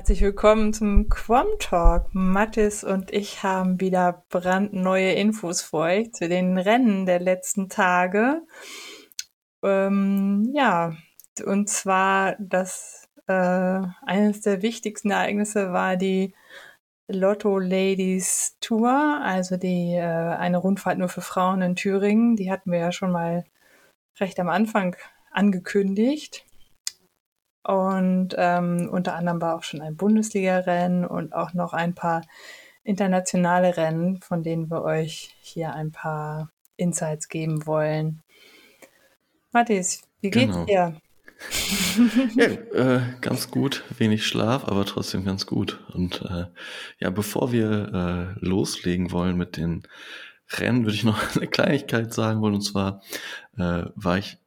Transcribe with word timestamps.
Herzlich 0.00 0.22
willkommen 0.22 0.72
zum 0.72 1.10
Quam 1.10 1.46
Talk. 1.58 2.06
Mathis 2.14 2.84
und 2.84 3.12
ich 3.12 3.42
haben 3.42 3.82
wieder 3.82 4.24
brandneue 4.30 5.12
Infos 5.12 5.60
für 5.60 5.76
euch 5.76 6.12
zu 6.14 6.26
den 6.26 6.56
Rennen 6.56 7.04
der 7.04 7.20
letzten 7.20 7.68
Tage. 7.68 8.40
Ähm, 9.62 10.50
ja, 10.54 10.96
und 11.44 11.68
zwar 11.68 12.34
das 12.38 13.10
äh, 13.26 13.32
eines 14.06 14.40
der 14.40 14.62
wichtigsten 14.62 15.10
Ereignisse 15.10 15.74
war 15.74 15.98
die 15.98 16.34
Lotto 17.06 17.58
Ladies 17.58 18.56
Tour, 18.62 19.20
also 19.22 19.58
die 19.58 19.96
äh, 19.96 20.00
eine 20.00 20.56
Rundfahrt 20.56 20.96
nur 20.96 21.10
für 21.10 21.20
Frauen 21.20 21.60
in 21.60 21.76
Thüringen. 21.76 22.36
Die 22.36 22.50
hatten 22.50 22.72
wir 22.72 22.78
ja 22.78 22.90
schon 22.90 23.12
mal 23.12 23.44
recht 24.18 24.40
am 24.40 24.48
Anfang 24.48 24.96
angekündigt. 25.30 26.46
Und 27.62 28.34
ähm, 28.38 28.88
unter 28.90 29.14
anderem 29.14 29.40
war 29.40 29.56
auch 29.56 29.62
schon 29.62 29.82
ein 29.82 29.96
Bundesliga-Rennen 29.96 31.04
und 31.04 31.34
auch 31.34 31.52
noch 31.52 31.72
ein 31.72 31.94
paar 31.94 32.22
internationale 32.84 33.76
Rennen, 33.76 34.20
von 34.22 34.42
denen 34.42 34.70
wir 34.70 34.82
euch 34.82 35.34
hier 35.40 35.74
ein 35.74 35.92
paar 35.92 36.50
Insights 36.76 37.28
geben 37.28 37.66
wollen. 37.66 38.22
Mathis, 39.52 40.02
wie 40.20 40.30
geht's 40.30 40.52
genau. 40.52 40.64
dir? 40.64 40.96
ja, 42.36 42.44
äh, 42.46 43.00
ganz 43.20 43.50
gut, 43.50 43.84
wenig 43.96 44.26
Schlaf, 44.26 44.64
aber 44.66 44.84
trotzdem 44.84 45.24
ganz 45.24 45.46
gut. 45.46 45.80
Und 45.94 46.22
äh, 46.22 46.46
ja, 46.98 47.10
bevor 47.10 47.52
wir 47.52 48.36
äh, 48.40 48.44
loslegen 48.44 49.10
wollen 49.12 49.36
mit 49.36 49.56
den 49.56 49.82
Rennen, 50.50 50.84
würde 50.84 50.94
ich 50.94 51.04
noch 51.04 51.18
eine 51.36 51.46
Kleinigkeit 51.46 52.12
sagen 52.12 52.40
wollen. 52.40 52.54
Und 52.54 52.62
zwar 52.62 53.02
äh, 53.56 53.84
war 53.94 54.18
ich 54.18 54.38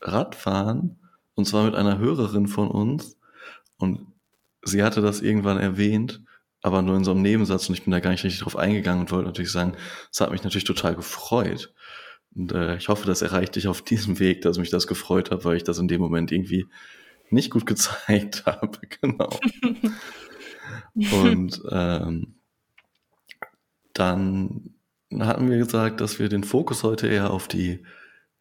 Radfahren 0.00 0.98
und 1.36 1.44
zwar 1.44 1.64
mit 1.64 1.76
einer 1.76 1.98
Hörerin 1.98 2.48
von 2.48 2.68
uns. 2.68 3.16
Und 3.76 4.06
sie 4.64 4.82
hatte 4.82 5.02
das 5.02 5.20
irgendwann 5.20 5.58
erwähnt, 5.58 6.22
aber 6.62 6.82
nur 6.82 6.96
in 6.96 7.04
so 7.04 7.12
einem 7.12 7.22
Nebensatz. 7.22 7.68
Und 7.68 7.76
ich 7.76 7.84
bin 7.84 7.92
da 7.92 8.00
gar 8.00 8.10
nicht 8.10 8.24
richtig 8.24 8.40
drauf 8.40 8.56
eingegangen 8.56 9.02
und 9.02 9.12
wollte 9.12 9.26
natürlich 9.26 9.52
sagen, 9.52 9.76
es 10.10 10.20
hat 10.20 10.32
mich 10.32 10.42
natürlich 10.42 10.64
total 10.64 10.96
gefreut. 10.96 11.72
Und 12.34 12.52
äh, 12.52 12.76
ich 12.76 12.88
hoffe, 12.88 13.06
das 13.06 13.22
erreicht 13.22 13.54
dich 13.54 13.68
auf 13.68 13.82
diesem 13.84 14.18
Weg, 14.18 14.42
dass 14.42 14.58
mich 14.58 14.70
das 14.70 14.86
gefreut 14.86 15.30
hat, 15.30 15.44
weil 15.44 15.58
ich 15.58 15.64
das 15.64 15.78
in 15.78 15.88
dem 15.88 16.00
Moment 16.00 16.32
irgendwie 16.32 16.66
nicht 17.30 17.50
gut 17.50 17.66
gezeigt 17.66 18.44
habe. 18.46 18.78
Genau. 19.02 19.28
und 20.94 21.62
ähm, 21.70 22.34
dann 23.92 24.74
hatten 25.12 25.50
wir 25.50 25.58
gesagt, 25.58 26.00
dass 26.00 26.18
wir 26.18 26.28
den 26.28 26.44
Fokus 26.44 26.82
heute 26.82 27.06
eher 27.06 27.30
auf 27.30 27.46
die 27.46 27.84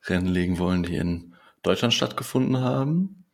Rennen 0.05 0.27
legen 0.27 0.57
wollen, 0.57 0.83
die 0.83 0.95
in 0.95 1.34
Deutschland 1.65 1.93
stattgefunden 1.93 2.61
haben 2.61 3.25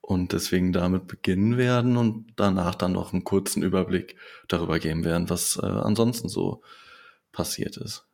und 0.00 0.32
deswegen 0.32 0.72
damit 0.72 1.06
beginnen 1.06 1.58
werden 1.58 1.96
und 1.96 2.32
danach 2.36 2.74
dann 2.74 2.92
noch 2.92 3.12
einen 3.12 3.24
kurzen 3.24 3.62
Überblick 3.62 4.16
darüber 4.48 4.78
geben 4.78 5.04
werden, 5.04 5.28
was 5.28 5.58
äh, 5.62 5.66
ansonsten 5.66 6.28
so 6.28 6.62
passiert 7.32 7.76
ist. 7.76 8.06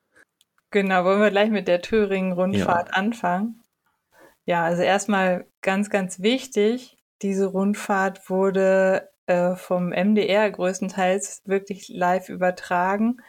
Genau, 0.70 1.04
wollen 1.04 1.20
wir 1.20 1.30
gleich 1.30 1.50
mit 1.50 1.68
der 1.68 1.82
Thüringen-Rundfahrt 1.82 2.88
ja. 2.88 2.94
anfangen? 2.94 3.62
Ja, 4.44 4.64
also 4.64 4.82
erstmal 4.82 5.46
ganz, 5.62 5.88
ganz 5.88 6.20
wichtig, 6.20 6.98
diese 7.22 7.46
Rundfahrt 7.46 8.28
wurde 8.28 9.08
äh, 9.26 9.54
vom 9.54 9.90
MDR 9.90 10.50
größtenteils 10.50 11.42
wirklich 11.46 11.88
live 11.88 12.28
übertragen. 12.28 13.22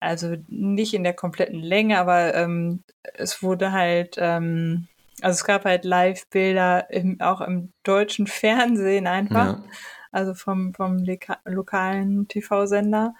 Also 0.00 0.36
nicht 0.48 0.94
in 0.94 1.04
der 1.04 1.14
kompletten 1.14 1.60
Länge, 1.60 1.98
aber 1.98 2.34
ähm, 2.34 2.82
es 3.14 3.42
wurde 3.42 3.72
halt 3.72 4.16
ähm, 4.18 4.88
also 5.20 5.36
es 5.36 5.44
gab 5.44 5.64
halt 5.64 5.84
Live-Bilder 5.84 6.88
auch 7.20 7.40
im 7.40 7.72
deutschen 7.82 8.26
Fernsehen 8.26 9.06
einfach, 9.06 9.58
ja. 9.58 9.64
also 10.10 10.34
vom, 10.34 10.74
vom 10.74 11.04
lokalen 11.44 12.28
TV-Sender 12.28 13.14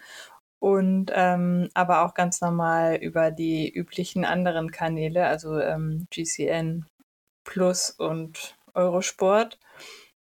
und 0.62 1.10
ähm, 1.12 1.70
aber 1.74 2.04
auch 2.04 2.14
ganz 2.14 2.40
normal 2.40 2.94
über 2.94 3.32
die 3.32 3.68
üblichen 3.68 4.24
anderen 4.24 4.70
Kanäle, 4.70 5.26
also 5.26 5.58
ähm, 5.58 6.06
GCN 6.10 6.86
Plus 7.42 7.90
und 7.90 8.56
Eurosport, 8.72 9.58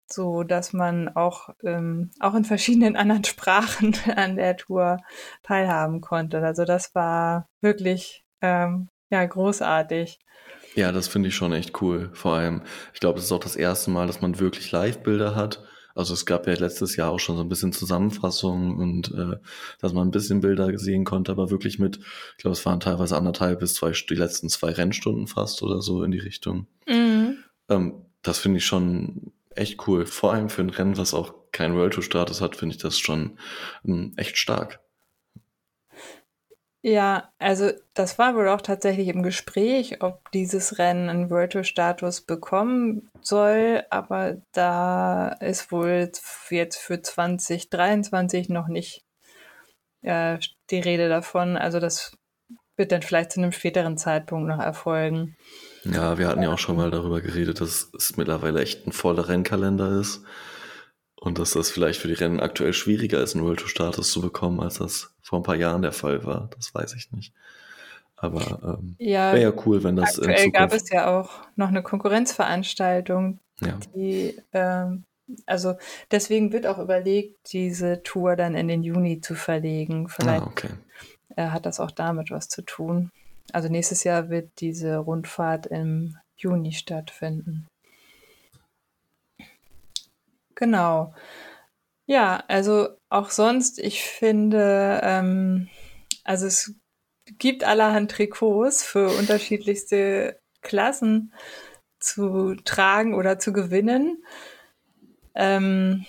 so 0.06 0.42
dass 0.42 0.74
man 0.74 1.08
auch 1.08 1.48
ähm, 1.64 2.10
auch 2.20 2.34
in 2.34 2.44
verschiedenen 2.44 2.96
anderen 2.98 3.24
Sprachen 3.24 3.96
an 4.14 4.36
der 4.36 4.58
Tour 4.58 4.98
teilhaben 5.42 6.02
konnte. 6.02 6.44
Also 6.44 6.66
das 6.66 6.94
war 6.94 7.48
wirklich 7.62 8.22
ähm, 8.42 8.90
ja 9.08 9.24
großartig. 9.24 10.18
Ja, 10.76 10.92
das 10.92 11.08
finde 11.08 11.30
ich 11.30 11.34
schon 11.34 11.52
echt 11.52 11.80
cool. 11.80 12.10
Vor 12.12 12.34
allem, 12.34 12.62
ich 12.92 13.00
glaube, 13.00 13.18
es 13.18 13.24
ist 13.24 13.32
auch 13.32 13.40
das 13.40 13.56
erste 13.56 13.90
Mal, 13.90 14.06
dass 14.06 14.20
man 14.20 14.38
wirklich 14.38 14.70
Live-Bilder 14.70 15.34
hat. 15.34 15.64
Also 15.94 16.12
es 16.12 16.26
gab 16.26 16.46
ja 16.46 16.52
letztes 16.52 16.96
Jahr 16.96 17.10
auch 17.10 17.18
schon 17.18 17.36
so 17.36 17.42
ein 17.42 17.48
bisschen 17.48 17.72
Zusammenfassungen 17.72 18.76
und 18.76 19.10
äh, 19.14 19.38
dass 19.80 19.94
man 19.94 20.06
ein 20.06 20.10
bisschen 20.10 20.42
Bilder 20.42 20.78
sehen 20.78 21.04
konnte, 21.04 21.32
aber 21.32 21.50
wirklich 21.50 21.78
mit, 21.78 21.96
ich 21.96 22.36
glaube, 22.36 22.52
es 22.52 22.66
waren 22.66 22.80
teilweise 22.80 23.16
anderthalb 23.16 23.60
bis 23.60 23.74
zwei, 23.74 23.92
die 23.92 24.14
letzten 24.14 24.50
zwei 24.50 24.72
Rennstunden 24.72 25.26
fast 25.26 25.62
oder 25.62 25.80
so 25.80 26.02
in 26.02 26.10
die 26.10 26.18
Richtung. 26.18 26.66
Mhm. 26.86 27.38
Ähm, 27.70 27.94
das 28.20 28.38
finde 28.38 28.58
ich 28.58 28.66
schon 28.66 29.32
echt 29.54 29.88
cool. 29.88 30.04
Vor 30.04 30.34
allem 30.34 30.50
für 30.50 30.60
ein 30.60 30.68
Rennen, 30.68 30.98
was 30.98 31.14
auch 31.14 31.32
keinen 31.52 31.76
World 31.76 31.94
Tour 31.94 32.02
Status 32.02 32.42
hat, 32.42 32.56
finde 32.56 32.74
ich 32.74 32.82
das 32.82 32.98
schon 32.98 33.38
ähm, 33.86 34.12
echt 34.16 34.36
stark. 34.36 34.80
Ja, 36.88 37.32
also 37.40 37.72
das 37.94 38.16
war 38.16 38.36
wohl 38.36 38.48
auch 38.48 38.60
tatsächlich 38.60 39.08
im 39.08 39.24
Gespräch, 39.24 40.04
ob 40.04 40.30
dieses 40.30 40.78
Rennen 40.78 41.08
einen 41.08 41.30
Virtual 41.30 41.64
Status 41.64 42.20
bekommen 42.20 43.10
soll, 43.20 43.82
aber 43.90 44.36
da 44.52 45.30
ist 45.40 45.72
wohl 45.72 46.08
jetzt 46.48 46.78
für 46.78 47.02
2023 47.02 48.50
noch 48.50 48.68
nicht 48.68 49.02
äh, 50.02 50.38
die 50.70 50.78
Rede 50.78 51.08
davon. 51.08 51.56
Also 51.56 51.80
das 51.80 52.16
wird 52.76 52.92
dann 52.92 53.02
vielleicht 53.02 53.32
zu 53.32 53.40
einem 53.40 53.50
späteren 53.50 53.98
Zeitpunkt 53.98 54.46
noch 54.46 54.60
erfolgen. 54.60 55.34
Ja, 55.82 56.18
wir 56.18 56.28
hatten 56.28 56.44
ja 56.44 56.52
auch 56.52 56.58
schon 56.60 56.76
mal 56.76 56.92
darüber 56.92 57.20
geredet, 57.20 57.60
dass 57.60 57.90
es 57.98 58.16
mittlerweile 58.16 58.60
echt 58.60 58.86
ein 58.86 58.92
voller 58.92 59.28
Rennkalender 59.28 60.00
ist. 60.00 60.22
Und 61.26 61.40
dass 61.40 61.50
das 61.50 61.70
vielleicht 61.70 62.00
für 62.00 62.06
die 62.06 62.14
Rennen 62.14 62.38
aktuell 62.38 62.72
schwieriger 62.72 63.20
ist, 63.20 63.34
einen 63.34 63.44
World 63.44 63.58
Tour 63.58 63.68
Status 63.68 64.12
zu 64.12 64.20
bekommen, 64.20 64.60
als 64.60 64.78
das 64.78 65.12
vor 65.22 65.40
ein 65.40 65.42
paar 65.42 65.56
Jahren 65.56 65.82
der 65.82 65.90
Fall 65.90 66.24
war. 66.24 66.48
Das 66.54 66.72
weiß 66.72 66.94
ich 66.94 67.10
nicht. 67.10 67.34
Aber 68.14 68.78
ähm, 68.78 68.94
ja, 69.00 69.32
wäre 69.32 69.52
ja 69.52 69.62
cool, 69.66 69.82
wenn 69.82 69.96
das 69.96 70.20
aktuell 70.20 70.30
in 70.30 70.36
Zukunft... 70.36 70.54
gab 70.54 70.72
es 70.72 70.88
ja 70.88 71.18
auch 71.18 71.40
noch 71.56 71.66
eine 71.66 71.82
Konkurrenzveranstaltung, 71.82 73.40
ja. 73.60 73.76
die 73.92 74.40
ähm, 74.52 75.02
also 75.46 75.74
deswegen 76.12 76.52
wird 76.52 76.64
auch 76.64 76.78
überlegt, 76.78 77.52
diese 77.52 78.04
Tour 78.04 78.36
dann 78.36 78.54
in 78.54 78.68
den 78.68 78.84
Juni 78.84 79.20
zu 79.20 79.34
verlegen. 79.34 80.08
Vielleicht 80.08 80.42
ah, 80.42 80.46
okay. 80.46 80.68
äh, 81.34 81.48
hat 81.48 81.66
das 81.66 81.80
auch 81.80 81.90
damit 81.90 82.30
was 82.30 82.48
zu 82.48 82.62
tun. 82.62 83.10
Also 83.50 83.68
nächstes 83.68 84.04
Jahr 84.04 84.30
wird 84.30 84.50
diese 84.60 84.98
Rundfahrt 84.98 85.66
im 85.66 86.18
Juni 86.36 86.70
stattfinden. 86.70 87.66
Genau. 90.56 91.14
Ja, 92.06 92.42
also 92.48 92.88
auch 93.08 93.30
sonst, 93.30 93.78
ich 93.78 94.02
finde, 94.02 95.00
ähm, 95.02 95.68
also 96.24 96.46
es 96.46 96.74
gibt 97.38 97.64
allerhand 97.64 98.10
Trikots 98.10 98.84
für 98.84 99.08
unterschiedlichste 99.08 100.40
Klassen 100.62 101.32
zu 102.00 102.54
tragen 102.64 103.14
oder 103.14 103.38
zu 103.38 103.52
gewinnen. 103.52 104.24
Ähm, 105.34 106.04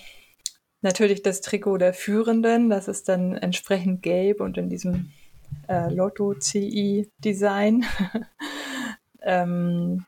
natürlich 0.81 1.23
das 1.23 1.41
Trikot 1.41 1.77
der 1.77 1.93
Führenden, 1.93 2.69
das 2.69 2.87
ist 2.87 3.09
dann 3.09 3.35
entsprechend 3.35 4.01
gelb 4.03 4.39
und 4.39 4.57
in 4.57 4.69
diesem 4.69 5.11
äh, 5.67 5.93
Lotto-CI-Design. 5.93 7.85
ähm, 9.21 10.05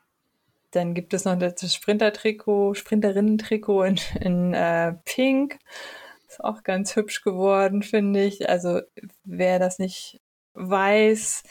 dann 0.70 0.94
gibt 0.94 1.14
es 1.14 1.24
noch 1.24 1.36
das 1.38 1.74
Sprinter-Trikot, 1.74 2.74
Sprinterinnen-Trikot 2.74 3.84
in, 3.84 4.00
in 4.20 4.54
äh, 4.54 4.94
Pink. 5.04 5.58
Ist 6.28 6.44
auch 6.44 6.62
ganz 6.62 6.94
hübsch 6.96 7.22
geworden, 7.22 7.82
finde 7.82 8.22
ich. 8.24 8.48
Also 8.48 8.80
wer 9.24 9.58
das 9.58 9.78
nicht 9.78 10.20
weiß, 10.54 11.42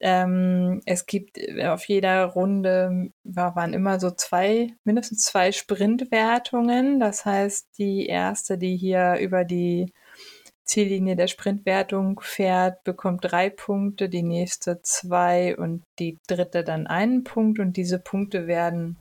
ähm, 0.00 0.82
es 0.86 1.06
gibt 1.06 1.38
auf 1.62 1.86
jeder 1.86 2.24
Runde 2.26 3.10
waren 3.24 3.72
immer 3.72 4.00
so 4.00 4.10
zwei, 4.10 4.68
mindestens 4.84 5.24
zwei 5.24 5.52
Sprintwertungen. 5.52 7.00
Das 7.00 7.24
heißt, 7.24 7.78
die 7.78 8.06
erste, 8.06 8.58
die 8.58 8.76
hier 8.76 9.16
über 9.20 9.44
die 9.44 9.92
Ziellinie 10.64 11.16
der 11.16 11.26
Sprintwertung 11.26 12.20
fährt, 12.20 12.84
bekommt 12.84 13.24
drei 13.24 13.50
Punkte, 13.50 14.08
die 14.08 14.22
nächste 14.22 14.80
zwei 14.82 15.56
und 15.56 15.82
die 15.98 16.18
dritte 16.26 16.64
dann 16.64 16.86
einen 16.86 17.24
Punkt. 17.24 17.58
Und 17.58 17.76
diese 17.76 17.98
Punkte 17.98 18.46
werden 18.46 18.96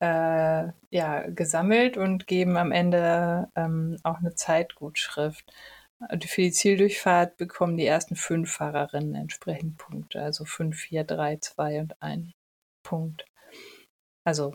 äh, 0.00 0.68
ja, 0.90 1.26
gesammelt 1.28 1.96
und 1.96 2.26
geben 2.26 2.56
am 2.56 2.72
Ende 2.72 3.48
ähm, 3.56 3.98
auch 4.02 4.18
eine 4.18 4.34
Zeitgutschrift. 4.34 5.50
Für 6.26 6.42
die 6.42 6.52
Zieldurchfahrt 6.52 7.36
bekommen 7.38 7.76
die 7.76 7.86
ersten 7.86 8.16
fünf 8.16 8.52
Fahrerinnen 8.52 9.14
entsprechend 9.14 9.78
Punkte. 9.78 10.20
Also 10.22 10.44
fünf, 10.44 10.76
vier, 10.76 11.04
drei, 11.04 11.36
zwei 11.36 11.80
und 11.80 12.00
ein 12.02 12.34
Punkt. 12.82 13.24
Also 14.24 14.54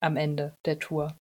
am 0.00 0.16
Ende 0.16 0.54
der 0.64 0.78
Tour. 0.78 1.16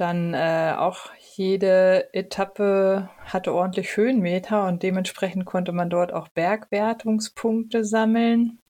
Dann 0.00 0.32
äh, 0.32 0.74
auch 0.78 1.10
jede 1.36 2.08
Etappe 2.14 3.10
hatte 3.22 3.52
ordentlich 3.52 3.98
Höhenmeter 3.98 4.66
und 4.66 4.82
dementsprechend 4.82 5.44
konnte 5.44 5.72
man 5.72 5.90
dort 5.90 6.10
auch 6.14 6.28
Bergwertungspunkte 6.28 7.84
sammeln, 7.84 8.60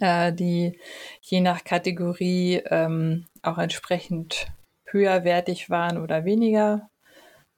äh, 0.00 0.32
die 0.32 0.78
je 1.22 1.40
nach 1.40 1.64
Kategorie 1.64 2.62
ähm, 2.66 3.26
auch 3.42 3.58
entsprechend 3.58 4.46
höherwertig 4.86 5.70
waren 5.70 6.00
oder 6.00 6.24
weniger 6.24 6.88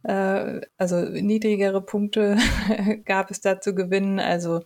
also 0.02 0.96
niedrigere 0.96 1.82
Punkte 1.82 2.38
gab 3.04 3.30
es 3.30 3.40
da 3.40 3.60
zu 3.60 3.74
gewinnen. 3.74 4.18
Also 4.18 4.62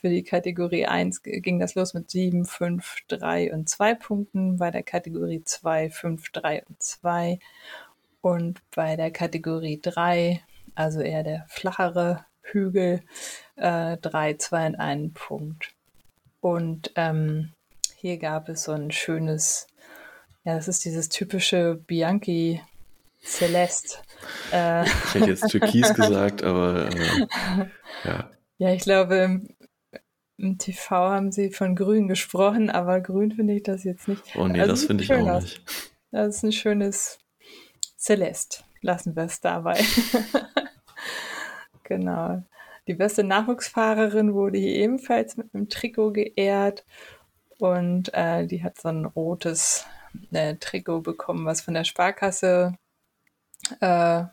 für 0.00 0.10
die 0.10 0.22
Kategorie 0.22 0.86
1 0.86 1.22
ging 1.22 1.58
das 1.58 1.74
los 1.74 1.94
mit 1.94 2.10
7, 2.10 2.44
5, 2.44 2.98
3 3.08 3.52
und 3.54 3.68
2 3.68 3.94
Punkten. 3.94 4.58
Bei 4.58 4.70
der 4.70 4.82
Kategorie 4.82 5.42
2 5.42 5.90
5, 5.90 6.30
3 6.30 6.64
und 6.68 6.82
2. 6.82 7.38
Und 8.20 8.60
bei 8.74 8.96
der 8.96 9.10
Kategorie 9.10 9.80
3, 9.82 10.42
also 10.74 11.00
eher 11.00 11.22
der 11.22 11.46
flachere 11.48 12.24
Hügel, 12.42 13.02
äh, 13.56 13.96
3, 13.96 14.34
2 14.34 14.66
und 14.66 14.74
1 14.76 15.14
Punkt. 15.14 15.74
Und 16.40 16.92
ähm, 16.96 17.52
hier 17.96 18.18
gab 18.18 18.50
es 18.50 18.64
so 18.64 18.72
ein 18.72 18.90
schönes, 18.90 19.66
ja, 20.44 20.54
das 20.54 20.68
ist 20.68 20.84
dieses 20.84 21.08
typische 21.08 21.80
Bianchi 21.86 22.60
Celeste. 23.24 23.98
Äh. 24.52 24.84
Ich 24.84 25.14
hätte 25.14 25.30
jetzt 25.30 25.48
Türkis 25.48 25.94
gesagt, 25.94 26.42
aber 26.42 26.88
äh, 26.94 27.68
ja. 28.04 28.30
Ja, 28.58 28.72
ich 28.72 28.82
glaube, 28.82 29.16
im, 29.16 29.48
im, 30.36 30.58
TV 30.58 30.96
haben 30.96 31.32
sie 31.32 31.50
von 31.50 31.74
Grün 31.74 32.06
gesprochen, 32.06 32.70
aber 32.70 33.00
Grün 33.00 33.32
finde 33.32 33.54
ich 33.54 33.62
das 33.62 33.84
jetzt 33.84 34.06
nicht. 34.08 34.22
Oh 34.36 34.46
nee, 34.46 34.60
also 34.60 34.72
das 34.72 34.84
finde 34.84 35.04
ich 35.04 35.12
auch 35.12 35.26
aus. 35.26 35.42
nicht. 35.42 35.62
Das 36.10 36.36
ist 36.36 36.42
ein 36.44 36.52
schönes 36.52 37.18
Celeste. 37.98 38.62
Lassen 38.80 39.16
wir 39.16 39.24
es 39.24 39.40
dabei. 39.40 39.80
genau. 41.84 42.42
Die 42.86 42.94
beste 42.94 43.24
Nachwuchsfahrerin 43.24 44.34
wurde 44.34 44.58
hier 44.58 44.74
ebenfalls 44.74 45.36
mit 45.36 45.54
einem 45.54 45.68
Trikot 45.70 46.12
geehrt 46.12 46.84
und 47.58 48.12
äh, 48.12 48.46
die 48.46 48.62
hat 48.62 48.78
so 48.78 48.90
ein 48.90 49.06
rotes 49.06 49.86
äh, 50.32 50.56
Trikot 50.56 51.00
bekommen, 51.00 51.46
was 51.46 51.62
von 51.62 51.74
der 51.74 51.84
Sparkasse 51.84 52.76
äh, 53.80 54.24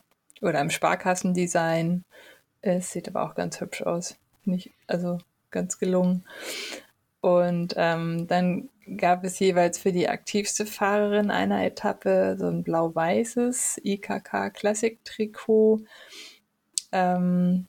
oder 0.41 0.61
im 0.61 0.69
Sparkassendesign. 0.69 2.03
Es 2.61 2.91
sieht 2.91 3.07
aber 3.07 3.23
auch 3.23 3.35
ganz 3.35 3.59
hübsch 3.59 3.81
aus. 3.83 4.17
Nicht, 4.45 4.71
also 4.87 5.19
ganz 5.51 5.77
gelungen. 5.77 6.25
Und 7.21 7.75
ähm, 7.77 8.27
dann 8.27 8.69
gab 8.97 9.23
es 9.23 9.37
jeweils 9.39 9.77
für 9.77 9.91
die 9.91 10.09
aktivste 10.09 10.65
Fahrerin 10.65 11.29
einer 11.29 11.63
Etappe 11.63 12.35
so 12.37 12.47
ein 12.47 12.63
blau-weißes 12.63 13.79
IKK 13.83 14.49
Classic 14.49 15.03
Trikot, 15.05 15.81
ähm, 16.91 17.67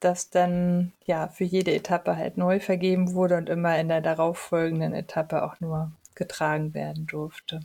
das 0.00 0.30
dann 0.30 0.92
ja 1.04 1.28
für 1.28 1.44
jede 1.44 1.72
Etappe 1.74 2.16
halt 2.16 2.36
neu 2.36 2.60
vergeben 2.60 3.14
wurde 3.14 3.36
und 3.36 3.48
immer 3.48 3.78
in 3.78 3.88
der 3.88 4.00
darauffolgenden 4.00 4.94
Etappe 4.94 5.42
auch 5.44 5.60
nur 5.60 5.92
getragen 6.14 6.74
werden 6.74 7.06
durfte. 7.06 7.60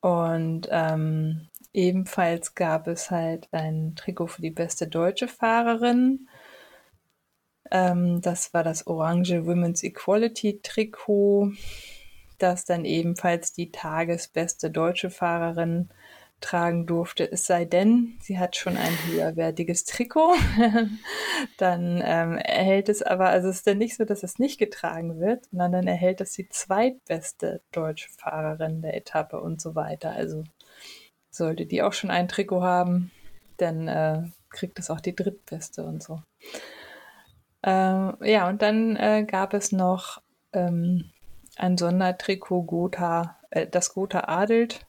Und 0.00 0.68
ähm, 0.70 1.48
Ebenfalls 1.72 2.54
gab 2.54 2.86
es 2.86 3.10
halt 3.10 3.48
ein 3.52 3.94
Trikot 3.96 4.26
für 4.26 4.42
die 4.42 4.50
beste 4.50 4.88
deutsche 4.88 5.28
Fahrerin. 5.28 6.28
Ähm, 7.70 8.20
das 8.20 8.52
war 8.52 8.62
das 8.62 8.86
Orange 8.86 9.46
Women's 9.46 9.82
Equality 9.82 10.60
Trikot, 10.62 11.52
das 12.38 12.64
dann 12.64 12.84
ebenfalls 12.84 13.52
die 13.52 13.70
tagesbeste 13.72 14.70
deutsche 14.70 15.10
Fahrerin 15.10 15.88
tragen 16.42 16.86
durfte, 16.86 17.30
es 17.30 17.46
sei 17.46 17.64
denn, 17.64 18.18
sie 18.20 18.38
hat 18.38 18.56
schon 18.56 18.76
ein 18.76 18.92
höherwertiges 19.06 19.84
Trikot. 19.84 20.34
dann 21.56 22.02
ähm, 22.04 22.36
erhält 22.36 22.88
es 22.88 23.00
aber, 23.00 23.28
also 23.28 23.48
es 23.48 23.58
ist 23.58 23.66
dann 23.66 23.78
nicht 23.78 23.96
so, 23.96 24.04
dass 24.04 24.22
es 24.22 24.38
nicht 24.38 24.58
getragen 24.58 25.20
wird, 25.20 25.46
sondern 25.46 25.72
dann 25.72 25.86
erhält 25.86 26.20
es 26.20 26.32
die 26.32 26.48
zweitbeste 26.48 27.62
deutsche 27.72 28.10
Fahrerin 28.10 28.82
der 28.82 28.96
Etappe 28.96 29.40
und 29.40 29.60
so 29.60 29.74
weiter. 29.74 30.10
Also 30.10 30.44
sollte 31.32 31.66
die 31.66 31.82
auch 31.82 31.92
schon 31.92 32.10
ein 32.10 32.28
Trikot 32.28 32.62
haben, 32.62 33.10
dann 33.56 33.88
äh, 33.88 34.22
kriegt 34.50 34.78
es 34.78 34.90
auch 34.90 35.00
die 35.00 35.16
drittbeste 35.16 35.84
und 35.84 36.02
so. 36.02 36.22
Ähm, 37.64 38.16
ja, 38.22 38.48
und 38.48 38.62
dann 38.62 38.96
äh, 38.96 39.24
gab 39.24 39.54
es 39.54 39.72
noch 39.72 40.20
ähm, 40.52 41.10
ein 41.56 41.78
Sondertrikot 41.78 42.64
Gotha, 42.64 43.38
äh, 43.50 43.66
das 43.66 43.94
Gotha 43.94 44.24
adelt 44.26 44.86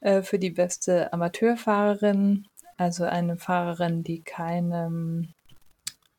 äh, 0.00 0.22
für 0.22 0.38
die 0.38 0.50
beste 0.50 1.12
Amateurfahrerin, 1.12 2.46
also 2.76 3.04
eine 3.04 3.36
Fahrerin, 3.36 4.04
die 4.04 4.22
keinem, 4.22 5.34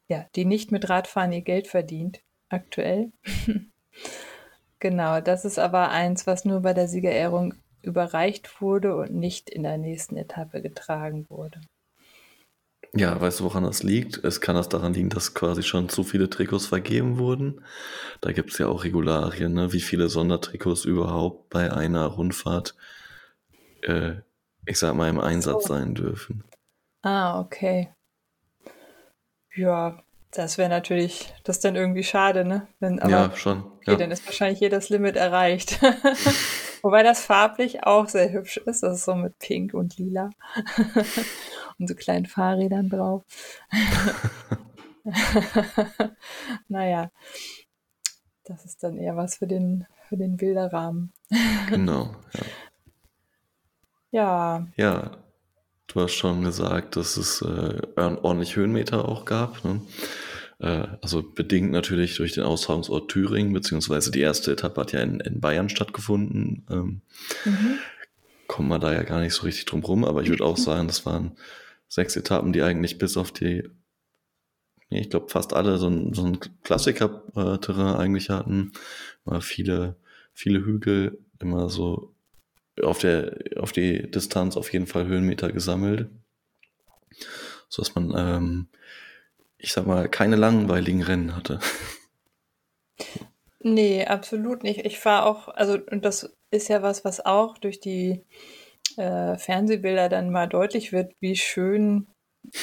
ja, 0.08 0.26
die 0.36 0.46
nicht 0.46 0.72
mit 0.72 0.90
Radfahren 0.90 1.32
ihr 1.32 1.42
Geld 1.42 1.68
verdient, 1.68 2.20
aktuell. 2.50 3.12
genau, 4.80 5.22
das 5.22 5.46
ist 5.46 5.60
aber 5.60 5.90
eins, 5.90 6.28
was 6.28 6.46
nur 6.46 6.62
bei 6.62 6.74
der 6.74 6.90
Siegerehrung 6.90 7.54
überreicht 7.82 8.62
wurde 8.62 8.96
und 8.96 9.14
nicht 9.14 9.50
in 9.50 9.64
der 9.64 9.78
nächsten 9.78 10.18
Etappe 10.18 10.62
getragen 10.62 11.26
wurde. 11.30 11.62
Ja, 12.94 13.20
weißt 13.20 13.40
du, 13.40 13.44
woran 13.44 13.64
das 13.64 13.84
liegt? 13.84 14.24
Es 14.24 14.42
kann 14.42 14.56
das 14.56 14.68
daran 14.68 14.94
liegen, 14.94 15.10
dass 15.10 15.36
quasi 15.36 15.62
schon 15.62 15.90
zu 15.90 16.04
viele 16.04 16.30
Trikots 16.30 16.66
vergeben 16.66 17.20
wurden. 17.20 17.64
Da 18.20 18.32
gibt 18.32 18.52
es 18.52 18.58
ja 18.58 18.68
auch 18.68 18.84
Regularien, 18.84 19.54
ne? 19.54 19.74
wie 19.74 19.82
viele 19.82 20.10
Sondertrikots 20.10 20.86
überhaupt 20.86 21.50
bei 21.50 21.72
einer 21.72 22.06
Rundfahrt, 22.06 22.76
äh, 23.84 24.14
ich 24.66 24.80
sag 24.80 24.96
mal, 24.96 25.10
im 25.10 25.20
Einsatz 25.20 25.66
oh. 25.66 25.68
sein 25.68 25.94
dürfen. 25.94 26.44
Ah, 27.04 27.40
okay. 27.40 27.90
Ja, 29.56 30.02
das 30.32 30.58
wäre 30.58 30.70
natürlich, 30.70 31.32
das 31.44 31.58
ist 31.58 31.66
dann 31.66 31.76
irgendwie 31.76 32.04
schade, 32.04 32.44
ne? 32.44 32.68
Wenn, 32.80 33.00
aber, 33.00 33.12
ja, 33.12 33.32
schon. 33.36 33.64
Okay, 33.82 33.98
dann 33.98 34.12
ist 34.12 34.26
wahrscheinlich 34.26 34.60
hier 34.60 34.70
das 34.70 34.90
Limit 34.90 35.16
erreicht. 35.16 35.80
Wobei 36.82 37.04
das 37.04 37.24
farblich 37.26 37.84
auch 37.84 38.08
sehr 38.08 38.32
hübsch 38.32 38.58
ist. 38.58 38.84
Das 38.84 38.98
ist 38.98 39.06
so 39.06 39.16
mit 39.16 39.38
Pink 39.40 39.74
und 39.74 39.98
Lila. 39.98 40.30
und 41.80 41.88
so 41.88 41.96
kleinen 41.96 42.26
Fahrrädern 42.26 42.90
drauf. 42.90 43.24
naja, 46.68 47.12
das 48.46 48.66
ist 48.66 48.84
dann 48.84 48.98
eher 48.98 49.16
was 49.16 49.36
für 49.36 49.48
den, 49.48 49.86
für 50.08 50.18
den 50.18 50.38
Bilderrahmen. 50.38 51.14
genau, 51.70 52.16
ja. 52.34 52.42
Ja. 54.12 54.68
Ja, 54.76 55.12
du 55.88 56.02
hast 56.02 56.14
schon 56.14 56.44
gesagt, 56.44 56.96
dass 56.96 57.18
es 57.18 57.42
äh, 57.42 57.82
ordentlich 57.96 58.56
Höhenmeter 58.56 59.08
auch 59.08 59.26
gab. 59.26 59.64
Ne? 59.64 59.82
Äh, 60.60 60.88
also 61.02 61.24
bedingt 61.24 61.72
natürlich 61.72 62.16
durch 62.18 62.34
den 62.34 62.44
Austragungsort 62.44 63.10
Thüringen, 63.10 63.54
beziehungsweise 63.54 64.12
die 64.12 64.22
erste 64.22 64.52
Etappe 64.52 64.82
hat 64.82 64.92
ja 64.92 65.00
in, 65.02 65.20
in 65.22 65.40
Bayern 65.40 65.70
stattgefunden. 65.70 66.66
Ähm, 66.70 67.02
mhm. 67.46 67.80
Kommen 68.48 68.70
wir 68.70 68.80
da 68.80 68.94
ja 68.94 69.04
gar 69.04 69.22
nicht 69.22 69.34
so 69.34 69.44
richtig 69.44 69.66
drum 69.66 69.84
rum, 69.84 70.04
aber 70.04 70.22
ich 70.22 70.30
würde 70.30 70.44
auch 70.44 70.58
sagen, 70.58 70.88
das 70.88 71.06
waren 71.06 71.38
sechs 71.88 72.16
Etappen, 72.16 72.54
die 72.54 72.62
eigentlich 72.62 72.98
bis 72.98 73.16
auf 73.16 73.32
die, 73.32 73.70
ich 74.90 75.10
glaube 75.10 75.30
fast 75.30 75.54
alle 75.54 75.78
so 75.78 75.88
ein, 75.88 76.14
so 76.14 76.26
ein 76.26 76.40
Klassiker-Terrain 76.64 77.96
eigentlich 77.96 78.30
hatten. 78.30 78.74
War 79.24 79.42
viele, 79.42 79.96
viele 80.34 80.66
Hügel, 80.66 81.20
immer 81.40 81.70
so 81.70 82.16
auf 82.82 83.00
der, 83.00 83.38
auf 83.58 83.72
die 83.72 84.10
Distanz 84.10 84.58
auf 84.58 84.74
jeden 84.74 84.88
Fall 84.88 85.08
Höhenmeter 85.08 85.52
gesammelt. 85.52 86.10
So 87.70 87.82
dass 87.82 87.94
man 87.96 88.14
ähm, 88.18 88.68
ich 89.60 89.74
sag 89.74 89.86
mal, 89.86 90.10
keine 90.10 90.36
langweiligen 90.36 91.04
Rennen 91.04 91.36
hatte. 91.36 91.60
Nee, 93.62 94.06
absolut 94.06 94.64
nicht. 94.64 94.86
Ich 94.86 95.00
fahre 95.00 95.26
auch, 95.26 95.50
also, 95.50 95.78
und 95.92 96.06
das 96.06 96.34
ist 96.50 96.70
ja 96.70 96.82
was, 96.82 97.04
was 97.04 97.26
auch 97.26 97.58
durch 97.58 97.82
die 97.82 98.24
äh, 98.98 99.38
Fernsehbilder 99.38 100.08
dann 100.08 100.32
mal 100.32 100.48
deutlich 100.48 100.94
wird, 100.94 101.14
wie 101.20 101.36
schön 101.36 102.08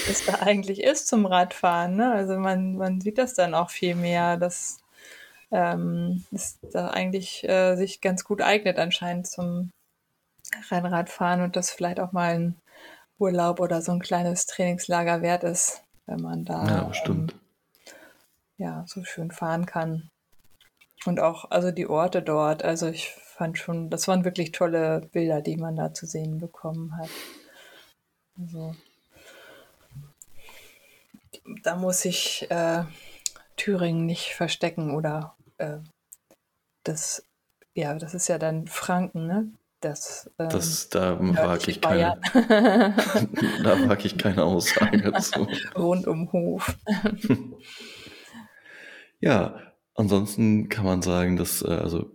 es 0.09 0.25
da 0.25 0.37
eigentlich 0.41 0.83
ist 0.83 1.07
zum 1.07 1.27
Radfahren. 1.27 1.97
Ne? 1.97 2.13
Also 2.13 2.39
man, 2.39 2.77
man 2.77 3.03
sieht 3.03 3.19
das 3.19 3.35
dann 3.35 3.55
auch 3.55 3.69
viel 3.69 3.95
mehr, 3.95 4.39
dass 4.39 4.79
ähm, 5.51 6.25
es 6.33 6.59
da 6.73 6.89
eigentlich 6.89 7.47
äh, 7.49 7.77
sich 7.77 8.01
ganz 8.01 8.25
gut 8.25 8.41
eignet 8.41 8.79
anscheinend 8.79 9.27
zum 9.27 9.71
Rennradfahren 10.71 11.43
und 11.43 11.57
das 11.57 11.71
vielleicht 11.71 12.01
auch 12.01 12.13
mal 12.13 12.35
ein 12.35 12.57
Urlaub 13.19 13.61
oder 13.61 13.83
so 13.83 13.93
ein 13.93 14.01
kleines 14.01 14.47
Trainingslager 14.47 15.23
wert 15.23 15.45
ist 15.45 15.86
wenn 16.07 16.21
man 16.21 16.45
da 16.45 16.67
ja, 16.67 16.93
ähm, 17.07 17.27
ja, 18.57 18.85
so 18.87 19.05
schön 19.05 19.31
fahren 19.31 19.67
kann. 19.67 20.11
Und 21.05 21.21
auch, 21.21 21.51
also 21.51 21.71
die 21.71 21.87
Orte 21.87 22.23
dort, 22.23 22.65
also 22.65 22.89
ich 22.89 23.11
fand 23.11 23.59
schon, 23.59 23.91
das 23.91 24.09
waren 24.09 24.25
wirklich 24.25 24.53
tolle 24.53 25.03
Bilder, 25.13 25.43
die 25.43 25.57
man 25.57 25.77
da 25.77 25.93
zu 25.93 26.07
sehen 26.07 26.39
bekommen 26.39 26.97
hat. 26.97 27.11
Also, 28.39 28.75
da 31.63 31.77
muss 31.77 32.05
ich 32.05 32.51
äh, 32.51 32.85
Thüringen 33.57 34.07
nicht 34.07 34.35
verstecken 34.35 34.91
oder 34.95 35.37
äh, 35.59 35.79
das, 36.83 37.23
ja, 37.75 37.95
das 37.95 38.15
ist 38.15 38.29
ja 38.29 38.39
dann 38.39 38.67
Franken, 38.67 39.27
ne? 39.27 39.51
Das, 39.81 40.31
ähm, 40.39 40.49
das 40.49 40.89
da 40.89 41.19
wage 41.21 41.71
ich 41.71 41.81
keine, 41.81 42.19
da 43.63 43.89
wage 43.89 44.07
ich 44.07 44.17
keine 44.17 44.45
Aussage 44.45 45.13
zu. 45.21 45.47
Rund 45.77 46.07
um 46.07 46.33
Hof. 46.33 46.77
ja, 49.21 49.61
ansonsten 49.95 50.69
kann 50.69 50.85
man 50.85 51.03
sagen, 51.03 51.37
dass 51.37 51.63
äh, 51.63 51.69
also 51.69 52.11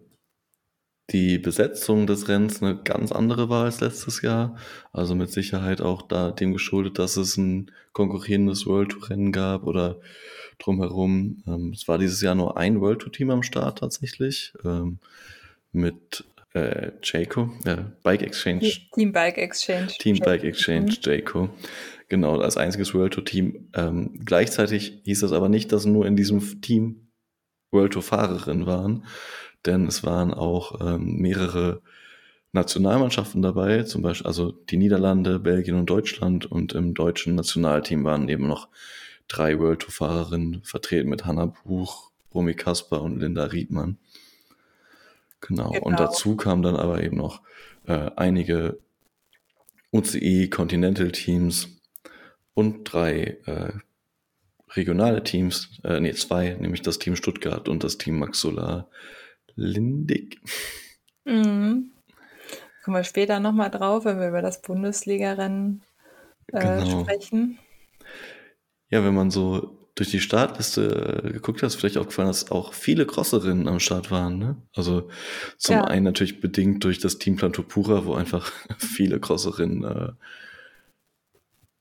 die 1.12 1.38
Besetzung 1.38 2.08
des 2.08 2.30
Rennens 2.30 2.63
eine 2.63 2.82
ganz 2.82 3.12
andere 3.12 3.50
war 3.50 3.65
als 3.65 3.82
letztes 3.82 4.22
Jahr. 4.22 4.56
Also 4.94 5.13
mit 5.13 5.30
Sicherheit 5.30 5.82
auch 5.82 6.03
da 6.03 6.32
dem 6.32 6.53
geschuldet, 6.53 7.00
dass 7.00 7.18
es 7.18 7.38
ein 7.38 7.72
konkurrierendes 7.91 8.65
World 8.65 8.91
Tour 8.91 9.10
Rennen 9.10 9.32
gab 9.32 9.63
oder 9.63 10.00
drumherum. 10.58 11.44
Ähm, 11.46 11.72
es 11.75 11.88
war 11.88 11.98
dieses 11.98 12.22
Jahr 12.22 12.36
nur 12.36 12.58
ein 12.58 12.82
World 12.82 13.00
Tour 13.00 13.12
Team 13.12 13.30
am 13.30 13.44
Start 13.44 13.80
tatsächlich. 13.80 14.53
Ähm, 14.63 15.00
mit 15.74 16.25
äh, 16.53 16.91
Jayco, 17.03 17.51
äh, 17.65 17.77
Bike 18.03 18.24
Exchange. 18.24 18.72
Team 18.93 19.12
Bike 19.12 19.38
Exchange. 19.38 19.88
Team 20.00 20.17
Bike 20.17 20.43
Exchange, 20.43 20.91
mhm. 20.91 20.98
Jayco. 21.01 21.50
Genau, 22.10 22.39
als 22.39 22.58
einziges 22.58 22.93
World 22.93 23.13
Tour 23.13 23.25
Team. 23.25 23.70
Ähm, 23.74 24.20
gleichzeitig 24.25 25.01
hieß 25.05 25.22
das 25.22 25.31
aber 25.31 25.48
nicht, 25.48 25.72
dass 25.72 25.86
nur 25.86 26.05
in 26.05 26.15
diesem 26.15 26.62
Team 26.62 27.08
World 27.72 27.93
Tour 27.93 28.03
Fahrerinnen 28.03 28.65
waren, 28.65 29.05
denn 29.65 29.88
es 29.88 30.03
waren 30.03 30.34
auch 30.34 30.81
ähm, 30.81 31.17
mehrere 31.17 31.81
Nationalmannschaften 32.51 33.41
dabei, 33.41 33.84
zum 33.84 34.01
Beispiel 34.01 34.27
also 34.27 34.51
die 34.51 34.75
Niederlande, 34.75 35.39
Belgien 35.39 35.75
und 35.75 35.89
Deutschland 35.89 36.46
und 36.46 36.74
im 36.74 36.93
deutschen 36.93 37.36
Nationalteam 37.36 38.03
waren 38.03 38.27
eben 38.27 38.46
noch 38.46 38.67
drei 39.29 39.58
World 39.58 39.79
Tour 39.79 39.91
Fahrerinnen 39.91 40.62
vertreten 40.63 41.10
mit 41.10 41.25
Hanna 41.25 41.46
Buch, 41.46 42.12
Romy 42.34 42.53
Kasper 42.53 43.01
und 43.01 43.20
Linda 43.20 43.46
Riedmann. 43.46 43.98
Genau. 45.42 45.72
genau. 45.72 45.86
Und 45.86 46.00
dazu 46.00 46.36
kamen 46.36 46.62
dann 46.62 46.76
aber 46.76 47.04
eben 47.04 47.18
noch 47.18 47.42
äh, 47.86 48.12
einige 48.16 48.80
UCI 49.92 50.50
Continental 50.50 51.12
Teams 51.12 51.68
und 52.54 52.84
drei 52.86 53.38
äh, 53.46 53.74
regionale 54.70 55.24
Teams, 55.24 55.80
äh, 55.84 56.00
nee, 56.00 56.14
zwei, 56.14 56.56
nämlich 56.60 56.82
das 56.82 57.00
Team 57.00 57.16
Stuttgart 57.16 57.68
und 57.68 57.84
das 57.84 57.98
Team 57.98 58.20
Maxula 58.20 58.88
Lindig. 59.56 60.40
Mhm. 61.26 61.92
Kommen 62.84 62.98
wir 62.98 63.04
später 63.04 63.40
nochmal 63.40 63.70
drauf, 63.70 64.06
wenn 64.06 64.20
wir 64.20 64.30
über 64.30 64.42
das 64.42 64.62
Bundesligarennen 64.62 65.84
äh, 66.48 66.84
genau. 66.84 67.04
sprechen. 67.04 67.60
Ja, 68.90 69.04
wenn 69.04 69.14
man 69.14 69.30
so 69.30 69.78
durch 69.96 70.10
die 70.10 70.20
Startliste 70.20 71.24
äh, 71.24 71.32
geguckt 71.32 71.64
hast, 71.64 71.76
vielleicht 71.76 71.98
auch 71.98 72.06
gefallen, 72.06 72.28
dass 72.28 72.52
auch 72.52 72.74
viele 72.74 73.06
Crosserinnen 73.06 73.68
am 73.68 73.80
Start 73.80 74.12
waren. 74.12 74.38
Ne? 74.38 74.56
Also 74.76 75.10
zum 75.58 75.76
ja. 75.76 75.84
einen 75.84 76.06
natürlich 76.06 76.40
bedingt 76.40 76.84
durch 76.84 77.00
das 77.00 77.18
Team 77.18 77.36
Planto 77.36 77.64
Pura, 77.64 78.06
wo 78.06 78.14
einfach 78.14 78.52
viele 78.78 79.20
Crosserinnen 79.20 79.84
äh, 79.84 80.12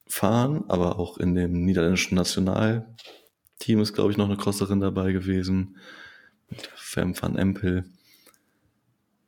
fahren, 0.08 0.64
aber 0.68 0.98
auch 0.98 1.18
in 1.18 1.34
dem 1.34 1.64
niederländischen 1.64 2.16
Nationalteam 2.16 3.80
ist, 3.80 3.92
glaube 3.92 4.10
ich, 4.10 4.16
noch 4.16 4.26
eine 4.26 4.36
Crosserin 4.36 4.80
dabei 4.80 5.12
gewesen. 5.12 5.76
Mit 6.48 6.68
Fem 6.74 7.20
van 7.20 7.36
Empel. 7.36 7.84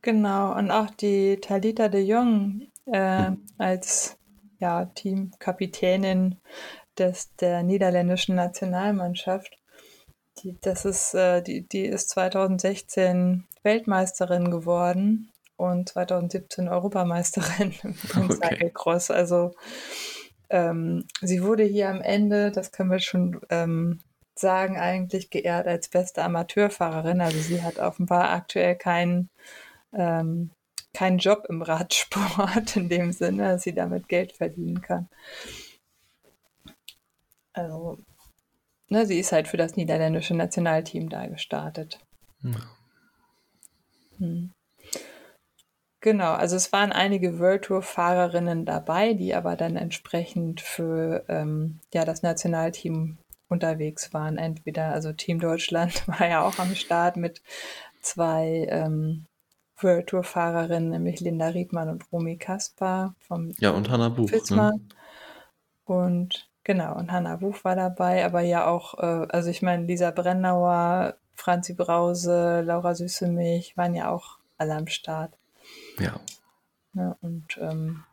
Genau, 0.03 0.59
und 0.59 0.73
auch 0.73 0.91
die 0.91 1.39
Talita 1.41 1.89
de 1.89 2.05
Jong 2.05 2.67
äh, 2.87 3.29
hm. 3.29 3.47
als 3.59 4.19
ja, 4.59 4.87
Teamkapitänin 4.87 6.37
des, 6.99 7.35
der 7.37 7.63
niederländischen 7.63 8.35
Nationalmannschaft. 8.35 9.59
Die, 10.43 10.59
das 10.61 10.85
ist, 10.85 11.15
äh, 11.15 11.43
die, 11.43 11.67
die 11.69 11.85
ist 11.85 12.11
2016 12.11 13.45
Weltmeisterin 13.63 14.51
geworden 14.51 15.31
und 15.57 15.89
2017 15.89 16.69
Europameisterin 16.69 17.75
im 17.83 17.95
okay. 18.25 18.35
Cyclecross. 18.35 19.11
Also 19.11 19.53
ähm, 20.51 21.07
sie 21.21 21.43
wurde 21.43 21.65
hier 21.65 21.89
am 21.89 22.01
Ende, 22.01 22.51
das 22.51 22.73
können 22.73 22.91
wir 22.91 23.01
schon 23.01 23.41
ähm, 23.51 24.01
sagen, 24.35 24.79
eigentlich 24.79 25.31
geehrt 25.31 25.67
als 25.67 25.89
beste 25.89 26.23
Amateurfahrerin. 26.23 27.21
Also 27.21 27.39
sie 27.39 27.63
hat 27.63 27.79
offenbar 27.79 28.31
aktuell 28.31 28.77
keinen 28.77 29.31
ähm, 29.93 30.51
keinen 30.95 31.19
Job 31.19 31.47
im 31.49 31.63
Radsport 31.63 32.77
in 32.77 32.89
dem 32.89 33.13
Sinne, 33.13 33.53
dass 33.53 33.63
sie 33.63 33.75
damit 33.75 34.09
Geld 34.09 34.33
verdienen 34.33 34.83
kann. 34.83 35.09
Also, 37.53 37.99
ne, 38.89 39.07
sie 39.07 39.19
ist 39.19 39.33
halt 39.33 39.49
für 39.49 39.57
das 39.57 39.77
niederländische 39.77 40.35
Nationalteam 40.35 41.09
da 41.09 41.27
gestartet. 41.27 41.99
Ja. 42.43 42.61
Hm. 44.19 44.53
Genau, 46.01 46.33
also 46.33 46.57
es 46.57 46.73
waren 46.73 46.91
einige 46.91 47.39
World 47.39 47.63
Tour-Fahrerinnen 47.65 48.65
dabei, 48.65 49.15
die 49.15 49.35
aber 49.37 49.55
dann 49.55 49.77
entsprechend 49.77 50.61
für 50.61 51.25
ähm, 51.29 51.79
ja, 51.95 52.05
das 52.05 52.23
Nationalteam 52.23 53.19
unterwegs 53.49 54.13
waren. 54.13 54.37
Entweder, 54.37 54.93
also 54.93 55.13
Team 55.13 55.39
Deutschland 55.39 56.07
war 56.09 56.29
ja 56.29 56.43
auch 56.43 56.59
am 56.59 56.75
Start 56.75 57.17
mit 57.17 57.41
zwei 58.01 58.67
ähm, 58.69 59.27
World 59.81 60.09
Tour-Fahrerinnen, 60.09 60.91
nämlich 60.91 61.21
Linda 61.21 61.49
Riedmann 61.49 61.89
und 61.89 62.11
Romy 62.11 62.37
Kaspar 62.37 63.15
vom 63.21 63.53
Ja, 63.61 63.71
und 63.71 63.89
Hanna 63.89 64.09
Buch. 64.09 64.29
Ne? 64.51 64.81
Und 65.85 66.51
Genau, 66.65 66.97
und 66.97 67.11
Hanna 67.11 67.37
Buch 67.37 67.65
war 67.65 67.75
dabei, 67.75 68.25
aber 68.25 68.41
ja 68.41 68.67
auch, 68.67 68.99
äh, 68.99 69.27
also 69.29 69.51
ich 69.51 69.63
meine, 69.63 69.85
Lisa 69.85 70.13
Brennauer, 70.13 71.17
Franzi 71.35 71.75
Brause, 71.75 72.61
Laura 72.61 72.95
Süßemilch 72.95 73.77
waren 73.77 73.95
ja 73.95 74.11
auch 74.11 74.39
alle 74.59 74.75
am 74.77 74.87
Start. 74.87 75.37
Ja. 75.99 76.21
ja 76.95 77.03
ne, 77.03 77.17
und 77.21 77.59
ähm, 77.61 78.05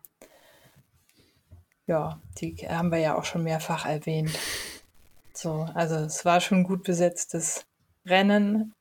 ja, 1.85 2.19
die 2.39 2.55
haben 2.67 2.91
wir 2.91 2.99
ja 2.99 3.17
auch 3.17 3.25
schon 3.25 3.43
mehrfach 3.43 3.85
erwähnt. 3.85 4.37
So, 5.33 5.67
also 5.73 5.95
es 5.95 6.25
war 6.25 6.41
schon 6.41 6.59
ein 6.59 6.63
gut 6.63 6.83
besetztes 6.83 7.65
Rennen, 8.05 8.73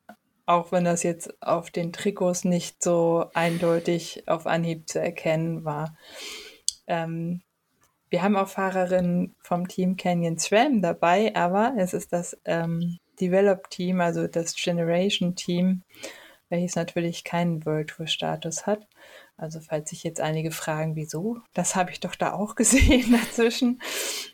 auch 0.46 0.72
wenn 0.72 0.84
das 0.84 1.02
jetzt 1.02 1.42
auf 1.42 1.70
den 1.70 1.92
Trikots 1.92 2.44
nicht 2.44 2.82
so 2.82 3.30
eindeutig 3.34 4.28
auf 4.28 4.46
Anhieb 4.46 4.88
zu 4.88 5.00
erkennen 5.00 5.64
war. 5.64 5.96
Ähm, 6.87 7.42
wir 8.10 8.22
haben 8.22 8.36
auch 8.36 8.48
Fahrerinnen 8.48 9.34
vom 9.40 9.68
Team 9.68 9.96
Canyon 9.96 10.38
SRAM 10.38 10.82
dabei, 10.82 11.34
aber 11.34 11.74
es 11.76 11.94
ist 11.94 12.12
das 12.12 12.36
ähm, 12.44 12.98
Develop 13.20 13.70
Team, 13.70 14.00
also 14.00 14.26
das 14.26 14.54
Generation 14.54 15.34
Team, 15.34 15.82
welches 16.48 16.76
natürlich 16.76 17.24
keinen 17.24 17.64
World 17.66 17.90
Tour 17.90 18.06
Status 18.06 18.66
hat. 18.66 18.86
Also 19.36 19.60
falls 19.60 19.90
sich 19.90 20.02
jetzt 20.02 20.20
einige 20.20 20.50
fragen, 20.50 20.96
wieso, 20.96 21.38
das 21.54 21.76
habe 21.76 21.90
ich 21.90 22.00
doch 22.00 22.14
da 22.14 22.32
auch 22.32 22.54
gesehen 22.56 23.12
dazwischen. 23.12 23.80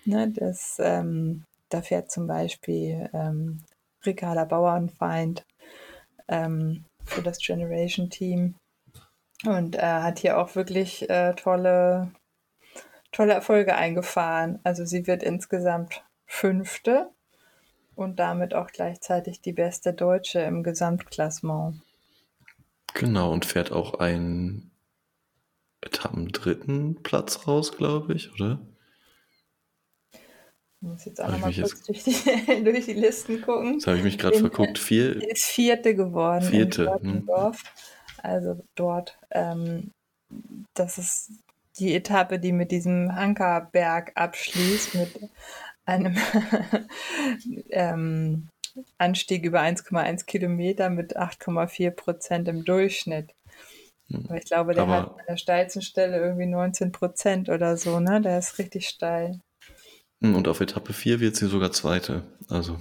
Ne, 0.04 0.31
das, 0.31 0.76
ähm, 0.78 1.45
da 1.69 1.83
fährt 1.83 2.11
zum 2.11 2.26
Beispiel 2.26 3.09
ähm, 3.12 3.62
Ricarda 4.04 4.45
Bauernfeind 4.45 5.45
ähm, 6.28 6.85
für 7.04 7.23
das 7.23 7.38
Generation 7.38 8.11
Team 8.11 8.54
und 9.45 9.76
äh, 9.76 9.81
hat 9.83 10.21
hier 10.21 10.38
auch 10.38 10.54
wirklich 10.54 11.09
äh, 11.11 11.35
tolle 11.35 12.12
tolle 13.14 13.33
Erfolge 13.33 13.76
eingefahren. 13.76 14.59
Also 14.64 14.85
sie 14.85 15.06
wird 15.06 15.23
insgesamt 15.23 16.04
Fünfte 16.26 17.11
und 17.94 18.18
damit 18.18 18.54
auch 18.54 18.66
gleichzeitig 18.66 19.40
die 19.40 19.52
beste 19.52 19.94
Deutsche 19.94 20.40
im 20.40 20.62
Gesamtklassement. 20.62 21.80
Genau, 22.92 23.33
und 23.33 23.44
fährt 23.44 23.73
auch 23.73 23.94
einen 23.94 24.71
Etappen-dritten 25.80 27.02
Platz 27.02 27.47
raus, 27.47 27.76
glaube 27.76 28.14
ich, 28.14 28.33
oder? 28.33 28.61
Ich 30.12 30.21
muss 30.80 31.04
jetzt 31.04 31.21
auch 31.21 31.28
nochmal 31.28 31.52
kurz 31.52 31.56
jetzt... 31.56 31.88
durch, 31.88 32.02
die, 32.02 32.64
durch, 32.64 32.87
die, 32.87 32.92
Listen 32.94 33.40
gucken. 33.42 33.75
Jetzt 33.75 33.87
habe 33.87 33.99
ich 33.99 34.04
mich 34.04 34.18
gerade 34.18 34.38
verguckt. 34.38 34.78
Vier... 34.78 35.21
Sie 35.21 35.26
ist 35.30 35.44
Vierte 35.44 35.94
geworden 35.94 36.44
Vierte. 36.44 36.99
in 37.02 37.26
Hm. 37.26 37.52
Also 38.18 38.61
dort. 38.75 39.18
Ähm, 39.30 39.92
das 40.75 40.99
ist 40.99 41.30
die 41.78 41.95
Etappe, 41.95 42.38
die 42.38 42.52
mit 42.52 42.71
diesem 42.71 43.11
Ankerberg 43.11 44.12
abschließt, 44.14 44.95
mit 44.95 45.31
einem 45.85 46.16
ähm, 47.71 48.49
Anstieg 48.99 49.45
über 49.45 49.61
1,1 49.61 50.25
Kilometer 50.26 50.90
mit 50.90 51.16
8,4 51.16 51.90
Prozent 51.90 52.49
im 52.49 52.64
Durchschnitt. 52.64 53.35
Hm. 54.09 54.26
Aber 54.26 54.37
ich 54.37 54.45
glaube, 54.45 54.75
der 54.75 54.85
Aber 54.85 54.93
hat 54.95 55.11
an 55.11 55.25
der 55.28 55.37
steilsten 55.37 55.83
Stelle 55.83 56.19
irgendwie 56.19 56.47
19 56.47 56.93
Prozent 56.93 57.49
oder 57.49 57.76
so, 57.76 58.00
ne? 58.00 58.21
Der 58.21 58.38
ist 58.38 58.59
richtig 58.59 58.88
steil. 58.88 59.40
Hm, 60.21 60.35
und 60.37 60.49
auf 60.49 60.61
Etappe 60.61 60.93
4 60.93 61.21
wird 61.21 61.37
sie 61.37 61.47
sogar 61.47 61.73
Zweite. 61.73 62.23
Also. 62.49 62.78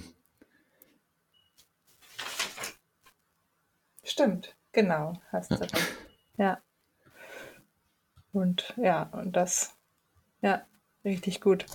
Stimmt, 4.02 4.54
genau, 4.72 5.20
hast 5.32 5.50
du 5.50 5.56
ja. 5.56 5.60
recht. 5.60 5.94
Ja. 6.36 6.58
Und 8.34 8.74
ja, 8.76 9.04
und 9.12 9.36
das, 9.36 9.74
ja, 10.42 10.66
richtig 11.04 11.40
gut. 11.40 11.66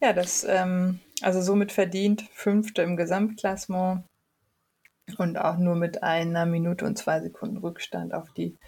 Ja, 0.00 0.12
das, 0.12 0.44
ähm, 0.44 0.98
also 1.22 1.40
somit 1.40 1.70
verdient 1.70 2.22
Fünfte 2.32 2.82
im 2.82 2.96
Gesamtklassement 2.96 4.04
und 5.16 5.38
auch 5.38 5.56
nur 5.56 5.76
mit 5.76 6.02
einer 6.02 6.44
Minute 6.44 6.84
und 6.84 6.98
zwei 6.98 7.20
Sekunden 7.20 7.58
Rückstand 7.58 8.12
auf 8.12 8.32
die 8.32 8.58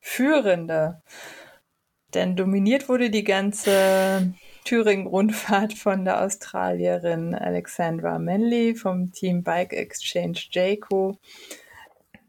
Führende. 0.00 1.02
Denn 2.14 2.36
dominiert 2.36 2.88
wurde 2.88 3.10
die 3.10 3.24
ganze 3.24 4.32
Thüringen-Rundfahrt 4.64 5.74
von 5.74 6.06
der 6.06 6.22
Australierin 6.22 7.34
Alexandra 7.34 8.18
Manley 8.18 8.74
vom 8.74 9.12
Team 9.12 9.42
Bike 9.42 9.74
Exchange 9.74 10.40
Jayco, 10.50 11.18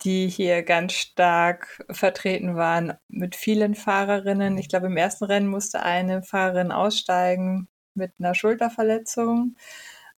die 0.04 0.28
hier 0.28 0.64
ganz 0.64 0.94
stark 0.94 1.84
vertreten 1.90 2.56
waren 2.56 2.94
mit 3.08 3.36
vielen 3.36 3.76
Fahrerinnen. 3.76 4.58
Ich 4.58 4.70
glaube, 4.70 4.88
im 4.88 4.98
ersten 4.98 5.26
Rennen 5.26 5.48
musste 5.48 5.84
eine 5.84 6.24
Fahrerin 6.24 6.72
aussteigen 6.72 7.68
mit 7.94 8.14
einer 8.20 8.36
Schulterverletzung. 8.36 9.56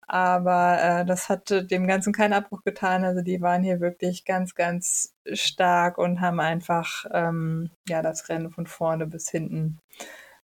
Aber 0.07 0.77
äh, 0.81 1.05
das 1.05 1.29
hat 1.29 1.49
dem 1.49 1.87
Ganzen 1.87 2.13
keinen 2.13 2.33
Abbruch 2.33 2.63
getan. 2.63 3.05
Also 3.05 3.21
die 3.21 3.41
waren 3.41 3.63
hier 3.63 3.79
wirklich 3.79 4.25
ganz, 4.25 4.55
ganz 4.55 5.13
stark 5.31 5.97
und 5.97 6.19
haben 6.19 6.39
einfach 6.41 7.05
ähm, 7.11 7.71
ja 7.87 8.01
das 8.01 8.27
Rennen 8.29 8.51
von 8.51 8.67
vorne 8.67 9.07
bis 9.07 9.29
hinten 9.29 9.79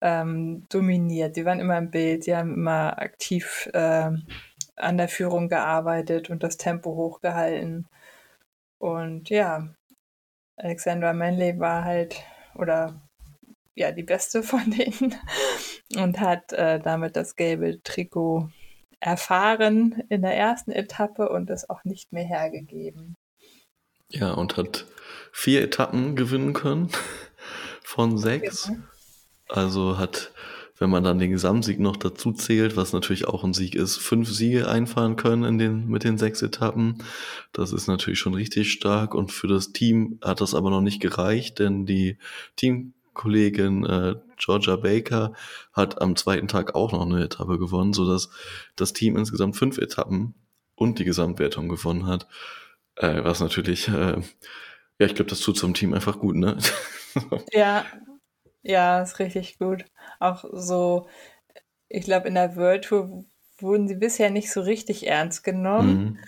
ähm, 0.02 0.66
dominiert. 0.70 1.36
Die 1.36 1.46
waren 1.46 1.60
immer 1.60 1.78
im 1.78 1.92
Bild, 1.92 2.26
die 2.26 2.36
haben 2.36 2.54
immer 2.54 2.98
aktiv 3.00 3.70
äh, 3.74 4.12
an 4.78 4.98
der 4.98 5.10
Führung 5.10 5.50
gearbeitet 5.50 6.30
und 6.30 6.44
das 6.44 6.58
Tempo 6.58 6.96
hochgehalten. 6.96 7.88
Und 8.82 9.30
ja, 9.30 9.68
Alexandra 10.58 11.14
Manley 11.14 11.60
war 11.60 11.84
halt, 11.84 12.16
oder 12.56 13.00
ja, 13.76 13.92
die 13.92 14.02
beste 14.02 14.42
von 14.44 14.72
denen 14.72 15.14
und 15.96 16.20
hat 16.20 16.52
äh, 16.52 16.80
damit 16.80 17.16
das 17.16 17.36
gelbe 17.36 17.84
Trikot 17.84 18.50
erfahren 19.00 20.02
in 20.10 20.24
der 20.24 20.36
ersten 20.36 20.72
Etappe 20.72 21.30
und 21.30 21.52
es 21.52 21.70
auch 21.70 21.84
nicht 21.84 22.12
mehr 22.12 22.24
hergegeben. 22.24 23.16
Ja, 24.10 24.32
und 24.32 24.58
hat 24.58 24.88
vier 25.32 25.62
Etappen 25.62 26.16
gewinnen 26.16 26.54
können 26.54 26.90
von 27.84 28.18
sechs. 28.18 28.66
Genau. 28.66 28.80
Also 29.48 30.00
hat, 30.00 30.34
wenn 30.82 30.90
man 30.90 31.04
dann 31.04 31.20
den 31.20 31.30
Gesamtsieg 31.30 31.80
noch 31.80 31.96
dazu 31.96 32.32
zählt, 32.32 32.76
was 32.76 32.92
natürlich 32.92 33.28
auch 33.28 33.44
ein 33.44 33.54
Sieg 33.54 33.76
ist, 33.76 33.98
fünf 33.98 34.28
Siege 34.32 34.68
einfahren 34.68 35.16
können 35.16 35.44
in 35.44 35.60
den, 35.60 35.88
mit 35.88 36.04
den 36.04 36.18
sechs 36.18 36.42
Etappen. 36.42 37.04
Das 37.54 37.72
ist 37.72 37.86
natürlich 37.86 38.18
schon 38.18 38.34
richtig 38.34 38.72
stark 38.72 39.14
und 39.14 39.32
für 39.32 39.48
das 39.48 39.74
Team 39.74 40.18
hat 40.24 40.42
das 40.42 40.56
aber 40.56 40.72
noch 40.72 40.82
nicht 40.82 41.00
gereicht, 41.00 41.60
denn 41.60 41.86
die 41.86 42.18
Team 42.56 42.94
Kollegin 43.14 43.86
äh, 43.86 44.16
Georgia 44.38 44.76
Baker 44.76 45.34
hat 45.72 46.02
am 46.02 46.16
zweiten 46.16 46.48
Tag 46.48 46.74
auch 46.74 46.92
noch 46.94 47.06
eine 47.06 47.26
Etappe 47.26 47.60
gewonnen, 47.60 47.94
sodass 47.94 48.32
das 48.76 48.94
Team 48.94 49.18
insgesamt 49.18 49.58
fünf 49.58 49.78
Etappen 49.78 50.34
und 50.74 50.98
die 50.98 51.06
Gesamtwertung 51.06 51.70
gewonnen 51.70 52.08
hat. 52.08 52.28
Äh, 52.96 53.24
was 53.24 53.40
natürlich, 53.40 53.88
äh, 53.88 54.20
ja, 54.98 55.06
ich 55.06 55.14
glaube, 55.14 55.30
das 55.30 55.42
tut 55.42 55.60
zum 55.60 55.76
Team 55.76 55.94
einfach 55.94 56.18
gut, 56.18 56.38
ne? 56.38 56.58
ja, 57.52 57.86
ja, 58.64 59.02
ist 59.02 59.20
richtig 59.20 59.58
gut. 59.60 59.86
Auch 60.20 60.46
so, 60.52 61.08
ich 61.90 62.04
glaube, 62.04 62.28
in 62.28 62.36
der 62.36 62.56
World 62.56 62.86
Tour 62.86 63.26
wurden 63.60 63.88
sie 63.88 63.96
bisher 63.96 64.30
nicht 64.30 64.52
so 64.52 64.62
richtig 64.62 65.08
ernst 65.08 65.44
genommen. 65.44 66.20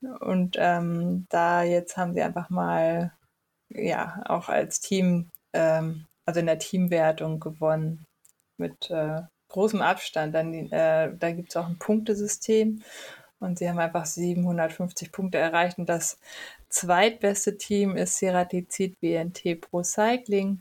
Mhm. 0.00 0.16
Und 0.20 0.56
ähm, 0.58 1.26
da 1.28 1.62
jetzt 1.62 1.96
haben 1.96 2.14
sie 2.14 2.22
einfach 2.22 2.50
mal, 2.50 3.12
ja, 3.68 4.22
auch 4.26 4.48
als 4.48 4.80
Team 4.80 5.30
ähm, 5.52 6.06
also 6.28 6.40
in 6.40 6.46
der 6.46 6.58
Teamwertung 6.58 7.40
gewonnen 7.40 8.04
mit 8.58 8.90
äh, 8.90 9.22
großem 9.48 9.80
Abstand. 9.80 10.34
Dann, 10.34 10.52
äh, 10.52 11.10
da 11.16 11.32
gibt 11.32 11.50
es 11.50 11.56
auch 11.56 11.66
ein 11.66 11.78
Punktesystem 11.78 12.82
und 13.40 13.58
sie 13.58 13.68
haben 13.68 13.78
einfach 13.78 14.04
750 14.04 15.10
Punkte 15.10 15.38
erreicht. 15.38 15.78
Und 15.78 15.88
das 15.88 16.18
zweitbeste 16.68 17.56
Team 17.56 17.96
ist 17.96 18.18
Ceratizid 18.18 19.00
BNT 19.00 19.58
Pro 19.60 19.82
Cycling. 19.82 20.60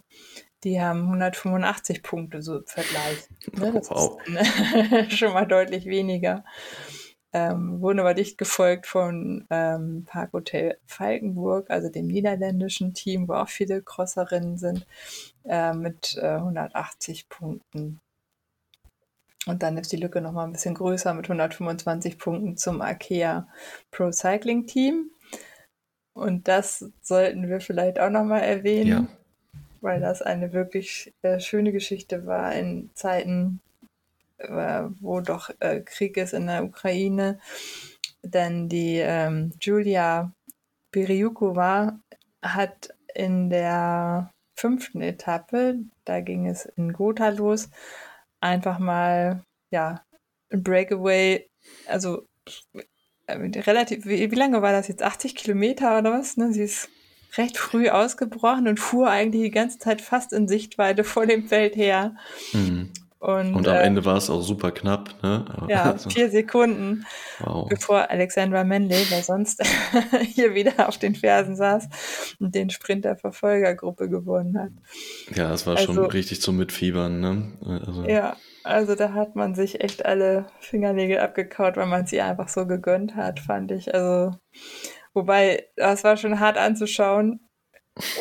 Die 0.64 0.82
haben 0.82 1.04
185 1.04 2.04
Punkte 2.04 2.42
so 2.42 2.58
im 2.58 2.66
Vergleich. 2.66 3.28
Ne? 3.54 3.72
Das 3.74 3.90
wow. 3.90 4.20
ist 4.28 5.18
schon 5.18 5.34
mal 5.34 5.46
deutlich 5.46 5.86
weniger 5.86 6.44
ähm, 7.34 7.82
wurden 7.82 8.00
aber 8.00 8.14
dicht 8.14 8.38
gefolgt 8.38 8.88
von 8.88 9.46
ähm, 9.50 10.06
Parkhotel 10.06 10.78
Falkenburg, 10.86 11.70
also 11.70 11.90
dem 11.90 12.08
niederländischen 12.08 12.94
Team, 12.94 13.28
wo 13.28 13.34
auch 13.34 13.50
viele 13.50 13.82
Crosserinnen 13.82 14.58
sind, 14.58 14.88
äh, 15.44 15.74
mit 15.74 16.18
äh, 16.22 16.36
180 16.36 17.30
Punkten. 17.30 18.00
Und 19.46 19.64
dann 19.64 19.78
ist 19.78 19.92
die 19.92 19.98
Lücke 19.98 20.22
nochmal 20.22 20.46
ein 20.46 20.54
bisschen 20.54 20.76
größer 20.76 21.14
mit 21.14 21.26
125 21.26 22.18
Punkten 22.18 22.58
zum 22.58 22.82
Arkea 22.82 23.48
Pro 23.92 24.12
Cycling 24.12 24.66
Team. 24.66 25.12
Und 26.14 26.48
das 26.48 26.86
sollten 27.02 27.48
wir 27.48 27.62
vielleicht 27.62 28.00
auch 28.00 28.10
nochmal 28.10 28.42
erwähnen, 28.42 28.88
ja. 28.88 29.17
Weil 29.88 30.02
das 30.02 30.22
eine 30.22 30.52
wirklich 30.52 31.14
äh, 31.22 31.40
schöne 31.40 31.72
Geschichte 31.72 32.26
war 32.26 32.54
in 32.54 32.92
Zeiten 32.94 33.62
äh, 34.38 34.84
wo 35.00 35.22
doch 35.22 35.50
äh, 35.62 35.80
Krieg 35.80 36.18
ist 36.18 36.34
in 36.34 36.48
der 36.48 36.64
Ukraine. 36.66 37.40
Denn 38.22 38.68
die 38.70 38.98
ähm, 38.98 39.54
Julia 39.62 40.34
Biriukova 40.92 42.00
hat 42.42 42.94
in 43.16 43.50
der 43.50 44.32
fünften 44.56 45.02
Etappe, 45.02 45.80
da 46.06 46.20
ging 46.20 46.48
es 46.48 46.66
in 46.66 46.94
Gotha 46.94 47.30
los, 47.30 47.70
einfach 48.42 48.80
mal 48.80 49.44
ja 49.72 50.04
ein 50.52 50.64
Breakaway, 50.64 51.50
also 51.88 52.28
äh, 53.28 53.34
relativ, 53.36 54.06
wie, 54.06 54.30
wie, 54.32 54.36
lange 54.36 54.62
war 54.62 54.72
das 54.72 54.88
jetzt? 54.88 55.04
80 55.04 55.36
Kilometer 55.36 55.98
oder 55.98 56.12
was? 56.12 56.38
Ne? 56.38 56.52
Sie 56.54 56.64
ist 56.64 56.90
recht 57.36 57.58
früh 57.58 57.90
ausgebrochen 57.90 58.68
und 58.68 58.80
fuhr 58.80 59.10
eigentlich 59.10 59.44
die 59.44 59.52
ganze 59.52 59.80
Zeit 59.80 60.02
fast 60.02 60.34
in 60.34 60.48
Sichtweite 60.48 61.04
vor 61.04 61.26
dem 61.26 61.48
Feld 61.48 61.76
her. 61.76 62.16
Mhm. 62.54 62.92
Und, 63.20 63.56
und 63.56 63.68
am 63.68 63.76
äh, 63.76 63.82
Ende 63.82 64.06
war 64.06 64.18
es 64.18 64.30
auch 64.30 64.42
super 64.42 64.72
knapp, 64.72 65.10
ne? 65.24 65.44
ja, 65.68 65.84
also. 65.92 66.10
vier 66.10 66.30
Sekunden, 66.30 67.04
wow. 67.40 67.68
bevor 67.68 68.12
Alexandra 68.12 68.64
Manley, 68.64 69.06
der 69.10 69.24
sonst 69.24 69.64
hier 70.22 70.54
wieder 70.54 70.88
auf 70.88 71.00
den 71.00 71.16
Fersen 71.16 71.56
saß 71.56 71.90
und 72.40 72.54
den 72.54 72.70
Sprinter-Verfolgergruppe 72.70 74.08
gewonnen 74.08 74.60
hat. 74.60 74.70
Ja, 75.36 75.52
es 75.52 75.66
war 75.66 75.78
also, 75.78 75.94
schon 75.94 76.06
richtig 76.06 76.42
zum 76.42 76.58
Mitfiebern, 76.58 77.20
ne? 77.20 77.54
Also. 77.66 78.04
Ja, 78.04 78.38
also 78.64 78.94
da 78.94 79.14
hat 79.14 79.36
man 79.36 79.56
sich 79.56 79.82
echt 79.82 80.06
alle 80.06 80.46
Fingernägel 80.60 81.18
abgekaut, 81.18 81.76
weil 81.76 81.88
man 81.88 82.06
sie 82.06 82.22
einfach 82.22 82.50
so 82.50 82.68
gegönnt 82.68 83.16
hat, 83.16 83.40
fand 83.40 83.72
ich. 83.72 83.96
Also, 83.96 84.38
wobei, 85.18 85.68
das 85.76 86.04
war 86.04 86.16
schon 86.16 86.40
hart 86.40 86.58
anzuschauen, 86.58 87.40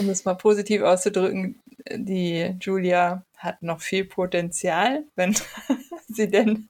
um 0.01 0.09
es 0.09 0.25
mal 0.25 0.35
positiv 0.35 0.83
auszudrücken. 0.83 1.61
Die 1.95 2.57
Julia 2.61 3.25
hat 3.37 3.63
noch 3.63 3.81
viel 3.81 4.07
Potenzial, 4.07 5.05
wenn 5.15 5.37
sie 6.09 6.29
denn 6.29 6.69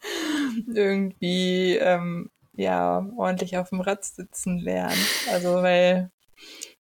irgendwie 0.66 1.76
ähm, 1.76 2.30
ja 2.54 3.08
ordentlich 3.16 3.56
auf 3.56 3.70
dem 3.70 3.80
Rad 3.80 4.04
sitzen 4.04 4.58
lernt. 4.58 4.98
Also 5.30 5.62
weil 5.62 6.10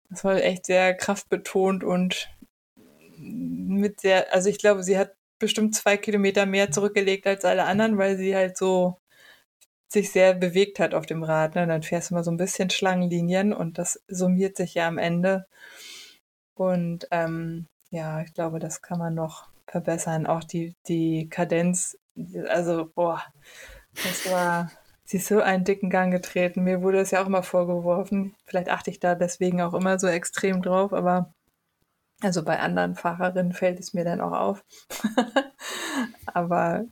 das 0.09 0.24
war 0.24 0.37
echt 0.37 0.66
sehr 0.66 0.94
kraftbetont 0.94 1.85
und 1.85 2.30
mit 3.18 4.00
sehr, 4.00 4.33
also 4.33 4.48
ich 4.48 4.59
glaube, 4.59 4.83
sie 4.83 4.96
hat 4.98 5.14
bestimmt 5.38 5.74
zwei 5.74 5.96
Kilometer 5.96 6.46
mehr 6.46 6.70
zurückgelegt 6.70 7.26
als 7.26 7.44
alle 7.44 7.64
anderen, 7.64 7.98
weil 7.98 8.16
sie 8.16 8.35
halt 8.35 8.57
so 8.57 8.98
sich 9.94 10.12
sehr 10.12 10.35
bewegt 10.35 10.78
hat 10.78 10.94
auf 10.94 11.07
dem 11.07 11.22
Rad. 11.22 11.54
Ne? 11.54 11.66
Dann 11.66 11.83
fährst 11.83 12.11
du 12.11 12.14
mal 12.14 12.24
so 12.24 12.30
ein 12.30 12.37
bisschen 12.37 12.70
Schlangenlinien 12.70 13.52
und 13.52 13.78
das 13.78 14.02
summiert 14.09 14.57
sich 14.57 14.74
ja 14.74 14.87
am 14.87 14.98
Ende. 14.98 15.46
Und 16.54 17.09
ähm, 17.11 17.66
ja, 17.90 18.20
ich 18.22 18.35
glaube, 18.35 18.59
das 18.59 18.83
kann 18.83 18.98
man 18.98 19.14
noch 19.14 19.48
verbessern. 19.66 20.26
Auch 20.26 20.44
die, 20.44 20.76
die 20.87 21.28
Kadenz, 21.28 21.98
also, 22.48 22.90
boah, 22.94 23.22
das 23.94 24.30
war, 24.30 24.70
sie 25.04 25.16
ist 25.16 25.28
so 25.28 25.40
einen 25.40 25.64
dicken 25.64 25.90
Gang 25.90 26.12
getreten. 26.12 26.64
Mir 26.64 26.83
wurde 26.83 27.00
es 27.00 27.11
ja 27.11 27.22
auch 27.22 27.26
immer 27.26 27.42
vorgeworfen. 27.42 28.35
Vielleicht 28.44 28.68
achte 28.68 28.90
ich 28.90 29.00
da 29.00 29.14
deswegen 29.14 29.61
auch 29.62 29.74
immer 29.74 29.98
so 29.98 30.07
extrem 30.07 30.62
drauf, 30.62 30.92
aber 30.92 31.33
also 32.20 32.44
bei 32.44 32.59
anderen 32.61 32.94
Fahrerinnen 32.94 33.52
fällt 33.52 33.80
es 33.80 33.92
mir 33.94 34.04
dann 34.04 34.20
auch 34.20 34.33
auf. 34.33 34.64
aber 36.26 36.85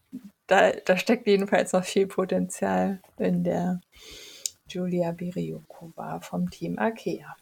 da, 0.53 0.71
da 0.73 0.99
steckt 0.99 1.27
jedenfalls 1.27 1.73
noch 1.73 1.85
viel 1.85 2.07
Potenzial 2.07 3.01
in 3.17 3.43
der 3.43 3.81
Julia 4.69 5.13
Biriokova 5.13 6.21
vom 6.21 6.51
Team 6.51 6.79
Arkea. 6.79 7.35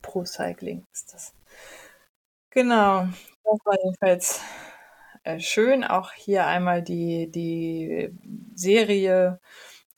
Pro 0.00 0.24
Cycling 0.24 0.86
ist 0.90 1.12
das. 1.12 1.34
Genau, 2.48 3.08
das 3.44 3.58
war 3.66 3.76
jedenfalls 3.84 4.40
äh, 5.24 5.38
schön. 5.38 5.84
Auch 5.84 6.12
hier 6.12 6.46
einmal 6.46 6.82
die, 6.82 7.30
die 7.30 8.10
Serie 8.54 9.38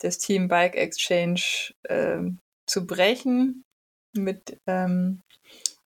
des 0.03 0.17
Team 0.19 0.49
Bike 0.49 0.75
Exchange 0.75 1.73
äh, 1.83 2.23
zu 2.65 2.85
brechen. 2.85 3.63
Mit, 4.11 4.59
ähm, 4.67 5.21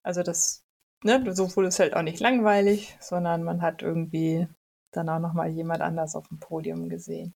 also 0.02 0.24
das, 0.24 0.64
ne, 1.04 1.24
so 1.34 1.54
wurde 1.54 1.68
es 1.68 1.78
halt 1.78 1.94
auch 1.94 2.02
nicht 2.02 2.18
langweilig, 2.18 2.96
sondern 3.00 3.44
man 3.44 3.62
hat 3.62 3.82
irgendwie 3.82 4.48
dann 4.92 5.08
auch 5.08 5.18
nochmal 5.18 5.48
jemand 5.48 5.82
anders 5.82 6.14
auf 6.14 6.28
dem 6.28 6.38
Podium 6.38 6.88
gesehen. 6.88 7.34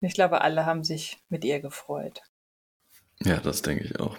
Und 0.00 0.06
ich 0.06 0.14
glaube, 0.14 0.40
alle 0.40 0.64
haben 0.64 0.84
sich 0.84 1.22
mit 1.28 1.44
ihr 1.44 1.60
gefreut. 1.60 2.22
Ja, 3.20 3.38
das 3.38 3.62
denke 3.62 3.84
ich 3.84 4.00
auch. 4.00 4.16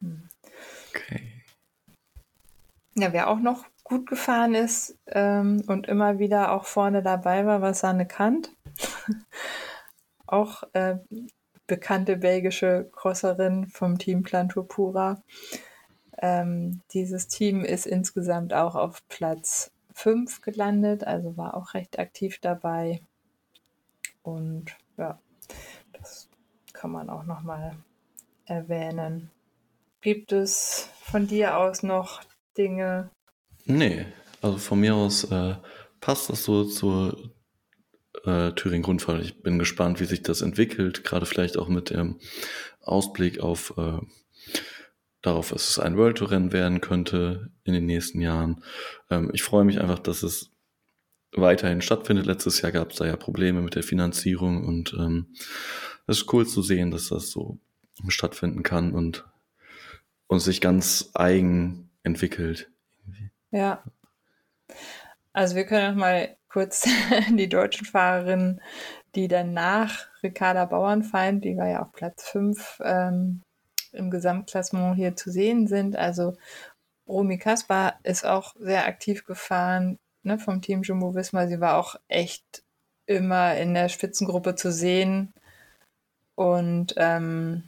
Hm. 0.00 0.28
Okay. 0.90 1.42
Ja, 2.94 3.12
wer 3.12 3.28
auch 3.28 3.38
noch 3.38 3.64
gut 3.84 4.06
gefahren 4.06 4.54
ist 4.54 4.98
ähm, 5.06 5.62
und 5.66 5.88
immer 5.88 6.18
wieder 6.18 6.52
auch 6.52 6.64
vorne 6.64 7.02
dabei 7.02 7.46
war, 7.46 7.62
war 7.62 7.74
Sanne 7.74 8.06
Kant. 8.06 8.50
auch 10.26 10.62
äh, 10.74 10.96
bekannte 11.66 12.16
belgische 12.16 12.88
Crosserin 12.92 13.66
vom 13.68 13.98
Team 13.98 14.22
Plantur 14.22 14.66
Pura. 14.66 15.22
Ähm, 16.18 16.82
dieses 16.92 17.28
Team 17.28 17.64
ist 17.64 17.86
insgesamt 17.86 18.52
auch 18.52 18.74
auf 18.74 19.06
Platz 19.08 19.72
5 20.02 20.40
gelandet, 20.40 21.04
also 21.04 21.36
war 21.36 21.54
auch 21.54 21.74
recht 21.74 21.98
aktiv 21.98 22.38
dabei. 22.40 23.02
Und 24.22 24.76
ja, 24.96 25.20
das 25.92 26.28
kann 26.72 26.90
man 26.90 27.10
auch 27.10 27.24
nochmal 27.24 27.76
erwähnen. 28.46 29.30
Gibt 30.00 30.32
es 30.32 30.88
von 31.02 31.26
dir 31.26 31.58
aus 31.58 31.82
noch 31.82 32.22
Dinge? 32.56 33.10
Nee, 33.66 34.06
also 34.40 34.56
von 34.56 34.80
mir 34.80 34.94
aus 34.94 35.24
äh, 35.24 35.56
passt 36.00 36.30
das 36.30 36.44
so 36.44 36.64
zur 36.64 37.30
äh, 38.24 38.52
Thüringen-Rundfahrt. 38.52 39.22
Ich 39.22 39.42
bin 39.42 39.58
gespannt, 39.58 40.00
wie 40.00 40.06
sich 40.06 40.22
das 40.22 40.40
entwickelt, 40.40 41.04
gerade 41.04 41.26
vielleicht 41.26 41.58
auch 41.58 41.68
mit 41.68 41.90
dem 41.90 42.18
Ausblick 42.80 43.40
auf 43.40 43.74
äh, 43.76 43.98
darauf, 45.22 45.50
dass 45.50 45.68
es 45.68 45.78
ein 45.78 45.96
World 45.96 46.18
Tour 46.18 46.30
Rennen 46.30 46.52
werden 46.52 46.80
könnte 46.80 47.50
in 47.64 47.74
den 47.74 47.86
nächsten 47.86 48.20
Jahren. 48.20 48.62
Ähm, 49.10 49.30
ich 49.32 49.42
freue 49.42 49.64
mich 49.64 49.80
einfach, 49.80 49.98
dass 49.98 50.22
es 50.22 50.50
weiterhin 51.32 51.82
stattfindet. 51.82 52.26
Letztes 52.26 52.60
Jahr 52.62 52.72
gab 52.72 52.90
es 52.90 52.96
da 52.96 53.06
ja 53.06 53.16
Probleme 53.16 53.60
mit 53.62 53.74
der 53.74 53.82
Finanzierung 53.82 54.64
und 54.64 54.94
ähm, 54.94 55.34
es 56.06 56.18
ist 56.18 56.32
cool 56.32 56.46
zu 56.46 56.62
sehen, 56.62 56.90
dass 56.90 57.08
das 57.08 57.30
so 57.30 57.58
stattfinden 58.08 58.62
kann 58.62 58.92
und, 58.92 59.26
und 60.26 60.40
sich 60.40 60.60
ganz 60.60 61.10
eigen 61.14 61.90
entwickelt. 62.02 62.70
Ja. 63.50 63.84
Also 65.32 65.54
wir 65.54 65.64
können 65.64 65.94
noch 65.94 66.00
mal 66.00 66.36
kurz 66.48 66.88
die 67.30 67.48
deutschen 67.48 67.86
Fahrerinnen, 67.86 68.60
die 69.14 69.28
dann 69.28 69.52
nach 69.52 70.06
Ricarda 70.22 70.64
Bauernfeind, 70.64 71.44
die 71.44 71.56
war 71.56 71.68
ja 71.68 71.82
auf 71.82 71.92
Platz 71.92 72.28
5 72.30 72.80
ähm, 72.84 73.42
im 73.92 74.10
Gesamtklassement 74.10 74.96
hier 74.96 75.16
zu 75.16 75.30
sehen 75.30 75.66
sind. 75.66 75.96
Also 75.96 76.36
Romy 77.08 77.38
Kaspar 77.38 77.98
ist 78.02 78.24
auch 78.24 78.54
sehr 78.58 78.86
aktiv 78.86 79.24
gefahren 79.24 79.98
ne, 80.22 80.38
vom 80.38 80.62
Team 80.62 80.82
Jumbo 80.82 81.14
Visma. 81.14 81.46
Sie 81.46 81.60
war 81.60 81.76
auch 81.76 81.96
echt 82.08 82.62
immer 83.06 83.56
in 83.56 83.74
der 83.74 83.88
Spitzengruppe 83.88 84.54
zu 84.54 84.72
sehen. 84.72 85.32
Und 86.34 86.94
ähm, 86.96 87.64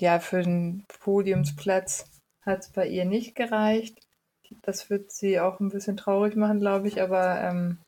ja, 0.00 0.18
für 0.18 0.42
den 0.42 0.84
Podiumsplatz 1.00 2.06
hat 2.42 2.60
es 2.60 2.70
bei 2.70 2.86
ihr 2.86 3.04
nicht 3.04 3.34
gereicht. 3.34 3.98
Das 4.62 4.88
wird 4.88 5.12
sie 5.12 5.40
auch 5.40 5.60
ein 5.60 5.68
bisschen 5.68 5.96
traurig 5.96 6.34
machen, 6.36 6.60
glaube 6.60 6.88
ich. 6.88 7.02
Aber 7.02 7.40
ähm, 7.42 7.78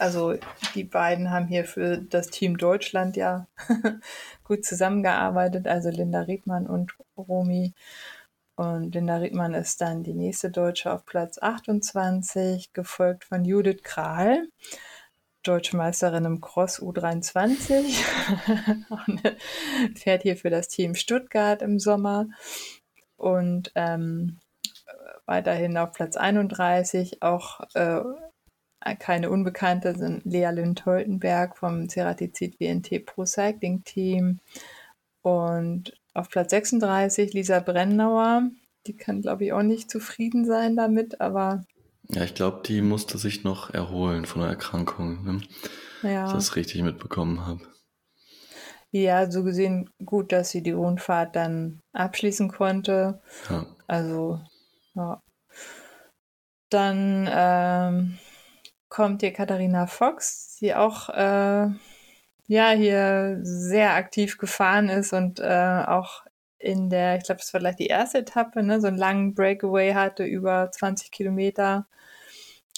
also 0.00 0.34
die 0.74 0.84
beiden 0.84 1.30
haben 1.30 1.46
hier 1.46 1.64
für 1.64 1.98
das 1.98 2.28
Team 2.28 2.56
Deutschland 2.56 3.16
ja 3.16 3.46
gut 4.44 4.64
zusammengearbeitet. 4.64 5.68
Also 5.68 5.90
Linda 5.90 6.22
Riedmann 6.22 6.66
und 6.66 6.94
Romy. 7.16 7.74
Und 8.56 8.94
Linda 8.94 9.16
Riedmann 9.16 9.54
ist 9.54 9.80
dann 9.80 10.02
die 10.02 10.14
nächste 10.14 10.50
Deutsche 10.50 10.92
auf 10.92 11.04
Platz 11.06 11.38
28, 11.38 12.72
gefolgt 12.72 13.24
von 13.24 13.44
Judith 13.44 13.82
Kral, 13.82 14.48
Deutsche 15.42 15.76
Meisterin 15.76 16.24
im 16.24 16.40
Cross 16.40 16.80
U23. 16.80 18.04
fährt 19.96 20.22
hier 20.22 20.36
für 20.36 20.50
das 20.50 20.68
Team 20.68 20.94
Stuttgart 20.94 21.62
im 21.62 21.78
Sommer. 21.78 22.26
Und 23.16 23.72
ähm, 23.74 24.38
weiterhin 25.26 25.76
auf 25.78 25.92
Platz 25.92 26.16
31 26.16 27.22
auch 27.22 27.60
äh, 27.74 28.00
keine 28.98 29.30
Unbekannte 29.30 29.96
sind 29.96 30.24
Lea 30.24 30.50
Lynn-Toltenberg 30.50 31.56
vom 31.56 31.88
Ceratizid 31.88 32.58
WNT 32.60 33.04
Pro 33.04 33.26
Cycling 33.26 33.84
Team 33.84 34.40
und 35.22 35.92
auf 36.14 36.28
Platz 36.28 36.50
36 36.50 37.32
Lisa 37.34 37.60
Brennauer. 37.60 38.50
Die 38.86 38.96
kann, 38.96 39.20
glaube 39.20 39.44
ich, 39.44 39.52
auch 39.52 39.62
nicht 39.62 39.90
zufrieden 39.90 40.46
sein 40.46 40.76
damit, 40.76 41.20
aber. 41.20 41.64
Ja, 42.08 42.24
ich 42.24 42.34
glaube, 42.34 42.62
die 42.64 42.80
musste 42.80 43.18
sich 43.18 43.44
noch 43.44 43.70
erholen 43.70 44.24
von 44.24 44.40
der 44.40 44.50
Erkrankung, 44.50 45.22
ne? 45.24 45.40
ja. 46.02 46.26
ich 46.26 46.32
das 46.32 46.56
richtig 46.56 46.82
mitbekommen 46.82 47.46
habe. 47.46 47.60
Ja, 48.92 49.30
so 49.30 49.44
gesehen 49.44 49.90
gut, 50.04 50.32
dass 50.32 50.50
sie 50.50 50.62
die 50.62 50.72
Rundfahrt 50.72 51.36
dann 51.36 51.80
abschließen 51.92 52.50
konnte. 52.50 53.20
Ja. 53.48 53.66
Also, 53.86 54.40
ja. 54.94 55.22
Dann 56.70 57.28
ähm, 57.30 58.18
kommt 58.90 59.22
hier 59.22 59.32
Katharina 59.32 59.86
Fox, 59.86 60.56
die 60.60 60.74
auch 60.74 61.08
äh, 61.08 61.68
ja 62.46 62.70
hier 62.72 63.38
sehr 63.42 63.94
aktiv 63.94 64.36
gefahren 64.36 64.90
ist 64.90 65.14
und 65.14 65.40
äh, 65.40 65.84
auch 65.86 66.24
in 66.58 66.90
der, 66.90 67.16
ich 67.16 67.24
glaube, 67.24 67.40
das 67.40 67.54
war 67.54 67.60
gleich 67.60 67.76
die 67.76 67.86
erste 67.86 68.18
Etappe, 68.18 68.62
ne, 68.62 68.80
so 68.80 68.88
einen 68.88 68.98
langen 68.98 69.34
Breakaway 69.34 69.94
hatte 69.94 70.24
über 70.24 70.70
20 70.70 71.10
Kilometer 71.10 71.86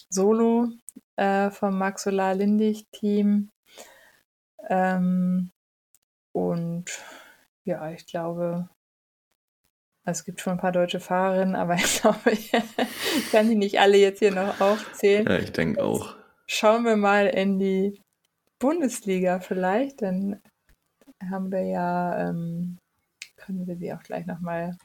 Solo 0.09 0.69
äh, 1.17 1.51
vom 1.51 1.79
Max 1.79 2.05
Solar 2.05 2.35
Lindig 2.35 2.87
Team. 2.93 3.51
Ähm, 4.69 5.51
und 6.33 6.85
ja, 7.65 7.91
ich 7.91 8.07
glaube, 8.07 8.69
es 10.05 10.25
gibt 10.25 10.41
schon 10.41 10.55
ein 10.55 10.59
paar 10.59 10.73
deutsche 10.73 11.01
Fahrerinnen, 11.01 11.55
aber 11.55 11.75
ich 11.77 12.01
glaube, 12.01 12.31
ich 12.33 12.51
kann 13.31 13.49
die 13.49 13.55
nicht 13.55 13.81
alle 13.81 13.97
jetzt 13.97 14.19
hier 14.19 14.35
noch 14.35 14.61
aufzählen. 14.61 15.27
Ja, 15.27 15.39
ich 15.39 15.53
denke 15.53 15.83
auch. 15.83 16.17
Schauen 16.47 16.85
wir 16.85 16.97
mal 16.97 17.27
in 17.27 17.59
die 17.59 18.01
Bundesliga 18.59 19.41
vielleicht, 19.41 20.03
dann 20.03 20.41
haben 21.31 21.51
wir 21.51 21.63
ja, 21.63 22.29
ähm, 22.29 22.79
können 23.37 23.67
wir 23.67 23.77
sie 23.77 23.93
auch 23.93 24.03
gleich 24.03 24.27
nochmal 24.27 24.77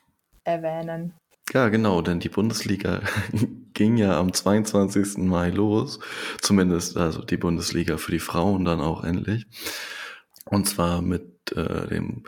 erwähnen. 0.43 1.13
Ja, 1.53 1.69
genau, 1.69 2.01
denn 2.01 2.19
die 2.19 2.29
Bundesliga 2.29 3.01
ging 3.73 3.97
ja 3.97 4.19
am 4.19 4.33
22. 4.33 5.17
Mai 5.19 5.49
los, 5.49 5.99
zumindest 6.41 6.97
also 6.97 7.23
die 7.23 7.37
Bundesliga 7.37 7.97
für 7.97 8.11
die 8.11 8.19
Frauen 8.19 8.65
dann 8.65 8.81
auch 8.81 9.03
endlich. 9.03 9.45
Und 10.45 10.67
zwar 10.67 11.01
mit 11.01 11.51
äh, 11.55 11.87
dem 11.87 12.23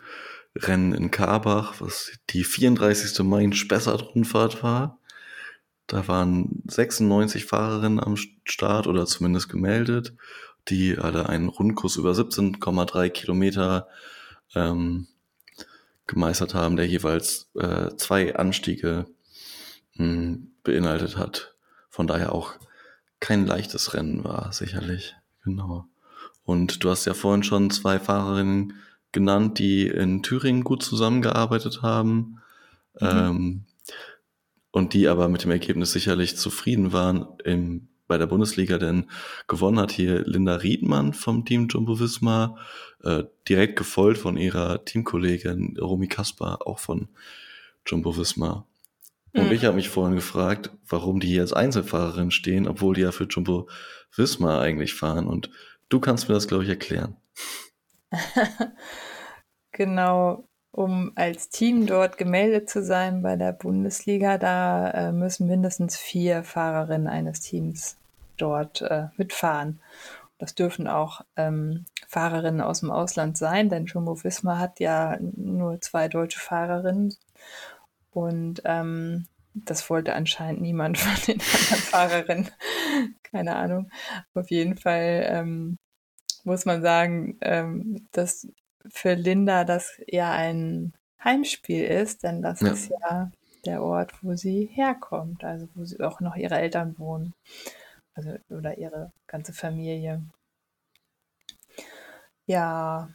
Rennen 0.56 0.94
in 0.94 1.12
Karbach, 1.12 1.80
was 1.80 2.12
die 2.30 2.44
34. 2.44 3.24
Main-Spessart-Rundfahrt 3.24 4.64
war. 4.64 5.00
Da 5.88 6.08
waren 6.08 6.64
96 6.68 7.46
Fahrerinnen 7.46 8.00
am 8.00 8.16
Start 8.46 8.88
oder 8.88 9.06
zumindest 9.06 9.50
gemeldet 9.50 10.14
die 10.70 10.98
alle 10.98 11.30
einen 11.30 11.50
Rundkurs 11.50 11.96
über 11.96 12.12
17,3 12.12 13.10
Kilometer 13.10 13.88
ähm, 14.56 15.08
gemeistert 16.08 16.54
haben, 16.54 16.76
der 16.76 16.88
jeweils 16.88 17.50
äh, 17.56 17.96
zwei 17.98 18.36
Anstiege 18.36 19.06
mh, 19.96 20.06
hm, 20.06 20.52
beinhaltet 20.64 21.18
hat. 21.18 21.56
Von 21.90 22.08
daher 22.08 22.34
auch 22.34 22.54
kein 23.20 23.46
leichtes 23.46 23.94
Rennen 23.94 24.24
war, 24.24 24.54
sicherlich. 24.54 25.16
Genau. 25.44 25.86
Und 26.44 26.84
du 26.84 26.90
hast 26.90 27.06
ja 27.06 27.14
vorhin 27.14 27.44
schon 27.44 27.70
zwei 27.70 28.00
Fahrerinnen 28.00 28.74
genannt, 29.12 29.60
die 29.60 29.88
in 29.88 30.24
Thüringen 30.24 30.64
gut 30.64 30.84
zusammengearbeitet 30.84 31.82
haben. 31.82 32.42
Mhm. 33.00 33.08
Ähm, 33.08 33.64
und 34.72 34.94
die 34.94 35.08
aber 35.08 35.30
mit 35.30 35.44
dem 35.44 35.52
Ergebnis 35.52 35.92
sicherlich 35.92 36.38
zufrieden 36.38 36.94
waren 36.94 37.26
im 37.44 37.90
bei 38.10 38.18
der 38.18 38.26
Bundesliga, 38.26 38.80
denn 38.80 39.06
gewonnen 39.48 39.80
hat 39.80 39.92
hier 39.92 40.24
Linda 40.26 40.56
Riedmann 40.56 41.14
vom 41.14 41.46
Team 41.46 41.68
Jumbo 41.70 42.00
Visma, 42.00 42.58
äh, 43.04 43.24
direkt 43.48 43.78
gefolgt 43.78 44.20
von 44.20 44.36
ihrer 44.36 44.84
Teamkollegin 44.84 45.78
Romy 45.80 46.08
Kaspar, 46.08 46.68
auch 46.68 46.80
von 46.80 47.08
Jumbo 47.86 48.18
Visma. 48.18 48.66
Und 49.34 49.46
mhm. 49.46 49.52
ich 49.52 49.64
habe 49.64 49.76
mich 49.76 49.90
vorhin 49.90 50.16
gefragt, 50.16 50.72
warum 50.88 51.20
die 51.20 51.28
hier 51.28 51.42
als 51.42 51.54
Einzelfahrerin 51.54 52.32
stehen, 52.32 52.68
obwohl 52.68 52.96
die 52.96 53.02
ja 53.02 53.12
für 53.12 53.28
Jumbo 53.30 53.70
Visma 54.16 54.60
eigentlich 54.60 54.96
fahren. 54.96 55.28
Und 55.28 55.52
du 55.90 56.00
kannst 56.00 56.28
mir 56.28 56.34
das, 56.34 56.48
glaube 56.48 56.64
ich, 56.64 56.70
erklären. 56.70 57.16
genau, 59.72 60.44
um 60.72 61.12
als 61.16 61.50
Team 61.50 61.86
dort 61.86 62.18
gemeldet 62.18 62.70
zu 62.70 62.84
sein 62.84 63.22
bei 63.22 63.36
der 63.36 63.54
Bundesliga, 63.54 64.38
da 64.38 64.92
äh, 64.92 65.12
müssen 65.12 65.48
mindestens 65.48 65.98
vier 65.98 66.44
Fahrerinnen 66.44 67.08
eines 67.08 67.42
Teams 67.42 67.98
dort 68.38 68.82
äh, 68.82 69.08
mitfahren. 69.18 69.80
Das 70.38 70.56
dürfen 70.56 70.88
auch 70.88 71.22
ähm, 71.36 71.86
Fahrerinnen 72.08 72.62
aus 72.62 72.80
dem 72.80 72.92
Ausland 72.92 73.38
sein, 73.38 73.68
denn 73.68 73.86
Jumbo 73.86 74.24
Visma 74.24 74.58
hat 74.58 74.80
ja 74.80 75.18
nur 75.20 75.82
zwei 75.82 76.08
deutsche 76.08 76.40
Fahrerinnen. 76.40 77.16
Und 78.12 78.62
ähm, 78.64 79.28
das 79.54 79.90
wollte 79.90 80.14
anscheinend 80.14 80.62
niemand 80.62 80.98
von 81.00 81.14
den 81.28 81.42
anderen 81.42 81.84
Fahrerinnen. 81.84 82.52
Keine 83.24 83.56
Ahnung. 83.58 83.92
Auf 84.34 84.50
jeden 84.50 84.78
Fall 84.78 85.26
ähm, 85.28 85.78
muss 86.46 86.66
man 86.66 86.82
sagen, 86.82 87.38
ähm, 87.42 88.08
dass 88.12 88.48
für 88.88 89.14
Linda 89.14 89.64
das 89.66 90.00
ja 90.08 90.32
ein 90.32 90.94
Heimspiel 91.24 91.84
ist, 91.84 92.24
denn 92.24 92.42
das 92.42 92.62
ja. 92.62 92.72
ist 92.72 92.90
ja 92.90 93.32
der 93.66 93.84
Ort, 93.84 94.24
wo 94.24 94.36
sie 94.36 94.66
herkommt, 94.66 95.44
also 95.44 95.68
wo 95.76 95.84
sie 95.84 96.00
auch 96.00 96.22
noch 96.22 96.36
ihre 96.36 96.58
Eltern 96.58 96.98
wohnen. 96.98 97.34
Also 98.14 98.36
oder 98.50 98.78
ihre 98.78 99.12
ganze 99.28 99.54
Familie. 99.54 100.22
Ja, 102.46 103.10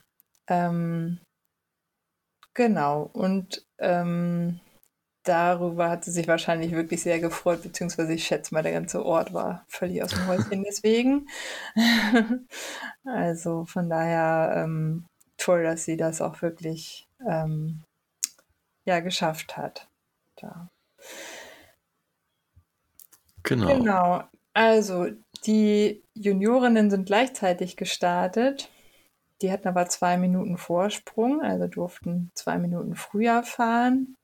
ähm, 0.47 1.19
genau. 2.55 3.11
Und 3.13 3.67
ähm, 3.79 4.61
darüber 5.25 5.91
hat 5.91 6.05
sie 6.05 6.13
sich 6.13 6.29
wahrscheinlich 6.29 6.73
wirklich 6.73 7.03
sehr 7.03 7.19
gefreut, 7.19 7.63
beziehungsweise 7.63 8.13
ich 8.13 8.27
schätze 8.27 8.55
mal, 8.55 8.63
der 8.63 8.73
ganze 8.73 9.05
Ort 9.05 9.33
war 9.33 9.65
völlig 9.69 10.03
aus 10.03 10.11
dem 10.11 10.27
Häuschen 10.29 10.63
deswegen. 10.69 11.29
also 13.05 13.65
von 13.65 13.89
daher 13.89 14.63
ähm, 14.65 15.07
toll, 15.39 15.65
dass 15.65 15.85
sie 15.85 15.97
das 15.97 16.21
auch 16.21 16.43
wirklich 16.43 17.09
ähm, 17.27 17.83
ja, 18.85 19.01
geschafft 19.01 19.57
hat. 19.57 19.89
Da. 20.37 20.69
Genau. 23.43 23.67
Genau. 23.67 24.25
Also 24.53 25.09
die 25.47 26.03
Juniorinnen 26.15 26.91
sind 26.91 27.07
gleichzeitig 27.07 27.77
gestartet. 27.77 28.71
Die 29.43 29.51
hatten 29.51 29.69
aber 29.69 29.89
zwei 29.89 30.17
Minuten 30.17 30.59
Vorsprung, 30.59 31.43
also 31.43 31.67
durften 31.67 32.31
zwei 32.35 32.59
Minuten 32.59 32.95
früher 32.95 33.43
fahren 33.43 34.17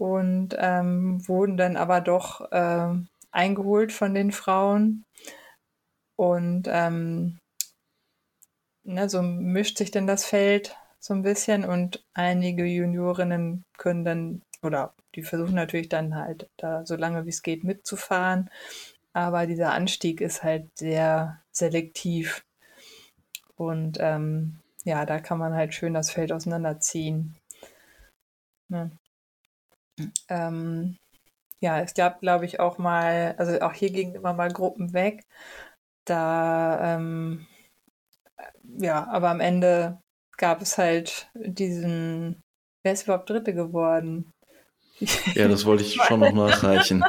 und 0.00 0.56
ähm, 0.58 1.28
wurden 1.28 1.58
dann 1.58 1.76
aber 1.76 2.00
doch 2.00 2.50
äh, 2.52 2.88
eingeholt 3.32 3.92
von 3.92 4.14
den 4.14 4.32
Frauen. 4.32 5.04
Und 6.16 6.68
ähm, 6.68 7.38
ne, 8.82 9.10
so 9.10 9.20
mischt 9.20 9.76
sich 9.76 9.90
dann 9.90 10.06
das 10.06 10.24
Feld 10.24 10.74
so 11.00 11.12
ein 11.12 11.20
bisschen 11.20 11.66
und 11.66 12.02
einige 12.14 12.64
Juniorinnen 12.64 13.64
können 13.76 14.04
dann, 14.06 14.42
oder 14.62 14.94
die 15.14 15.22
versuchen 15.22 15.54
natürlich 15.54 15.90
dann 15.90 16.14
halt 16.14 16.48
da 16.56 16.86
so 16.86 16.96
lange 16.96 17.26
wie 17.26 17.30
es 17.30 17.42
geht 17.42 17.62
mitzufahren. 17.62 18.48
Aber 19.12 19.46
dieser 19.46 19.72
Anstieg 19.72 20.22
ist 20.22 20.42
halt 20.42 20.66
sehr 20.78 21.42
selektiv. 21.52 22.42
Und 23.54 23.98
ähm, 24.00 24.60
ja, 24.84 25.04
da 25.04 25.20
kann 25.20 25.38
man 25.38 25.52
halt 25.52 25.74
schön 25.74 25.92
das 25.92 26.10
Feld 26.10 26.32
auseinanderziehen. 26.32 27.36
Ne? 28.68 28.90
Ähm, 30.28 30.96
ja, 31.60 31.80
es 31.80 31.94
gab, 31.94 32.20
glaube 32.20 32.46
ich, 32.46 32.60
auch 32.60 32.78
mal, 32.78 33.34
also 33.38 33.60
auch 33.60 33.72
hier 33.72 33.90
gingen 33.90 34.14
immer 34.14 34.32
mal 34.32 34.50
Gruppen 34.50 34.92
weg. 34.92 35.24
Da, 36.04 36.96
ähm, 36.96 37.46
ja, 38.78 39.06
aber 39.08 39.30
am 39.30 39.40
Ende 39.40 40.00
gab 40.36 40.62
es 40.62 40.78
halt 40.78 41.30
diesen, 41.34 42.42
wer 42.82 42.92
ist 42.92 43.04
überhaupt 43.04 43.28
Dritte 43.30 43.54
geworden? 43.54 44.32
Ja, 45.34 45.48
das 45.48 45.64
wollte 45.64 45.82
ich 45.82 45.94
schon 45.94 46.20
noch 46.20 46.32
nachreichen. 46.32 47.02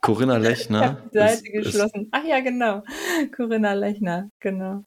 Corinna 0.00 0.38
Lechner. 0.38 1.06
Ja, 1.12 1.26
Seite 1.26 1.50
ist, 1.50 1.52
geschlossen. 1.52 2.02
Ist 2.04 2.08
Ach 2.12 2.24
ja, 2.24 2.40
genau. 2.40 2.82
Corinna 3.36 3.74
Lechner, 3.74 4.30
genau. 4.40 4.84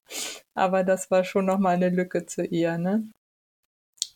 Aber 0.56 0.84
das 0.84 1.12
war 1.12 1.24
schon 1.24 1.46
nochmal 1.46 1.76
eine 1.76 1.90
Lücke 1.90 2.26
zu 2.26 2.44
ihr, 2.44 2.80
ne? 2.80 3.08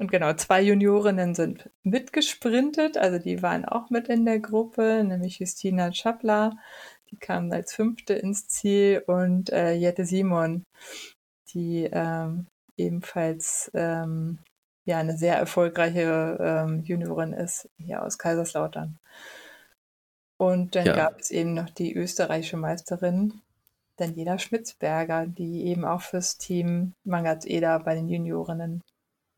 Und 0.03 0.11
genau, 0.11 0.33
zwei 0.33 0.61
Juniorinnen 0.61 1.33
sind 1.33 1.69
mitgesprintet, 1.83 2.97
also 2.97 3.19
die 3.19 3.41
waren 3.41 3.63
auch 3.63 3.89
mit 3.89 4.09
in 4.09 4.25
der 4.25 4.41
Gruppe, 4.41 5.01
nämlich 5.01 5.39
Justina 5.39 5.91
Chapla, 5.91 6.57
die 7.09 7.15
kam 7.15 7.49
als 7.53 7.73
Fünfte 7.73 8.13
ins 8.13 8.49
Ziel 8.49 9.01
und 9.07 9.49
äh, 9.53 9.71
Jette 9.71 10.03
Simon, 10.03 10.65
die 11.53 11.87
ähm, 11.89 12.47
ebenfalls 12.75 13.71
ähm, 13.73 14.39
ja 14.83 14.97
eine 14.97 15.15
sehr 15.15 15.37
erfolgreiche 15.37 16.37
ähm, 16.41 16.83
Juniorin 16.83 17.31
ist, 17.31 17.69
hier 17.77 18.03
aus 18.03 18.17
Kaiserslautern. 18.17 18.99
Und 20.35 20.75
dann 20.75 20.85
ja. 20.85 20.95
gab 20.97 21.21
es 21.21 21.31
eben 21.31 21.53
noch 21.53 21.69
die 21.69 21.95
österreichische 21.95 22.57
Meisterin, 22.57 23.39
Daniela 23.95 24.37
Schmitzberger, 24.37 25.27
die 25.27 25.63
eben 25.67 25.85
auch 25.85 26.01
fürs 26.01 26.37
Team 26.37 26.91
Mangat 27.05 27.45
Eder 27.45 27.79
bei 27.79 27.95
den 27.95 28.09
Juniorinnen 28.09 28.83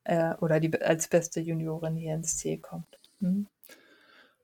äh, 0.05 0.33
oder 0.35 0.59
die 0.59 0.81
als 0.81 1.07
beste 1.07 1.41
Juniorin 1.41 1.95
hier 1.95 2.15
ins 2.15 2.37
Ziel 2.37 2.57
kommt. 2.57 2.99
Hm? 3.19 3.47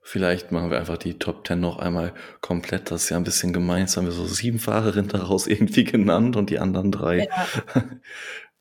Vielleicht 0.04 0.50
machen 0.50 0.70
wir 0.70 0.78
einfach 0.78 0.98
die 0.98 1.18
Top 1.18 1.46
10 1.46 1.60
noch 1.60 1.78
einmal 1.78 2.12
komplett. 2.40 2.90
Das 2.90 3.04
ist 3.04 3.10
ja 3.10 3.16
ein 3.16 3.24
bisschen 3.24 3.52
gemein. 3.52 3.82
Jetzt 3.82 3.96
haben 3.96 4.04
wir 4.04 4.12
so 4.12 4.26
sieben 4.26 4.58
Fahrerinnen 4.58 5.08
daraus 5.08 5.46
irgendwie 5.46 5.84
genannt 5.84 6.36
und 6.36 6.50
die 6.50 6.58
anderen 6.58 6.92
drei. 6.92 7.28
Ja. 7.28 7.48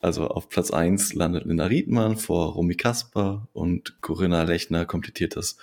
Also 0.04 0.30
auf 0.30 0.50
Platz 0.50 0.72
1 0.72 1.14
landet 1.14 1.46
Linda 1.46 1.66
Riedmann 1.66 2.18
vor 2.18 2.54
Romy 2.54 2.74
Kasper 2.74 3.48
und 3.54 4.02
Corinna 4.02 4.42
Lechner 4.42 4.86
komplettiert 4.86 5.36
das 5.36 5.58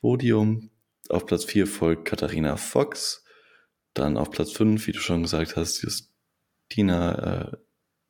Podium. 0.00 0.70
Auf 1.10 1.26
Platz 1.26 1.44
4 1.44 1.66
folgt 1.66 2.06
Katharina 2.06 2.56
Fox. 2.56 3.22
Dann 3.92 4.16
auf 4.16 4.30
Platz 4.30 4.52
5, 4.52 4.86
wie 4.86 4.92
du 4.92 5.00
schon 5.00 5.22
gesagt 5.24 5.56
hast, 5.56 5.82
Justina 5.82 7.50
äh, 7.50 7.56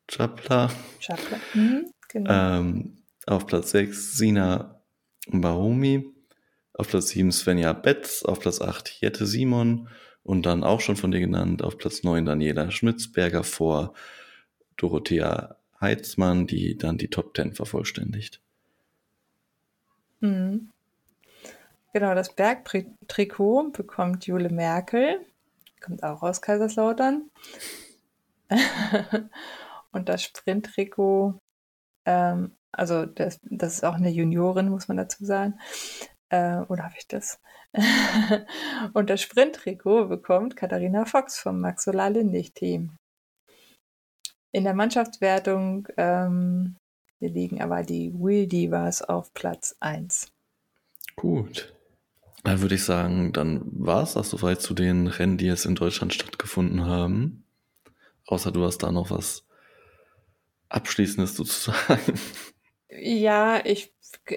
Chapla. 0.07 0.71
Chapla. 1.01 1.41
Mhm, 1.55 1.93
genau. 2.13 2.59
ähm, 2.59 2.99
auf 3.27 3.47
Platz 3.47 3.71
6 3.71 4.17
Sina 4.17 4.81
Baomi. 5.29 6.05
Auf 6.75 6.89
Platz 6.89 7.09
7 7.09 7.33
Svenja 7.33 7.73
Betz. 7.73 8.23
Auf 8.23 8.41
Platz 8.41 8.61
8 8.61 9.01
Jette 9.01 9.27
Simon. 9.27 9.89
Und 10.23 10.47
dann 10.47 10.65
auch 10.65 10.81
schon 10.81 10.97
von 10.97 11.11
dir 11.11 11.21
genannt, 11.21 11.63
auf 11.63 11.79
Platz 11.79 12.03
9 12.03 12.27
Daniela 12.27 12.71
Schmitzberger 12.71 13.43
vor 13.43 13.95
Dorothea 14.77 15.57
Heitzmann, 15.81 16.47
die 16.47 16.77
dann 16.77 16.99
die 16.99 17.09
Top 17.09 17.35
10 17.35 17.55
vervollständigt. 17.55 18.41
Mhm. 20.21 20.71
Genau, 21.93 22.15
das 22.15 22.35
Bergtrikot 22.35 23.71
bekommt 23.73 24.27
Jule 24.27 24.51
Merkel, 24.51 25.27
kommt 25.81 26.05
auch 26.05 26.23
aus 26.23 26.41
Kaiserslautern. 26.41 27.31
Und 29.93 30.09
das 30.09 30.23
Sprinttrikot, 30.23 31.41
ähm, 32.05 32.53
also 32.73 33.07
das, 33.07 33.41
das 33.43 33.75
ist 33.75 33.85
auch 33.85 33.95
eine 33.95 34.11
Juniorin, 34.11 34.69
muss 34.69 34.89
man 34.89 34.97
dazu 34.97 35.25
sagen. 35.25 35.59
Äh, 36.29 36.59
oder 36.69 36.85
habe 36.85 36.95
ich 36.99 37.09
das? 37.09 37.41
Und 38.93 39.11
das 39.11 39.21
Sprinttrikot 39.21 40.07
bekommt 40.07 40.57
Katharina 40.57 41.05
Fox 41.05 41.39
vom 41.39 41.61
Max 41.61 41.85
Solar 41.85 42.11
Lindig 42.11 42.55
Team. 42.55 42.97
In 44.53 44.65
der 44.65 44.75
Mannschaftswertung 44.75 45.87
ähm, 45.97 46.77
wir 47.21 47.29
liegen 47.29 47.61
aber 47.61 47.83
die 47.83 48.15
Wheel 48.15 48.47
Divas 48.47 49.03
auf 49.03 49.35
Platz 49.35 49.77
1. 49.81 50.33
Gut. 51.17 51.75
Dann 52.45 52.63
würde 52.63 52.77
ich 52.77 52.85
sagen, 52.85 53.35
dann 53.35 53.61
war 53.65 54.03
es 54.03 54.15
das 54.15 54.31
soweit 54.31 54.63
zu 54.63 54.73
den 54.73 55.07
Rennen, 55.07 55.37
die 55.37 55.45
jetzt 55.45 55.67
in 55.67 55.75
Deutschland 55.75 56.15
stattgefunden 56.15 56.87
haben. 56.87 57.45
Außer 58.27 58.53
du 58.53 58.65
hast 58.65 58.79
da 58.79 58.91
noch 58.91 59.11
was 59.11 59.45
Abschließendes 60.71 61.35
zu 61.35 61.45
sagen. 61.45 62.15
Ja, 62.89 63.65
ich 63.65 63.93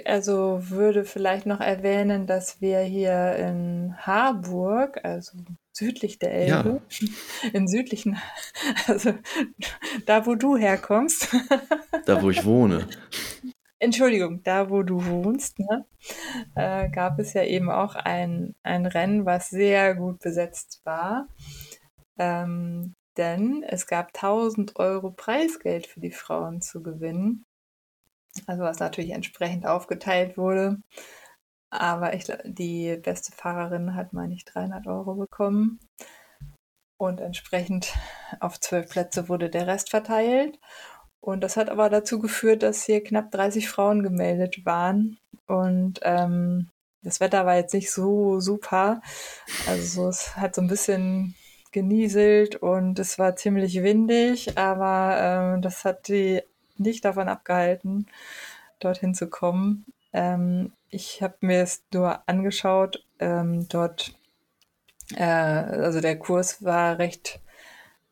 also 0.05 0.69
würde 0.69 1.05
vielleicht 1.05 1.45
noch 1.45 1.59
erwähnen, 1.59 2.27
dass 2.27 2.61
wir 2.61 2.79
hier 2.79 3.35
in 3.35 3.95
Harburg, 3.97 5.03
also 5.03 5.37
südlich 5.71 6.19
der 6.19 6.33
Elbe, 6.33 6.81
ja. 6.89 7.07
im 7.53 7.67
südlichen, 7.67 8.17
also 8.87 9.13
da, 10.05 10.25
wo 10.25 10.35
du 10.35 10.57
herkommst. 10.57 11.35
Da, 12.05 12.21
wo 12.21 12.29
ich 12.29 12.43
wohne. 12.43 12.85
Entschuldigung, 13.79 14.43
da, 14.43 14.69
wo 14.69 14.83
du 14.83 15.05
wohnst, 15.05 15.57
ne, 15.59 15.85
äh, 16.55 16.89
gab 16.89 17.17
es 17.17 17.31
ja 17.31 17.43
eben 17.43 17.69
auch 17.69 17.95
ein, 17.95 18.55
ein 18.61 18.85
Rennen, 18.85 19.25
was 19.25 19.49
sehr 19.49 19.95
gut 19.95 20.19
besetzt 20.19 20.81
war. 20.83 21.29
Ähm, 22.17 22.95
denn 23.17 23.63
es 23.67 23.87
gab 23.87 24.07
1000 24.13 24.77
Euro 24.77 25.11
Preisgeld 25.11 25.87
für 25.87 25.99
die 25.99 26.11
Frauen 26.11 26.61
zu 26.61 26.83
gewinnen. 26.83 27.45
Also 28.47 28.63
was 28.63 28.79
natürlich 28.79 29.11
entsprechend 29.11 29.65
aufgeteilt 29.65 30.37
wurde. 30.37 30.77
Aber 31.69 32.13
ich, 32.13 32.25
die 32.43 32.97
beste 32.97 33.31
Fahrerin 33.31 33.95
hat, 33.95 34.13
meine 34.13 34.33
ich, 34.35 34.45
300 34.45 34.87
Euro 34.87 35.15
bekommen. 35.15 35.79
Und 36.97 37.19
entsprechend 37.19 37.93
auf 38.39 38.59
zwölf 38.59 38.89
Plätze 38.89 39.27
wurde 39.27 39.49
der 39.49 39.67
Rest 39.67 39.89
verteilt. 39.89 40.59
Und 41.19 41.41
das 41.41 41.57
hat 41.57 41.69
aber 41.69 41.89
dazu 41.89 42.19
geführt, 42.19 42.63
dass 42.63 42.83
hier 42.83 43.03
knapp 43.03 43.31
30 43.31 43.69
Frauen 43.69 44.03
gemeldet 44.03 44.65
waren. 44.65 45.17
Und 45.47 45.99
ähm, 46.03 46.69
das 47.01 47.19
Wetter 47.19 47.45
war 47.45 47.55
jetzt 47.55 47.73
nicht 47.73 47.91
so 47.91 48.39
super. 48.39 49.01
Also 49.67 50.09
es 50.09 50.35
hat 50.37 50.55
so 50.55 50.61
ein 50.61 50.67
bisschen 50.67 51.35
genieselt 51.73 52.55
und 52.55 52.99
es 52.99 53.19
war 53.19 53.35
ziemlich 53.35 53.83
windig, 53.83 54.57
aber 54.57 55.17
ähm, 55.55 55.61
das 55.61 55.83
hat 55.83 56.07
die 56.07 56.41
nicht 56.77 57.03
davon 57.05 57.27
abgehalten, 57.27 58.07
dorthin 58.79 59.13
zu 59.13 59.29
kommen. 59.29 59.85
Ähm, 60.13 60.71
ich 60.89 61.21
habe 61.21 61.35
mir 61.41 61.61
es 61.61 61.83
nur 61.93 62.27
angeschaut. 62.27 63.03
Ähm, 63.19 63.67
dort, 63.67 64.15
äh, 65.15 65.23
also 65.23 65.99
der 65.99 66.17
Kurs 66.19 66.63
war 66.63 66.99
recht 66.99 67.41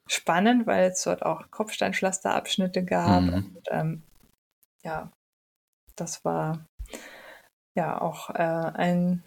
spannend, 0.08 0.68
weil 0.68 0.92
es 0.92 1.04
dort 1.04 1.24
auch 1.24 1.50
Kopfsteinpflasterabschnitte 1.52 2.84
gab. 2.84 3.22
Mhm. 3.22 3.34
Und, 3.34 3.60
ähm, 3.70 4.04
ja, 4.84 5.12
das 5.96 6.26
war 6.26 6.66
ja, 7.76 8.02
auch 8.02 8.30
äh, 8.32 8.34
ein 8.34 9.24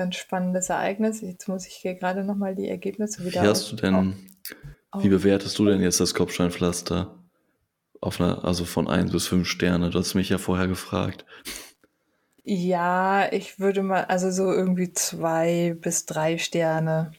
ganz 0.00 0.16
spannendes 0.16 0.70
Ereignis. 0.70 1.20
Jetzt 1.20 1.46
muss 1.46 1.66
ich 1.66 1.74
hier 1.74 1.94
gerade 1.94 2.24
nochmal 2.24 2.54
die 2.54 2.70
Ergebnisse 2.70 3.22
wieder. 3.22 3.42
Wie 3.42 3.48
hast 3.48 3.70
du 3.70 3.76
denn, 3.76 4.14
auf, 4.90 5.04
wie 5.04 5.10
bewertest 5.10 5.58
du 5.58 5.66
denn 5.66 5.82
jetzt 5.82 6.00
das 6.00 6.14
Kopfsteinpflaster? 6.14 7.22
Auf 8.00 8.18
einer, 8.18 8.42
also 8.42 8.64
von 8.64 8.88
1 8.88 9.12
bis 9.12 9.26
5 9.26 9.46
Sterne. 9.46 9.90
Du 9.90 9.98
hast 9.98 10.14
mich 10.14 10.30
ja 10.30 10.38
vorher 10.38 10.68
gefragt. 10.68 11.26
Ja, 12.44 13.30
ich 13.30 13.60
würde 13.60 13.82
mal, 13.82 14.04
also 14.04 14.30
so 14.30 14.50
irgendwie 14.50 14.90
zwei 14.94 15.76
bis 15.78 16.06
drei 16.06 16.38
Sterne. 16.38 17.12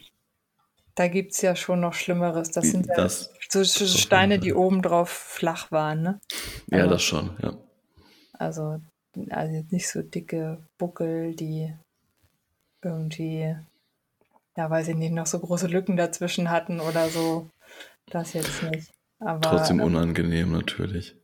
Da 0.96 1.08
gibt 1.08 1.34
es 1.34 1.42
ja 1.44 1.56
schon 1.56 1.82
noch 1.82 1.94
Schlimmeres. 1.94 2.50
Das 2.50 2.66
sind 2.66 2.88
ja 2.88 2.96
das, 2.96 3.32
so 3.48 3.64
Steine, 3.64 4.40
die 4.40 4.56
oben 4.56 4.82
drauf 4.82 5.10
flach 5.10 5.72
waren, 5.72 6.02
ne? 6.02 6.22
Ja, 6.72 6.80
also, 6.80 6.90
das 6.90 7.04
schon, 7.04 7.30
ja. 7.44 7.54
Also, 8.34 8.80
also 9.30 9.66
nicht 9.70 9.88
so 9.88 10.02
dicke 10.02 10.68
Buckel, 10.80 11.36
die 11.36 11.76
irgendwie, 12.84 13.56
ja, 14.58 14.70
weiß 14.70 14.90
ich 14.90 14.96
nicht, 14.96 15.14
noch 15.14 15.28
so 15.28 15.40
große 15.40 15.68
Lücken 15.68 15.98
dazwischen 15.98 16.50
hatten 16.50 16.80
oder 16.80 17.10
so. 17.10 17.50
Das 18.08 18.34
jetzt 18.34 18.64
nicht. 18.64 18.92
Aber, 19.20 19.42
Trotzdem 19.42 19.80
ähm, 19.80 19.86
unangenehm 19.86 20.52
natürlich. 20.52 21.16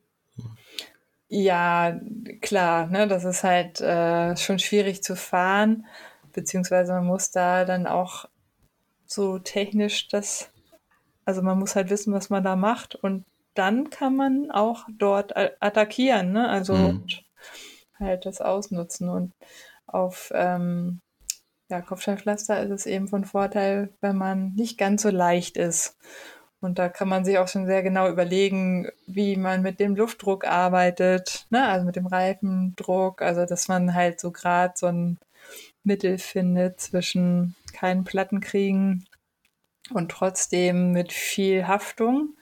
Ja, 1.30 2.00
klar, 2.42 2.88
ne, 2.88 3.08
das 3.08 3.26
ist 3.26 3.44
halt 3.44 3.82
äh, 3.82 4.38
schon 4.38 4.60
schwierig 4.60 5.04
zu 5.04 5.16
fahren, 5.16 5.86
beziehungsweise 6.32 6.94
man 6.94 7.06
muss 7.06 7.32
da 7.32 7.66
dann 7.66 7.86
auch 7.86 8.30
so 9.06 9.40
technisch 9.40 10.08
das, 10.08 10.52
also 11.26 11.42
man 11.42 11.60
muss 11.60 11.76
halt 11.76 11.90
wissen, 11.90 12.14
was 12.14 12.30
man 12.30 12.44
da 12.44 12.56
macht 12.56 12.96
und 12.96 13.26
dann 13.56 13.90
kann 13.90 14.16
man 14.16 14.52
auch 14.52 14.86
dort 14.98 15.36
attackieren, 15.36 16.32
ne? 16.32 16.48
Also 16.48 16.76
mhm. 16.76 17.04
halt 18.00 18.26
das 18.26 18.40
ausnutzen 18.40 19.10
und 19.10 19.34
auf 19.88 20.32
ähm, 20.36 21.02
ja, 21.70 21.82
Kopfsteinpflaster 21.82 22.64
ist 22.64 22.72
es 22.72 22.86
eben 22.86 23.08
von 23.08 23.26
Vorteil, 23.26 23.94
wenn 24.02 24.18
man 24.18 24.54
nicht 24.56 24.78
ganz 24.78 25.02
so 25.02 25.10
leicht 25.10 25.58
ist. 25.58 25.98
Und 26.60 26.80
da 26.80 26.90
kann 26.90 27.08
man 27.08 27.24
sich 27.24 27.38
auch 27.38 27.48
schon 27.48 27.68
sehr 27.68 27.84
genau 27.84 28.10
überlegen, 28.10 28.90
wie 29.06 29.36
man 29.36 29.62
mit 29.62 29.80
dem 29.80 29.96
Luftdruck 29.96 30.46
arbeitet, 30.48 31.46
ne? 31.52 31.68
also 31.68 31.86
mit 31.86 31.96
dem 31.96 32.08
Reifendruck, 32.08 33.22
also 33.22 33.46
dass 33.46 33.68
man 33.68 33.94
halt 33.94 34.20
so 34.20 34.32
gerade 34.32 34.74
so 34.76 34.88
ein 34.88 35.20
Mittel 35.84 36.18
findet 36.18 36.80
zwischen 36.82 37.56
keinen 37.74 38.06
Platten 38.06 38.42
kriegen 38.42 39.06
und 39.94 40.10
trotzdem 40.10 40.92
mit 40.94 41.14
viel 41.14 41.68
Haftung. 41.68 42.36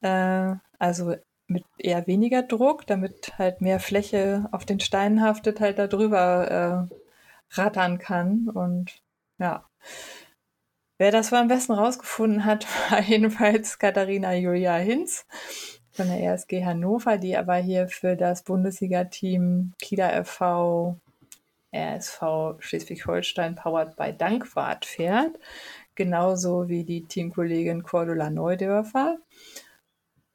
Äh, 0.00 0.54
also 0.78 1.16
mit 1.46 1.64
eher 1.78 2.06
weniger 2.06 2.42
Druck, 2.42 2.86
damit 2.86 3.38
halt 3.38 3.60
mehr 3.60 3.80
Fläche 3.80 4.48
auf 4.52 4.64
den 4.64 4.80
Steinen 4.80 5.22
haftet, 5.22 5.60
halt 5.60 5.78
darüber 5.78 6.88
äh, 6.90 6.94
rattern 7.50 7.98
kann. 7.98 8.48
Und 8.48 9.02
ja, 9.38 9.68
wer 10.98 11.10
das 11.10 11.32
wohl 11.32 11.38
am 11.38 11.48
besten 11.48 11.72
rausgefunden 11.72 12.44
hat, 12.44 12.66
war 12.90 13.00
jedenfalls 13.00 13.78
Katharina 13.78 14.34
Julia 14.34 14.76
Hinz 14.76 15.26
von 15.92 16.08
der 16.08 16.20
RSG 16.32 16.64
Hannover, 16.64 17.18
die 17.18 17.36
aber 17.36 17.56
hier 17.56 17.88
für 17.88 18.16
das 18.16 18.42
Bundesliga-Team 18.42 19.74
Kieler 19.80 20.24
FV 20.24 20.96
RSV 21.74 22.56
Schleswig-Holstein 22.60 23.56
powered 23.56 23.96
by 23.96 24.12
Dankwart 24.16 24.84
fährt. 24.84 25.38
Genauso 25.94 26.68
wie 26.68 26.84
die 26.84 27.04
Teamkollegin 27.04 27.82
Cordula 27.82 28.30
Neudörfer. 28.30 29.18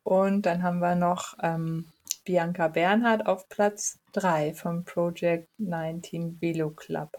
Und 0.03 0.45
dann 0.45 0.63
haben 0.63 0.79
wir 0.79 0.95
noch 0.95 1.37
ähm, 1.41 1.85
Bianca 2.29 2.67
Bernhard 2.67 3.25
auf 3.25 3.49
Platz 3.49 3.97
3 4.13 4.53
vom 4.53 4.83
Project 4.83 5.49
19 5.57 6.39
Velo 6.39 6.69
Club. 6.69 7.17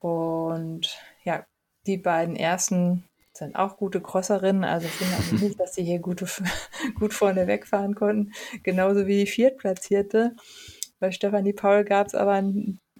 Und 0.00 0.98
ja, 1.24 1.46
die 1.86 1.96
beiden 1.96 2.36
ersten 2.36 3.08
sind 3.32 3.56
auch 3.56 3.78
gute 3.78 4.02
Crosserinnen, 4.02 4.64
also 4.64 4.86
finde 4.86 5.42
nicht, 5.42 5.58
dass 5.58 5.74
sie 5.74 5.82
hier 5.82 5.98
gute, 5.98 6.26
gut 6.98 7.14
vorne 7.14 7.46
wegfahren 7.46 7.94
konnten. 7.94 8.32
Genauso 8.62 9.06
wie 9.06 9.24
die 9.24 9.30
Viertplatzierte. 9.30 10.36
Bei 10.98 11.10
Stefanie 11.10 11.54
Paul 11.54 11.84
gab 11.84 12.08
es 12.08 12.14
aber 12.14 12.44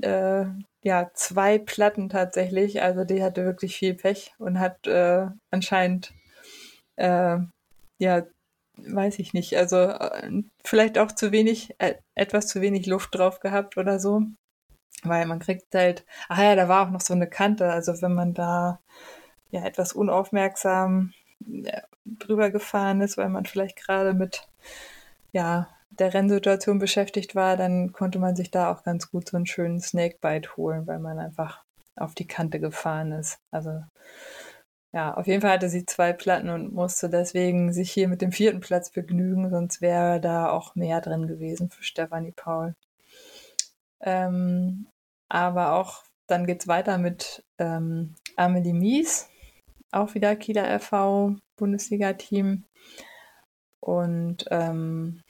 äh, 0.00 0.46
ja, 0.82 1.10
zwei 1.12 1.58
Platten 1.58 2.08
tatsächlich. 2.08 2.80
Also 2.80 3.04
die 3.04 3.22
hatte 3.22 3.44
wirklich 3.44 3.76
viel 3.76 3.92
Pech 3.92 4.32
und 4.38 4.58
hat 4.58 4.86
äh, 4.86 5.26
anscheinend 5.50 6.14
äh, 6.96 7.36
ja 7.98 8.22
weiß 8.86 9.18
ich 9.18 9.32
nicht, 9.34 9.56
also 9.56 9.76
äh, 9.76 10.42
vielleicht 10.64 10.98
auch 10.98 11.12
zu 11.12 11.32
wenig, 11.32 11.74
äh, 11.78 11.94
etwas 12.14 12.48
zu 12.48 12.60
wenig 12.60 12.86
Luft 12.86 13.14
drauf 13.14 13.40
gehabt 13.40 13.76
oder 13.76 13.98
so. 14.00 14.22
Weil 15.02 15.26
man 15.26 15.38
kriegt 15.38 15.74
halt, 15.74 16.04
ach 16.28 16.38
ja, 16.38 16.54
da 16.56 16.68
war 16.68 16.86
auch 16.86 16.90
noch 16.90 17.00
so 17.00 17.14
eine 17.14 17.28
Kante, 17.28 17.70
also 17.70 18.02
wenn 18.02 18.14
man 18.14 18.34
da 18.34 18.80
ja 19.50 19.64
etwas 19.64 19.92
unaufmerksam 19.92 21.14
ja, 21.40 21.82
drüber 22.04 22.50
gefahren 22.50 23.00
ist, 23.00 23.16
weil 23.16 23.30
man 23.30 23.46
vielleicht 23.46 23.76
gerade 23.76 24.12
mit 24.14 24.48
ja, 25.32 25.68
der 25.90 26.14
Rennsituation 26.14 26.78
beschäftigt 26.78 27.34
war, 27.34 27.56
dann 27.56 27.92
konnte 27.92 28.18
man 28.18 28.36
sich 28.36 28.50
da 28.50 28.72
auch 28.72 28.82
ganz 28.82 29.10
gut 29.10 29.28
so 29.28 29.36
einen 29.36 29.46
schönen 29.46 29.80
Snakebite 29.80 30.56
holen, 30.56 30.86
weil 30.86 30.98
man 30.98 31.18
einfach 31.18 31.62
auf 31.96 32.14
die 32.14 32.26
Kante 32.26 32.60
gefahren 32.60 33.12
ist. 33.12 33.38
Also 33.50 33.82
ja, 34.92 35.14
auf 35.14 35.26
jeden 35.26 35.40
Fall 35.40 35.52
hatte 35.52 35.68
sie 35.68 35.86
zwei 35.86 36.12
Platten 36.12 36.48
und 36.48 36.72
musste 36.72 37.08
deswegen 37.08 37.72
sich 37.72 37.92
hier 37.92 38.08
mit 38.08 38.22
dem 38.22 38.32
vierten 38.32 38.60
Platz 38.60 38.90
begnügen, 38.90 39.50
sonst 39.50 39.80
wäre 39.80 40.20
da 40.20 40.50
auch 40.50 40.74
mehr 40.74 41.00
drin 41.00 41.28
gewesen 41.28 41.70
für 41.70 41.84
Stefanie 41.84 42.32
Paul. 42.32 42.74
Ähm, 44.00 44.86
aber 45.28 45.74
auch 45.74 46.02
dann 46.26 46.46
geht 46.46 46.60
es 46.62 46.68
weiter 46.68 46.98
mit 46.98 47.44
ähm, 47.58 48.14
Amelie 48.36 48.72
Mies, 48.72 49.28
auch 49.92 50.14
wieder 50.14 50.34
Kieler 50.36 50.68
RV 50.76 51.36
Bundesliga-Team. 51.56 52.64
Und 53.80 54.44
ähm, 54.50 55.22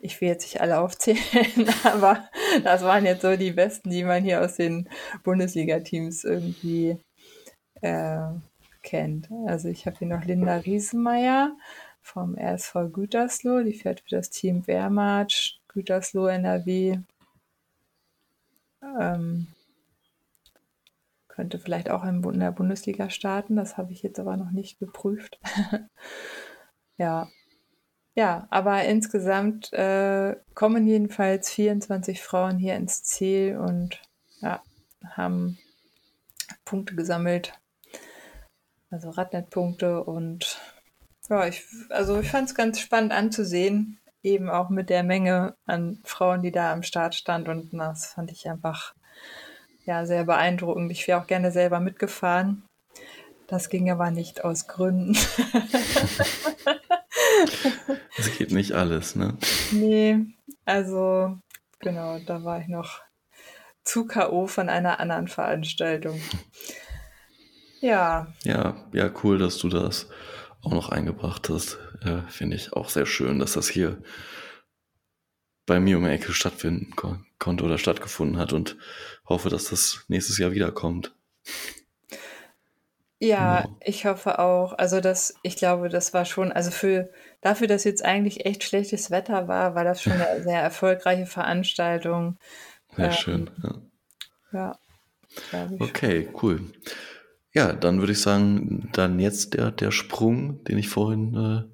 ich 0.00 0.20
will 0.20 0.28
jetzt 0.28 0.44
nicht 0.44 0.60
alle 0.60 0.80
aufzählen, 0.80 1.68
aber 1.84 2.28
das 2.64 2.82
waren 2.82 3.04
jetzt 3.04 3.22
so 3.22 3.36
die 3.36 3.52
besten, 3.52 3.90
die 3.90 4.04
man 4.04 4.24
hier 4.24 4.42
aus 4.42 4.56
den 4.56 4.88
Bundesliga-Teams 5.22 6.24
irgendwie 6.24 6.98
äh, 7.82 8.28
kennt. 8.82 9.30
Also 9.46 9.68
ich 9.68 9.86
habe 9.86 9.98
hier 9.98 10.08
noch 10.08 10.24
Linda 10.24 10.56
Riesenmeier 10.56 11.56
vom 12.00 12.36
RSV 12.36 12.92
Gütersloh, 12.92 13.62
die 13.62 13.74
fährt 13.74 14.00
für 14.00 14.16
das 14.16 14.30
Team 14.30 14.66
Wehrmarsch, 14.66 15.60
Gütersloh 15.68 16.26
NRW. 16.26 16.98
Ähm, 18.98 19.48
könnte 21.28 21.58
vielleicht 21.58 21.90
auch 21.90 22.04
in 22.04 22.40
der 22.40 22.52
Bundesliga 22.52 23.10
starten, 23.10 23.56
das 23.56 23.76
habe 23.76 23.92
ich 23.92 24.02
jetzt 24.02 24.18
aber 24.18 24.36
noch 24.36 24.50
nicht 24.50 24.78
geprüft. 24.78 25.38
ja, 26.96 27.28
ja, 28.20 28.46
aber 28.50 28.84
insgesamt 28.84 29.72
äh, 29.72 30.36
kommen 30.52 30.86
jedenfalls 30.86 31.50
24 31.52 32.20
Frauen 32.20 32.58
hier 32.58 32.76
ins 32.76 33.02
Ziel 33.02 33.56
und 33.56 33.98
ja, 34.42 34.60
haben 35.16 35.56
Punkte 36.66 36.96
gesammelt. 36.96 37.54
Also 38.90 39.08
Radnet-Punkte 39.08 40.04
und 40.04 40.60
ja, 41.30 41.46
ich, 41.46 41.64
also 41.88 42.20
ich 42.20 42.30
fand 42.30 42.50
es 42.50 42.54
ganz 42.54 42.78
spannend 42.78 43.12
anzusehen, 43.12 43.98
eben 44.22 44.50
auch 44.50 44.68
mit 44.68 44.90
der 44.90 45.02
Menge 45.02 45.56
an 45.64 46.02
Frauen, 46.04 46.42
die 46.42 46.52
da 46.52 46.74
am 46.74 46.82
Start 46.82 47.14
stand 47.14 47.48
und 47.48 47.70
das 47.72 48.12
fand 48.12 48.30
ich 48.30 48.50
einfach 48.50 48.94
ja 49.86 50.04
sehr 50.04 50.24
beeindruckend. 50.24 50.92
Ich 50.92 51.08
wäre 51.08 51.22
auch 51.22 51.26
gerne 51.26 51.52
selber 51.52 51.80
mitgefahren. 51.80 52.64
Das 53.46 53.70
ging 53.70 53.90
aber 53.90 54.10
nicht 54.10 54.44
aus 54.44 54.66
Gründen. 54.66 55.16
Es 58.16 58.36
geht 58.38 58.52
nicht 58.52 58.72
alles, 58.72 59.16
ne? 59.16 59.36
Nee, 59.72 60.18
also 60.64 61.38
genau, 61.78 62.18
da 62.26 62.44
war 62.44 62.60
ich 62.60 62.68
noch 62.68 63.00
zu 63.84 64.06
K.O. 64.06 64.46
von 64.46 64.68
einer 64.68 65.00
anderen 65.00 65.28
Veranstaltung. 65.28 66.20
Ja. 67.80 68.32
Ja, 68.44 68.76
ja, 68.92 69.10
cool, 69.22 69.38
dass 69.38 69.58
du 69.58 69.68
das 69.68 70.08
auch 70.62 70.72
noch 70.72 70.90
eingebracht 70.90 71.48
hast. 71.48 71.78
Äh, 72.02 72.22
Finde 72.28 72.56
ich 72.56 72.72
auch 72.74 72.90
sehr 72.90 73.06
schön, 73.06 73.38
dass 73.38 73.54
das 73.54 73.68
hier 73.68 74.02
bei 75.66 75.80
mir 75.80 75.98
um 75.98 76.04
die 76.04 76.10
Ecke 76.10 76.32
stattfinden 76.32 76.94
kon 76.96 77.26
konnte 77.38 77.64
oder 77.64 77.78
stattgefunden 77.78 78.38
hat 78.38 78.52
und 78.52 78.76
hoffe, 79.26 79.48
dass 79.48 79.64
das 79.70 80.04
nächstes 80.08 80.36
Jahr 80.36 80.52
wiederkommt. 80.52 81.14
Ja, 83.22 83.62
genau. 83.62 83.76
ich 83.84 84.06
hoffe 84.06 84.38
auch. 84.38 84.72
Also 84.78 85.00
das, 85.00 85.34
ich 85.42 85.56
glaube, 85.56 85.90
das 85.90 86.14
war 86.14 86.24
schon, 86.24 86.52
also 86.52 86.70
für 86.70 87.10
dafür, 87.42 87.66
dass 87.66 87.84
jetzt 87.84 88.02
eigentlich 88.02 88.46
echt 88.46 88.64
schlechtes 88.64 89.10
Wetter 89.10 89.46
war, 89.46 89.74
war 89.74 89.84
das 89.84 90.02
schon 90.02 90.12
eine 90.20 90.42
sehr 90.42 90.60
erfolgreiche 90.60 91.26
Veranstaltung. 91.26 92.38
Sehr 92.96 93.06
ähm, 93.06 93.12
schön. 93.12 93.50
Ja. 94.52 94.78
ja 95.52 95.70
okay, 95.78 96.30
cool. 96.42 96.62
Ja, 97.52 97.74
dann 97.74 98.00
würde 98.00 98.12
ich 98.12 98.20
sagen, 98.20 98.88
dann 98.94 99.18
jetzt 99.18 99.54
der, 99.54 99.70
der 99.70 99.90
Sprung, 99.90 100.64
den 100.64 100.78
ich 100.78 100.88
vorhin 100.88 101.68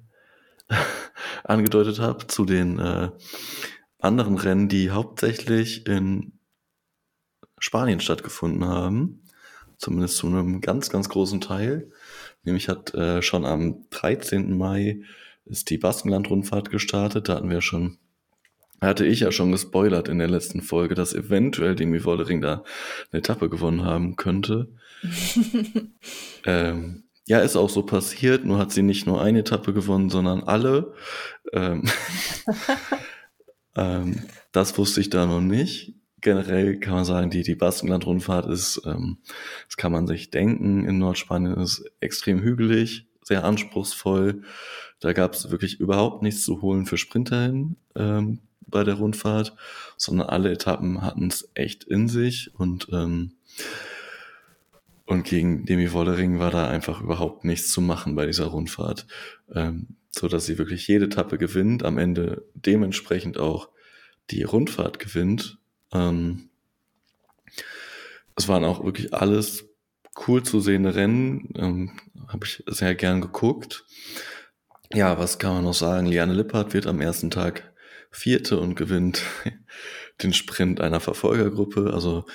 äh, 0.69 0.75
angedeutet 1.45 1.99
habe, 1.99 2.27
zu 2.27 2.43
den 2.43 2.77
äh, 2.77 3.09
anderen 3.99 4.37
Rennen, 4.37 4.67
die 4.67 4.91
hauptsächlich 4.91 5.87
in 5.87 6.39
Spanien 7.57 8.01
stattgefunden 8.01 8.65
haben. 8.65 9.23
Zumindest 9.77 10.17
zu 10.17 10.27
einem 10.27 10.61
ganz, 10.61 10.89
ganz 10.89 11.09
großen 11.09 11.41
Teil. 11.41 11.91
Nämlich 12.43 12.69
hat 12.69 12.93
äh, 12.93 13.21
schon 13.21 13.45
am 13.45 13.85
13. 13.91 14.57
Mai 14.57 15.01
ist 15.45 15.69
die 15.69 15.77
Baskenland-Rundfahrt 15.77 16.69
gestartet. 16.69 17.29
Da 17.29 17.35
hatten 17.35 17.49
wir 17.49 17.61
schon, 17.61 17.97
hatte 18.81 19.05
ich 19.05 19.21
ja 19.21 19.31
schon 19.31 19.51
gespoilert 19.51 20.07
in 20.07 20.17
der 20.17 20.27
letzten 20.27 20.61
Folge, 20.61 20.95
dass 20.95 21.13
eventuell 21.13 21.75
Demi 21.75 22.03
Wollering 22.03 22.41
da 22.41 22.63
eine 23.11 23.19
Etappe 23.19 23.49
gewonnen 23.49 23.83
haben 23.83 24.15
könnte. 24.15 24.69
ähm, 26.45 27.03
ja, 27.27 27.39
ist 27.39 27.57
auch 27.57 27.69
so 27.69 27.83
passiert, 27.83 28.45
nur 28.45 28.57
hat 28.57 28.71
sie 28.71 28.83
nicht 28.83 29.05
nur 29.05 29.21
eine 29.21 29.39
Etappe 29.39 29.73
gewonnen, 29.73 30.09
sondern 30.09 30.43
alle. 30.43 30.93
Ähm, 31.51 31.83
ähm, 33.75 34.23
das 34.51 34.77
wusste 34.77 35.01
ich 35.01 35.09
da 35.09 35.25
noch 35.25 35.41
nicht. 35.41 35.93
Generell 36.21 36.79
kann 36.79 36.95
man 36.95 37.05
sagen, 37.05 37.29
die, 37.29 37.43
die 37.43 37.55
Baskenland-Rundfahrt 37.55 38.47
ist, 38.47 38.81
ähm, 38.85 39.19
das 39.67 39.77
kann 39.77 39.91
man 39.91 40.07
sich 40.07 40.31
denken, 40.31 40.85
in 40.85 40.97
Nordspanien 40.97 41.57
ist 41.57 41.85
extrem 41.99 42.41
hügelig, 42.41 43.07
sehr 43.23 43.43
anspruchsvoll. 43.43 44.41
Da 44.99 45.13
gab 45.13 45.33
es 45.33 45.51
wirklich 45.51 45.79
überhaupt 45.79 46.23
nichts 46.23 46.43
zu 46.43 46.61
holen 46.61 46.85
für 46.85 46.97
Sprinter 46.97 47.43
hin 47.43 47.75
ähm, 47.95 48.39
bei 48.65 48.83
der 48.83 48.95
Rundfahrt, 48.95 49.55
sondern 49.95 50.27
alle 50.27 50.51
Etappen 50.51 51.01
hatten 51.01 51.27
es 51.27 51.49
echt 51.53 51.83
in 51.83 52.07
sich 52.07 52.51
und 52.55 52.87
ähm, 52.91 53.33
und 55.07 55.23
gegen 55.23 55.65
Demi 55.65 55.93
Wollering 55.93 56.37
war 56.37 56.51
da 56.51 56.67
einfach 56.67 57.01
überhaupt 57.01 57.45
nichts 57.45 57.71
zu 57.71 57.79
machen 57.79 58.15
bei 58.15 58.25
dieser 58.25 58.47
Rundfahrt, 58.47 59.07
ähm, 59.55 59.95
so 60.11 60.27
dass 60.27 60.45
sie 60.45 60.57
wirklich 60.57 60.85
jede 60.87 61.05
Etappe 61.05 61.37
gewinnt, 61.37 61.83
am 61.85 61.97
Ende 61.97 62.43
dementsprechend 62.53 63.37
auch 63.37 63.69
die 64.31 64.43
Rundfahrt 64.43 64.99
gewinnt. 64.99 65.59
Ähm, 65.93 66.49
es 68.35 68.47
waren 68.47 68.63
auch 68.63 68.83
wirklich 68.83 69.13
alles 69.13 69.65
cool 70.27 70.43
zu 70.43 70.59
sehende 70.59 70.95
Rennen, 70.95 71.49
ähm, 71.55 71.91
habe 72.27 72.45
ich 72.45 72.63
sehr 72.67 72.95
gern 72.95 73.21
geguckt. 73.21 73.85
Ja, 74.93 75.19
was 75.19 75.37
kann 75.37 75.53
man 75.53 75.63
noch 75.65 75.73
sagen? 75.73 76.07
Liane 76.07 76.33
Lippert 76.33 76.73
wird 76.73 76.87
am 76.87 77.01
ersten 77.01 77.29
Tag 77.29 77.73
Vierte 78.09 78.59
und 78.59 78.75
gewinnt 78.75 79.21
den 80.23 80.33
Sprint 80.33 80.81
einer 80.81 80.99
Verfolgergruppe. 80.99 81.93
Also 81.93 82.25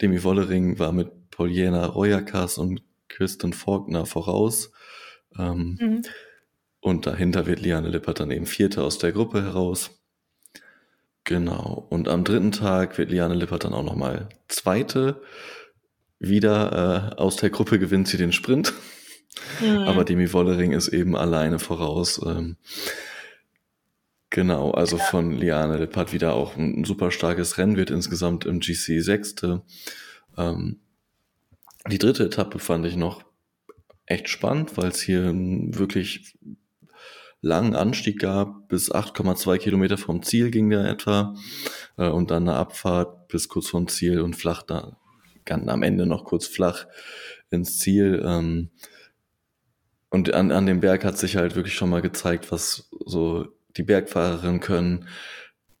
Demi 0.00 0.22
Wollering 0.22 0.78
war 0.78 0.92
mit 0.92 1.30
Poliana 1.30 1.86
Royakas 1.86 2.58
und 2.58 2.82
Kirsten 3.08 3.52
Faulkner 3.52 4.06
voraus. 4.06 4.72
Ähm, 5.38 5.78
mhm. 5.80 6.02
Und 6.80 7.06
dahinter 7.06 7.46
wird 7.46 7.60
Liane 7.60 7.88
Lippert 7.88 8.20
dann 8.20 8.30
eben 8.30 8.46
Vierte 8.46 8.82
aus 8.82 8.98
der 8.98 9.12
Gruppe 9.12 9.42
heraus. 9.42 10.03
Genau. 11.24 11.86
Und 11.88 12.08
am 12.08 12.22
dritten 12.24 12.52
Tag 12.52 12.98
wird 12.98 13.10
Liane 13.10 13.34
Lippert 13.34 13.64
dann 13.64 13.72
auch 13.72 13.82
nochmal 13.82 14.28
Zweite. 14.48 15.22
Wieder 16.18 17.12
äh, 17.16 17.20
aus 17.20 17.36
der 17.36 17.50
Gruppe 17.50 17.78
gewinnt 17.78 18.08
sie 18.08 18.18
den 18.18 18.32
Sprint. 18.32 18.74
Mhm. 19.60 19.78
Aber 19.78 20.04
Demi 20.04 20.32
Wollering 20.32 20.72
ist 20.72 20.88
eben 20.88 21.16
alleine 21.16 21.58
voraus. 21.58 22.20
Ähm, 22.24 22.56
genau, 24.30 24.70
also 24.72 24.98
ja. 24.98 25.04
von 25.04 25.32
Liane 25.32 25.78
Lippert 25.78 26.12
wieder 26.12 26.34
auch 26.34 26.56
ein 26.56 26.84
super 26.84 27.10
starkes 27.10 27.56
Rennen, 27.56 27.76
wird 27.76 27.90
insgesamt 27.90 28.44
im 28.44 28.60
GC 28.60 29.02
Sechste. 29.02 29.62
Ähm, 30.36 30.80
die 31.90 31.98
dritte 31.98 32.24
Etappe 32.24 32.58
fand 32.58 32.86
ich 32.86 32.96
noch 32.96 33.24
echt 34.06 34.28
spannend, 34.28 34.76
weil 34.76 34.88
es 34.88 35.00
hier 35.00 35.32
wirklich 35.34 36.36
langen 37.44 37.76
Anstieg 37.76 38.18
gab. 38.18 38.68
Bis 38.68 38.92
8,2 38.92 39.58
Kilometer 39.58 39.96
vom 39.96 40.22
Ziel 40.22 40.50
ging 40.50 40.70
der 40.70 40.86
etwa. 40.86 41.34
Äh, 41.96 42.08
und 42.08 42.30
dann 42.30 42.48
eine 42.48 42.58
Abfahrt 42.58 43.28
bis 43.28 43.48
kurz 43.48 43.68
vom 43.68 43.88
Ziel 43.88 44.20
und 44.20 44.34
flach 44.34 44.62
da, 44.62 44.96
ganz 45.44 45.68
am 45.68 45.82
Ende 45.82 46.06
noch 46.06 46.24
kurz 46.24 46.46
flach 46.46 46.86
ins 47.50 47.78
Ziel. 47.78 48.22
Ähm, 48.24 48.70
und 50.10 50.32
an, 50.32 50.52
an 50.52 50.66
dem 50.66 50.80
Berg 50.80 51.04
hat 51.04 51.18
sich 51.18 51.36
halt 51.36 51.56
wirklich 51.56 51.74
schon 51.74 51.90
mal 51.90 52.02
gezeigt, 52.02 52.52
was 52.52 52.88
so 53.04 53.48
die 53.76 53.82
Bergfahrerinnen 53.82 54.60
können, 54.60 55.08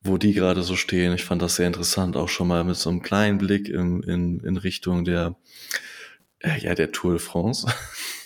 wo 0.02 0.18
die 0.18 0.34
gerade 0.34 0.62
so 0.62 0.76
stehen. 0.76 1.14
Ich 1.14 1.24
fand 1.24 1.40
das 1.40 1.56
sehr 1.56 1.68
interessant, 1.68 2.16
auch 2.16 2.28
schon 2.28 2.48
mal 2.48 2.64
mit 2.64 2.76
so 2.76 2.90
einem 2.90 3.02
kleinen 3.02 3.38
Blick 3.38 3.68
in, 3.68 4.02
in, 4.02 4.40
in 4.40 4.56
Richtung 4.56 5.04
der 5.04 5.36
äh, 6.40 6.58
ja, 6.58 6.74
der 6.74 6.92
Tour 6.92 7.12
de 7.12 7.20
France, 7.20 7.66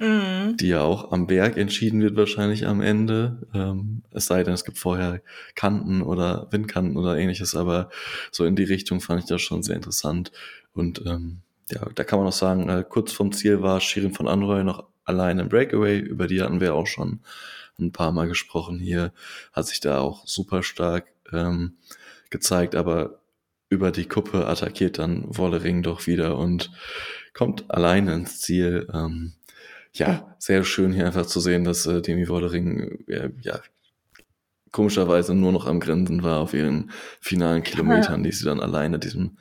mhm. 0.00 0.56
die 0.56 0.68
ja 0.68 0.80
auch 0.80 1.12
am 1.12 1.26
Berg 1.26 1.56
entschieden 1.56 2.00
wird 2.00 2.16
wahrscheinlich 2.16 2.66
am 2.66 2.80
Ende. 2.80 3.46
Ähm, 3.54 4.02
es 4.10 4.26
sei 4.26 4.42
denn, 4.42 4.54
es 4.54 4.64
gibt 4.64 4.78
vorher 4.78 5.22
Kanten 5.54 6.02
oder 6.02 6.48
Windkanten 6.50 6.96
oder 6.96 7.16
ähnliches, 7.16 7.54
aber 7.54 7.90
so 8.32 8.44
in 8.44 8.56
die 8.56 8.64
Richtung 8.64 9.00
fand 9.00 9.20
ich 9.20 9.28
das 9.28 9.42
schon 9.42 9.62
sehr 9.62 9.76
interessant. 9.76 10.32
Und 10.72 11.04
ähm, 11.06 11.42
ja, 11.70 11.86
da 11.94 12.04
kann 12.04 12.18
man 12.18 12.28
auch 12.28 12.32
sagen, 12.32 12.68
äh, 12.68 12.84
kurz 12.88 13.12
vom 13.12 13.32
Ziel 13.32 13.62
war 13.62 13.80
Shirin 13.80 14.12
von 14.12 14.26
Anroy 14.26 14.64
noch 14.64 14.86
allein 15.04 15.38
im 15.38 15.48
Breakaway, 15.48 15.98
über 15.98 16.26
die 16.26 16.42
hatten 16.42 16.60
wir 16.60 16.74
auch 16.74 16.86
schon 16.86 17.20
ein 17.78 17.92
paar 17.92 18.12
Mal 18.12 18.28
gesprochen 18.28 18.78
hier, 18.78 19.12
hat 19.52 19.66
sich 19.66 19.80
da 19.80 20.00
auch 20.00 20.26
super 20.26 20.62
stark 20.62 21.06
ähm, 21.32 21.76
gezeigt, 22.28 22.74
aber 22.74 23.20
über 23.68 23.92
die 23.92 24.06
Kuppe 24.06 24.46
attackiert 24.46 24.98
dann 24.98 25.24
Wollering 25.26 25.82
doch 25.82 26.06
wieder 26.06 26.36
und 26.36 26.70
kommt 27.32 27.70
alleine 27.70 28.14
ins 28.14 28.40
Ziel. 28.40 28.88
Ähm, 28.92 29.34
ja, 29.92 30.34
sehr 30.38 30.64
schön 30.64 30.92
hier 30.92 31.06
einfach 31.06 31.26
zu 31.26 31.40
sehen, 31.40 31.64
dass 31.64 31.86
äh, 31.86 32.00
Demi 32.00 32.28
Wollering 32.28 33.04
äh, 33.08 33.30
ja 33.42 33.60
komischerweise 34.72 35.34
nur 35.34 35.52
noch 35.52 35.66
am 35.66 35.80
Grinsen 35.80 36.22
war 36.22 36.40
auf 36.40 36.54
ihren 36.54 36.92
finalen 37.20 37.62
Kilometern, 37.62 38.22
die 38.22 38.32
sie 38.32 38.44
dann 38.44 38.60
alleine 38.60 38.98
diesem 38.98 39.38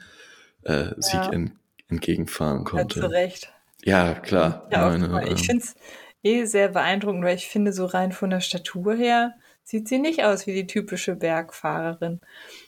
äh, 0.63 0.87
Sieg 0.97 1.13
ja. 1.13 1.31
ent 1.31 1.51
entgegenfahren 1.87 2.65
konnte. 2.65 2.99
Ja, 2.99 3.05
zu 3.07 3.11
Recht. 3.11 3.51
Ja, 3.83 4.13
klar. 4.13 4.67
Ja, 4.71 4.89
meine, 4.89 5.23
ich 5.23 5.31
ähm, 5.31 5.37
finde 5.37 5.63
es 5.63 5.75
eh 6.21 6.45
sehr 6.45 6.69
beeindruckend, 6.69 7.23
weil 7.23 7.35
ich 7.35 7.47
finde, 7.47 7.73
so 7.73 7.85
rein 7.85 8.11
von 8.11 8.29
der 8.29 8.41
Statur 8.41 8.93
her 8.93 9.33
sieht 9.63 9.87
sie 9.87 9.97
nicht 9.97 10.23
aus 10.23 10.45
wie 10.45 10.53
die 10.53 10.67
typische 10.67 11.15
Bergfahrerin. 11.15 12.21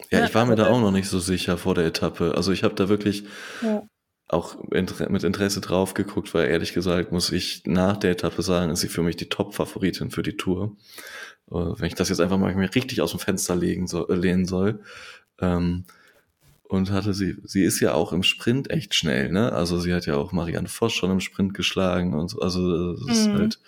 Ja, 0.09 0.25
ich 0.25 0.33
war 0.33 0.47
mir 0.47 0.55
da 0.55 0.71
auch 0.71 0.81
noch 0.81 0.89
nicht 0.89 1.07
so 1.07 1.19
sicher 1.19 1.59
vor 1.59 1.75
der 1.75 1.85
Etappe. 1.85 2.33
Also 2.35 2.51
ich 2.51 2.63
habe 2.63 2.73
da 2.73 2.89
wirklich 2.89 3.25
ja 3.61 3.83
auch 4.31 4.57
mit 4.69 5.23
Interesse 5.23 5.61
drauf 5.61 5.93
geguckt, 5.93 6.33
weil 6.33 6.47
ehrlich 6.49 6.73
gesagt 6.73 7.11
muss 7.11 7.31
ich 7.31 7.63
nach 7.65 7.97
der 7.97 8.11
Etappe 8.11 8.41
sagen, 8.41 8.71
ist 8.71 8.81
sie 8.81 8.87
für 8.87 9.03
mich 9.03 9.17
die 9.17 9.29
Top-Favoritin 9.29 10.09
für 10.09 10.23
die 10.23 10.37
Tour. 10.37 10.77
Äh, 11.51 11.55
wenn 11.55 11.87
ich 11.87 11.95
das 11.95 12.09
jetzt 12.09 12.21
einfach 12.21 12.37
mal 12.37 12.53
richtig 12.53 13.01
aus 13.01 13.11
dem 13.11 13.19
Fenster 13.19 13.55
legen 13.55 13.87
soll, 13.87 14.07
äh, 14.09 14.15
lehnen 14.15 14.45
soll. 14.45 14.81
Ähm, 15.39 15.85
und 16.63 16.89
hatte 16.91 17.13
sie, 17.13 17.35
sie 17.43 17.63
ist 17.63 17.81
ja 17.81 17.93
auch 17.93 18.13
im 18.13 18.23
Sprint 18.23 18.69
echt 18.69 18.95
schnell, 18.95 19.29
ne? 19.29 19.51
Also 19.51 19.77
sie 19.77 19.93
hat 19.93 20.05
ja 20.05 20.15
auch 20.15 20.31
Marianne 20.31 20.69
Voss 20.69 20.93
schon 20.93 21.11
im 21.11 21.19
Sprint 21.19 21.53
geschlagen 21.53 22.13
und 22.13 22.29
so, 22.29 22.39
also 22.39 22.93
das 22.93 23.17
ist 23.17 23.27
mhm. 23.27 23.33
halt, 23.33 23.59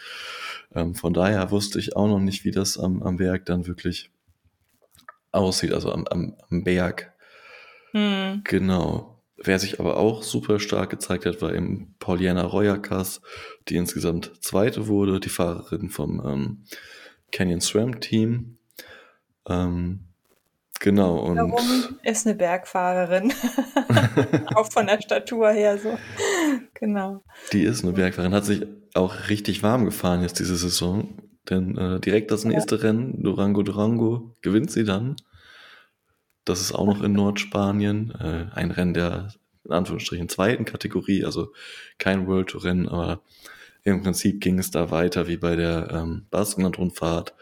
ähm, 0.73 0.95
von 0.95 1.13
daher 1.13 1.51
wusste 1.51 1.79
ich 1.79 1.97
auch 1.97 2.07
noch 2.07 2.21
nicht, 2.21 2.45
wie 2.45 2.51
das 2.51 2.77
am, 2.77 3.03
am 3.03 3.17
Berg 3.17 3.45
dann 3.45 3.67
wirklich 3.67 4.09
aussieht, 5.33 5.73
also 5.73 5.91
am, 5.91 6.07
am, 6.07 6.37
am 6.49 6.63
Berg. 6.63 7.11
Mhm. 7.91 8.41
Genau. 8.45 9.12
Wer 9.43 9.59
sich 9.59 9.79
aber 9.79 9.97
auch 9.97 10.23
super 10.23 10.59
stark 10.59 10.89
gezeigt 10.89 11.25
hat, 11.25 11.41
war 11.41 11.53
eben 11.53 11.95
Pauliana 11.99 12.43
Royakas, 12.43 13.21
die 13.67 13.75
insgesamt 13.75 14.31
Zweite 14.41 14.87
wurde, 14.87 15.19
die 15.19 15.29
Fahrerin 15.29 15.89
vom 15.89 16.21
ähm, 16.25 16.63
Canyon 17.31 17.59
SRAM 17.59 17.99
Team. 17.99 18.57
Ähm, 19.47 20.05
genau. 20.79 21.17
Und 21.19 21.37
Warum 21.37 21.97
ist 22.03 22.25
eine 22.25 22.35
Bergfahrerin? 22.35 23.33
auch 24.55 24.71
von 24.71 24.87
der 24.87 25.01
Statur 25.01 25.51
her 25.51 25.77
so. 25.77 25.97
genau. 26.73 27.23
Die 27.51 27.63
ist 27.63 27.83
eine 27.83 27.93
Bergfahrerin, 27.93 28.33
hat 28.33 28.45
sich 28.45 28.65
auch 28.93 29.29
richtig 29.29 29.61
warm 29.61 29.83
gefahren 29.83 30.21
jetzt 30.21 30.39
diese 30.39 30.55
Saison. 30.55 31.17
Denn 31.49 31.77
äh, 31.77 31.99
direkt 31.99 32.31
das 32.31 32.45
nächste 32.45 32.75
ja. 32.75 32.81
Rennen, 32.83 33.21
Durango 33.21 33.63
Durango, 33.63 34.37
gewinnt 34.41 34.71
sie 34.71 34.85
dann. 34.85 35.17
Das 36.45 36.61
ist 36.61 36.73
auch 36.73 36.85
noch 36.85 37.01
in 37.01 37.13
Nordspanien. 37.13 38.11
Äh, 38.19 38.47
ein 38.53 38.71
Rennen 38.71 38.93
der 38.93 39.33
in 39.65 39.71
Anführungsstrichen 39.71 40.29
zweiten 40.29 40.65
Kategorie, 40.65 41.23
also 41.23 41.53
kein 41.97 42.27
World 42.27 42.49
Tour 42.49 42.65
Rennen, 42.65 42.87
aber 42.89 43.21
im 43.83 44.01
Prinzip 44.01 44.41
ging 44.41 44.59
es 44.59 44.71
da 44.71 44.91
weiter 44.91 45.27
wie 45.27 45.37
bei 45.37 45.55
der 45.55 45.89
ähm, 45.91 46.25
Baskenland-Rundfahrt. 46.31 47.33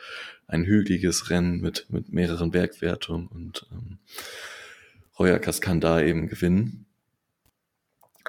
Ein 0.48 0.66
hügeliges 0.66 1.30
Rennen 1.30 1.62
mit, 1.62 1.88
mit 1.90 2.12
mehreren 2.12 2.52
Bergwertungen 2.52 3.28
und 3.28 3.68
ähm, 3.72 4.00
Royakas 5.18 5.62
kann 5.62 5.80
da 5.80 6.02
eben 6.02 6.28
gewinnen. 6.28 6.86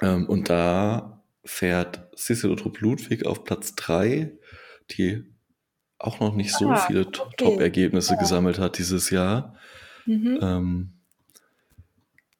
Ähm, 0.01 0.27
und 0.27 0.49
da 0.49 1.23
fährt 1.43 2.07
Cicero 2.15 2.55
Trupp 2.55 2.79
Ludwig 2.79 3.25
auf 3.25 3.43
Platz 3.43 3.75
drei, 3.75 4.31
die 4.91 5.23
auch 5.97 6.19
noch 6.19 6.35
nicht 6.35 6.53
so 6.53 6.69
ah, 6.69 6.77
viele 6.77 7.07
okay. 7.07 7.29
Top-Ergebnisse 7.37 8.13
ja. 8.13 8.19
gesammelt 8.19 8.59
hat 8.59 8.77
dieses 8.77 9.09
Jahr. 9.09 9.57
Mhm. 10.05 10.39
Ähm, 10.41 10.93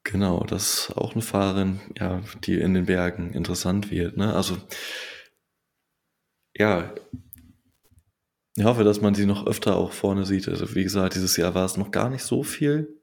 genau, 0.02 0.44
das 0.44 0.88
ist 0.88 0.96
auch 0.96 1.12
eine 1.14 1.22
Fahrerin, 1.22 1.80
ja, 1.98 2.22
die 2.44 2.58
in 2.58 2.74
den 2.74 2.86
Bergen 2.86 3.32
interessant 3.32 3.90
wird. 3.90 4.16
Ne? 4.16 4.34
Also, 4.34 4.56
ja, 6.56 6.94
ich 8.56 8.64
hoffe, 8.64 8.84
dass 8.84 9.00
man 9.00 9.14
sie 9.14 9.26
noch 9.26 9.46
öfter 9.46 9.76
auch 9.76 9.92
vorne 9.92 10.24
sieht. 10.24 10.48
Also 10.48 10.74
wie 10.74 10.84
gesagt, 10.84 11.16
dieses 11.16 11.36
Jahr 11.36 11.54
war 11.54 11.64
es 11.64 11.76
noch 11.76 11.90
gar 11.90 12.08
nicht 12.08 12.22
so 12.22 12.44
viel 12.44 13.00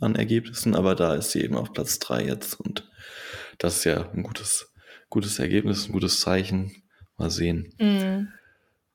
an 0.00 0.14
Ergebnissen, 0.14 0.74
aber 0.74 0.94
da 0.94 1.14
ist 1.14 1.32
sie 1.32 1.42
eben 1.42 1.56
auf 1.56 1.72
Platz 1.72 1.98
3 1.98 2.24
jetzt 2.24 2.58
und 2.58 2.90
das 3.58 3.78
ist 3.78 3.84
ja 3.84 4.10
ein 4.12 4.22
gutes, 4.22 4.72
gutes 5.10 5.38
Ergebnis, 5.38 5.86
ein 5.86 5.92
gutes 5.92 6.20
Zeichen. 6.20 6.72
Mal 7.18 7.30
sehen. 7.30 7.74
Mhm. 7.78 8.28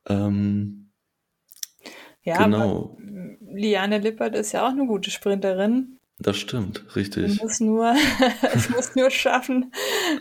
Ähm, 0.08 0.85
ja, 2.26 2.44
genau. 2.44 2.98
Liane 3.40 4.00
Lippert 4.00 4.36
ist 4.36 4.52
ja 4.52 4.66
auch 4.66 4.72
eine 4.72 4.88
gute 4.88 5.12
Sprinterin. 5.12 6.00
Das 6.18 6.38
stimmt, 6.38 6.96
richtig. 6.96 7.34
Sie 7.34 7.44
muss 7.44 7.60
nur, 7.60 7.94
es 8.54 8.70
muss 8.70 8.96
nur 8.96 9.12
schaffen, 9.12 9.72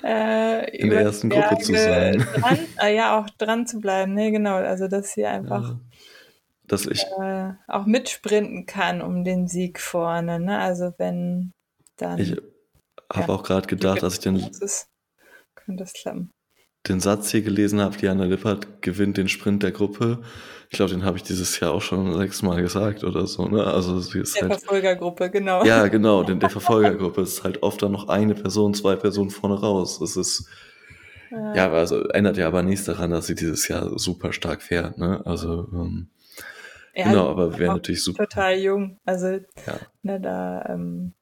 äh, 0.02 0.76
in 0.76 0.90
der 0.90 1.00
ersten 1.00 1.30
Gruppe 1.30 1.58
zu 1.58 1.72
sein. 1.72 2.18
Dran, 2.18 2.58
äh, 2.82 2.94
ja, 2.94 3.18
auch 3.18 3.30
dran 3.30 3.66
zu 3.66 3.80
bleiben. 3.80 4.12
Ne, 4.14 4.30
genau. 4.32 4.56
Also, 4.56 4.88
dass 4.88 5.12
sie 5.12 5.24
einfach 5.24 5.70
ja, 5.70 5.80
dass 6.66 6.86
ich, 6.86 7.04
äh, 7.20 7.52
auch 7.68 7.86
mitsprinten 7.86 8.66
kann 8.66 9.02
um 9.02 9.24
den 9.24 9.46
Sieg 9.46 9.80
vorne. 9.80 10.40
Ne? 10.40 10.58
Also, 10.58 10.92
wenn 10.98 11.52
dann. 11.96 12.18
Ich 12.18 12.32
habe 13.12 13.28
ja, 13.32 13.38
auch 13.38 13.44
gerade 13.44 13.68
gedacht, 13.68 14.02
dass 14.02 14.14
ich 14.14 14.20
den. 14.20 14.40
könnte 15.54 15.84
das 15.84 15.92
klappen 15.92 16.30
den 16.88 17.00
Satz 17.00 17.30
hier 17.30 17.42
gelesen 17.42 17.80
habe, 17.80 17.96
Diana 17.96 18.24
Lippert 18.24 18.82
gewinnt 18.82 19.16
den 19.16 19.28
Sprint 19.28 19.62
der 19.62 19.72
Gruppe. 19.72 20.22
Ich 20.68 20.76
glaube, 20.76 20.92
den 20.92 21.04
habe 21.04 21.16
ich 21.16 21.22
dieses 21.22 21.58
Jahr 21.60 21.72
auch 21.72 21.80
schon 21.80 22.16
sechsmal 22.18 22.60
gesagt 22.60 23.04
oder 23.04 23.26
so. 23.26 23.46
Ne? 23.46 23.64
Also 23.64 24.00
sie 24.00 24.20
ist 24.20 24.34
der 24.36 24.48
halt, 24.48 24.60
Verfolgergruppe, 24.60 25.30
genau. 25.30 25.64
Ja, 25.64 25.86
genau, 25.88 26.24
denn 26.24 26.40
der 26.40 26.50
Verfolgergruppe 26.50 27.22
ist 27.22 27.44
halt 27.44 27.62
oft 27.62 27.82
dann 27.82 27.92
noch 27.92 28.08
eine 28.08 28.34
Person, 28.34 28.74
zwei 28.74 28.96
Personen 28.96 29.30
vorne 29.30 29.58
raus. 29.58 29.98
Das 30.00 30.16
ist 30.16 30.48
ja, 31.30 31.54
ja 31.54 31.72
also 31.72 32.04
ändert 32.08 32.36
ja 32.36 32.46
aber 32.46 32.62
nichts 32.62 32.84
daran, 32.84 33.10
dass 33.10 33.26
sie 33.26 33.34
dieses 33.34 33.66
Jahr 33.68 33.98
super 33.98 34.32
stark 34.32 34.62
fährt. 34.62 34.98
Ne? 34.98 35.22
Also 35.24 35.68
ähm, 35.72 36.08
ja, 36.94 37.08
genau, 37.08 37.28
aber 37.28 37.58
wäre 37.58 37.74
natürlich 37.74 38.04
super. 38.04 38.24
Total 38.28 38.58
jung. 38.58 38.98
Also 39.04 39.28
ja. 39.28 39.78
ne, 40.02 40.20
da 40.20 40.66
ähm, 40.68 41.14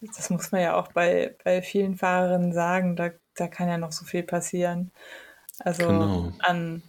das 0.00 0.30
muss 0.30 0.52
man 0.52 0.60
ja 0.60 0.76
auch 0.76 0.92
bei, 0.92 1.36
bei 1.44 1.62
vielen 1.62 1.96
Fahrerinnen 1.96 2.52
sagen, 2.52 2.96
da 2.96 3.10
da 3.40 3.48
kann 3.48 3.68
ja 3.68 3.78
noch 3.78 3.92
so 3.92 4.04
viel 4.04 4.22
passieren. 4.22 4.90
Also 5.58 5.86
genau. 5.86 6.32
an, 6.40 6.82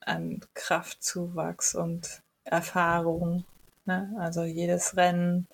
an 0.00 0.40
Kraftzuwachs 0.54 1.74
und 1.74 2.22
Erfahrung. 2.44 3.44
Ne? 3.84 4.14
Also 4.18 4.44
jedes 4.44 4.96
Rennen 4.96 5.48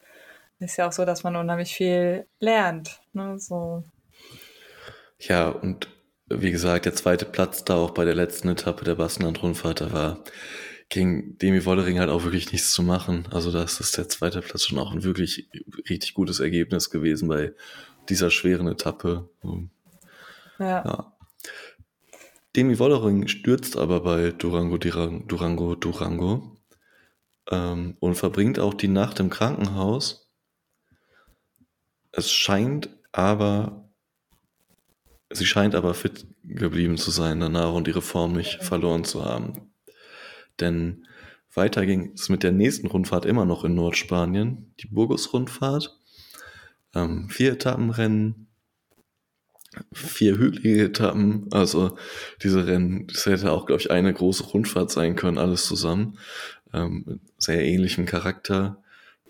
ist 0.59 0.77
ja 0.77 0.89
auch 0.89 0.93
so, 0.93 1.05
dass 1.05 1.25
man 1.25 1.37
unheimlich 1.37 1.75
viel 1.75 2.27
lernt. 2.41 3.01
Ne? 3.13 3.39
So. 3.39 3.85
Ja, 5.19 5.49
und 5.49 5.89
wie 6.29 6.51
gesagt, 6.51 6.87
der 6.87 6.95
zweite 6.95 7.25
Platz 7.25 7.65
da 7.65 7.77
auch 7.77 7.91
bei 7.93 8.05
der 8.05 8.15
letzten 8.15 8.49
Etappe 8.49 8.85
der 8.85 8.95
Baskenland-Rundfahrt, 8.95 9.81
da 9.81 9.93
war 9.93 10.25
gegen 10.89 11.39
Demi 11.39 11.65
Wollering 11.65 11.99
halt 11.99 12.11
auch 12.11 12.25
wirklich 12.25 12.53
nichts 12.53 12.73
zu 12.73 12.83
machen. 12.83 13.27
Also 13.31 13.51
das 13.51 13.81
ist 13.81 13.97
der 13.97 14.09
zweite 14.09 14.41
Platz 14.41 14.65
schon 14.65 14.79
auch 14.79 14.93
ein 14.93 15.05
wirklich 15.05 15.49
richtig 15.89 16.15
gutes 16.15 16.41
Ergebnis 16.41 16.91
gewesen 16.91 17.29
bei 17.29 17.53
dieser 18.09 18.31
schweren 18.31 18.69
Etappe. 18.69 19.29
Ja. 20.59 20.85
ja. 20.85 21.17
Demi 22.57 22.79
Wollering 22.79 23.27
stürzt 23.27 23.77
aber 23.77 24.01
bei 24.01 24.31
Durango, 24.31 24.79
Durango, 24.79 25.75
Durango 25.75 26.57
ähm, 27.51 27.97
und 27.99 28.15
verbringt 28.15 28.59
auch 28.59 28.75
die 28.75 28.89
Nacht 28.89 29.19
im 29.19 29.31
Krankenhaus. 29.31 30.31
Es 32.13 32.31
scheint 32.31 32.91
aber, 33.11 33.91
sie 35.31 35.47
scheint 35.47 35.75
aber 35.75 35.95
fit 35.95 36.27
geblieben 36.45 36.97
zu 36.97 37.11
sein 37.11 37.41
danach 37.41 37.73
und 37.73 37.89
ihre 37.89 38.03
Form 38.03 38.35
nicht 38.35 38.63
verloren 38.63 39.05
zu 39.05 39.25
haben. 39.25 39.73
Denn 40.61 41.09
weiter 41.53 41.87
ging 41.87 42.13
es 42.15 42.29
mit 42.29 42.45
der 42.45 42.53
nächsten 42.53 42.87
Rundfahrt 42.87 43.25
immer 43.25 43.45
noch 43.45 43.65
in 43.65 43.75
Nordspanien, 43.75 44.75
die 44.81 44.87
Burgos-Rundfahrt. 44.87 45.99
Ähm, 46.95 47.29
vier 47.31 47.53
Etappenrennen, 47.53 48.44
vier 49.93 50.37
hügelige 50.37 50.85
Etappen. 50.85 51.49
Also 51.51 51.97
diese 52.43 52.67
Rennen, 52.67 53.07
das 53.07 53.27
hätte 53.27 53.53
auch, 53.53 53.67
glaube 53.67 53.81
ich, 53.81 53.91
eine 53.91 54.13
große 54.13 54.45
Rundfahrt 54.45 54.91
sein 54.91 55.17
können, 55.17 55.39
alles 55.39 55.67
zusammen. 55.67 56.19
Ähm, 56.73 57.21
sehr 57.39 57.65
ähnlichem 57.65 58.07
Charakter. 58.07 58.83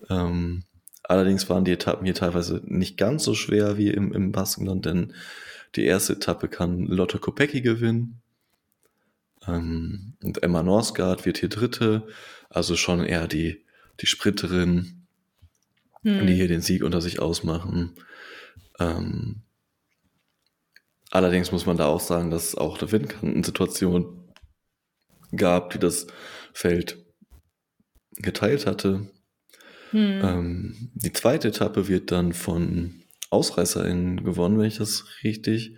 Ähm, 0.09 0.65
allerdings 1.03 1.49
waren 1.49 1.65
die 1.65 1.73
Etappen 1.73 2.05
hier 2.05 2.15
teilweise 2.15 2.61
nicht 2.65 2.97
ganz 2.97 3.25
so 3.25 3.35
schwer 3.35 3.77
wie 3.77 3.91
im, 3.91 4.13
im 4.13 4.33
Baskenland, 4.33 4.87
denn 4.87 5.13
die 5.77 5.85
erste 5.85 6.15
Etappe 6.15 6.49
kann 6.49 6.87
Lotte 6.87 7.19
Kopecki 7.19 7.61
gewinnen. 7.61 8.21
Ähm, 9.47 10.15
und 10.23 10.43
Emma 10.43 10.63
Norsgaard 10.63 11.27
wird 11.27 11.39
hier 11.39 11.49
Dritte. 11.49 12.07
Also 12.49 12.77
schon 12.77 13.05
eher 13.05 13.27
die, 13.27 13.63
die 14.01 14.07
Sprinterin, 14.07 15.07
hm. 16.03 16.27
die 16.27 16.35
hier 16.35 16.49
den 16.49 16.61
Sieg 16.61 16.83
unter 16.85 17.01
sich 17.01 17.19
ausmachen. 17.19 17.93
Ähm, 18.79 19.43
Allerdings 21.11 21.53
muss 21.53 21.67
man 21.67 21.77
da 21.77 21.87
auch 21.87 22.01
sagen, 22.01 22.31
dass 22.31 22.49
es 22.49 22.55
auch 22.57 22.81
eine 22.81 22.91
Windkantensituation 22.91 24.33
gab, 25.37 25.71
die 25.71 25.79
das 25.79 26.07
Feld 26.53 27.05
geteilt 28.17 28.67
hatte. 28.67 29.11
Hm. 29.91 30.21
Ähm, 30.23 30.91
die 30.95 31.13
zweite 31.13 31.49
Etappe 31.49 31.89
wird 31.89 32.11
dann 32.11 32.33
von 32.33 33.03
AusreißerInnen 33.31 34.25
gewonnen, 34.25 34.59
wenn 34.59 34.67
ich 34.67 34.79
das 34.79 35.05
richtig. 35.23 35.77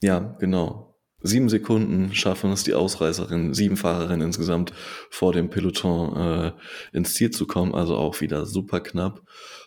Ja, 0.00 0.36
genau. 0.38 0.96
Sieben 1.20 1.48
Sekunden 1.48 2.14
schaffen 2.14 2.52
es 2.52 2.62
die 2.62 2.74
Ausreißerinnen, 2.74 3.52
sieben 3.52 3.76
Fahrerinnen 3.76 4.28
insgesamt 4.28 4.72
vor 5.10 5.32
dem 5.32 5.50
Peloton 5.50 6.16
äh, 6.16 6.52
ins 6.92 7.14
Ziel 7.14 7.30
zu 7.30 7.46
kommen, 7.46 7.74
also 7.74 7.96
auch 7.96 8.20
wieder 8.20 8.46
super 8.46 8.80
knapp, 8.80 9.22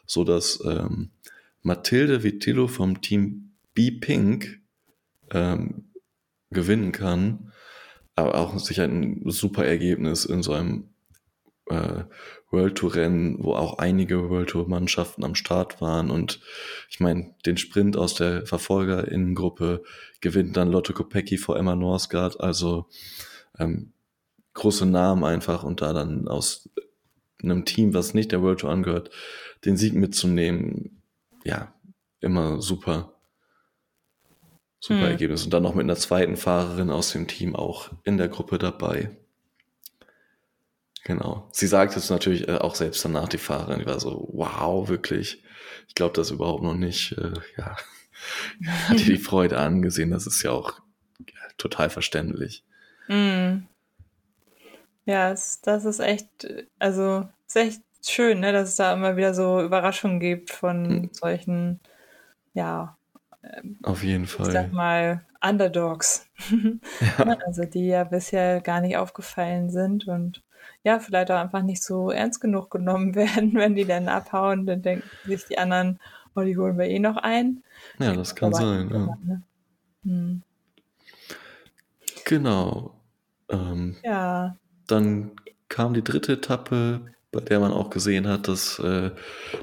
so 0.05 0.23
dass 0.23 0.63
ähm, 0.65 1.11
Mathilde 1.61 2.23
Vitillo 2.23 2.67
vom 2.67 3.01
Team 3.01 3.50
B-Pink 3.73 4.61
ähm, 5.31 5.91
gewinnen 6.49 6.91
kann, 6.91 7.51
aber 8.15 8.35
auch 8.35 8.57
sicher 8.59 8.83
ein 8.83 9.23
super 9.25 9.65
Ergebnis 9.65 10.25
in 10.25 10.43
so 10.43 10.53
einem 10.53 10.89
äh, 11.67 12.03
World 12.49 12.77
Tour 12.77 12.95
Rennen, 12.95 13.37
wo 13.41 13.53
auch 13.53 13.77
einige 13.77 14.29
World 14.29 14.49
Tour 14.49 14.67
Mannschaften 14.67 15.23
am 15.23 15.35
Start 15.35 15.79
waren 15.79 16.11
und 16.11 16.41
ich 16.89 16.99
meine, 16.99 17.33
den 17.45 17.57
Sprint 17.57 17.95
aus 17.95 18.13
der 18.13 18.45
Verfolgerinnengruppe 18.45 19.83
gewinnt 20.19 20.57
dann 20.57 20.71
Lotto 20.71 20.93
Kopecki 20.93 21.37
vor 21.37 21.57
Emma 21.57 21.75
Norsgaard, 21.75 22.41
also 22.41 22.87
ähm, 23.57 23.93
große 24.53 24.85
Namen 24.85 25.23
einfach 25.23 25.63
und 25.63 25.81
da 25.81 25.93
dann 25.93 26.27
aus 26.27 26.69
einem 27.41 27.65
Team, 27.65 27.93
was 27.93 28.13
nicht 28.13 28.31
der 28.31 28.41
World 28.41 28.59
Tour 28.59 28.69
angehört, 28.69 29.09
den 29.65 29.77
Sieg 29.77 29.93
mitzunehmen, 29.93 31.01
ja, 31.43 31.73
immer 32.19 32.61
super. 32.61 33.20
Super 34.81 35.01
hm. 35.03 35.11
Ergebnis. 35.11 35.43
Und 35.43 35.53
dann 35.53 35.63
noch 35.63 35.75
mit 35.75 35.83
einer 35.83 35.95
zweiten 35.95 36.35
Fahrerin 36.35 36.89
aus 36.89 37.11
dem 37.11 37.27
Team 37.27 37.55
auch 37.55 37.91
in 38.03 38.17
der 38.17 38.27
Gruppe 38.27 38.57
dabei. 38.57 39.11
Genau. 41.03 41.47
Sie 41.51 41.67
sagt 41.67 41.95
es 41.95 42.09
natürlich 42.09 42.47
äh, 42.47 42.57
auch 42.57 42.75
selbst 42.75 43.05
danach, 43.05 43.29
die 43.29 43.37
Fahrerin, 43.37 43.79
die 43.79 43.85
war 43.85 43.99
so, 43.99 44.27
wow, 44.33 44.89
wirklich. 44.89 45.43
Ich 45.87 45.93
glaube 45.93 46.15
das 46.15 46.31
überhaupt 46.31 46.63
noch 46.63 46.73
nicht. 46.73 47.11
Äh, 47.13 47.33
ja, 47.57 47.77
hat 48.89 48.99
die 48.99 49.17
Freude 49.17 49.59
angesehen. 49.59 50.09
Das 50.09 50.25
ist 50.25 50.41
ja 50.41 50.51
auch 50.51 50.79
ja, 51.19 51.39
total 51.57 51.91
verständlich. 51.91 52.63
Mm. 53.07 53.63
Ja, 55.05 55.31
es, 55.31 55.61
das 55.61 55.85
ist 55.85 55.99
echt, 55.99 56.27
also, 56.79 57.27
ist 57.47 57.55
echt 57.55 57.81
schön, 58.03 58.39
ne, 58.39 58.51
dass 58.51 58.69
es 58.69 58.75
da 58.75 58.93
immer 58.93 59.15
wieder 59.15 59.33
so 59.35 59.61
Überraschungen 59.61 60.19
gibt 60.19 60.51
von 60.51 60.85
hm. 60.85 61.09
solchen, 61.11 61.79
ja, 62.53 62.97
auf 63.83 64.03
jeden 64.03 64.27
Fall. 64.27 64.47
Ich 64.47 64.53
sag 64.53 64.71
mal, 64.71 65.25
Underdogs. 65.41 66.27
Ja. 67.17 67.25
Ne, 67.25 67.37
also 67.45 67.63
die 67.65 67.87
ja 67.87 68.03
bisher 68.03 68.61
gar 68.61 68.81
nicht 68.81 68.97
aufgefallen 68.97 69.69
sind 69.69 70.07
und 70.07 70.43
ja, 70.83 70.99
vielleicht 70.99 71.31
auch 71.31 71.39
einfach 71.39 71.61
nicht 71.61 71.83
so 71.83 72.11
ernst 72.11 72.41
genug 72.41 72.71
genommen 72.71 73.15
werden, 73.15 73.53
wenn 73.53 73.75
die 73.75 73.85
dann 73.85 74.07
abhauen, 74.07 74.65
dann 74.65 74.81
denken 74.81 75.09
sich 75.25 75.45
die 75.45 75.57
anderen, 75.57 75.99
oh, 76.35 76.41
die 76.41 76.57
holen 76.57 76.77
wir 76.77 76.85
eh 76.85 76.99
noch 76.99 77.17
ein. 77.17 77.63
Ja, 77.99 78.13
das 78.13 78.35
kann 78.35 78.53
sein. 78.53 78.89
Ja. 78.91 79.17
Ne? 79.23 79.43
Hm. 80.03 80.43
Genau. 82.25 82.95
Ähm, 83.49 83.97
ja. 84.03 84.55
Dann 84.87 85.31
kam 85.69 85.93
die 85.93 86.03
dritte 86.03 86.33
Etappe, 86.33 87.01
bei 87.31 87.39
der 87.41 87.59
man 87.59 87.71
auch 87.71 87.89
gesehen 87.89 88.27
hat, 88.27 88.47
dass 88.47 88.79
äh, 88.79 89.11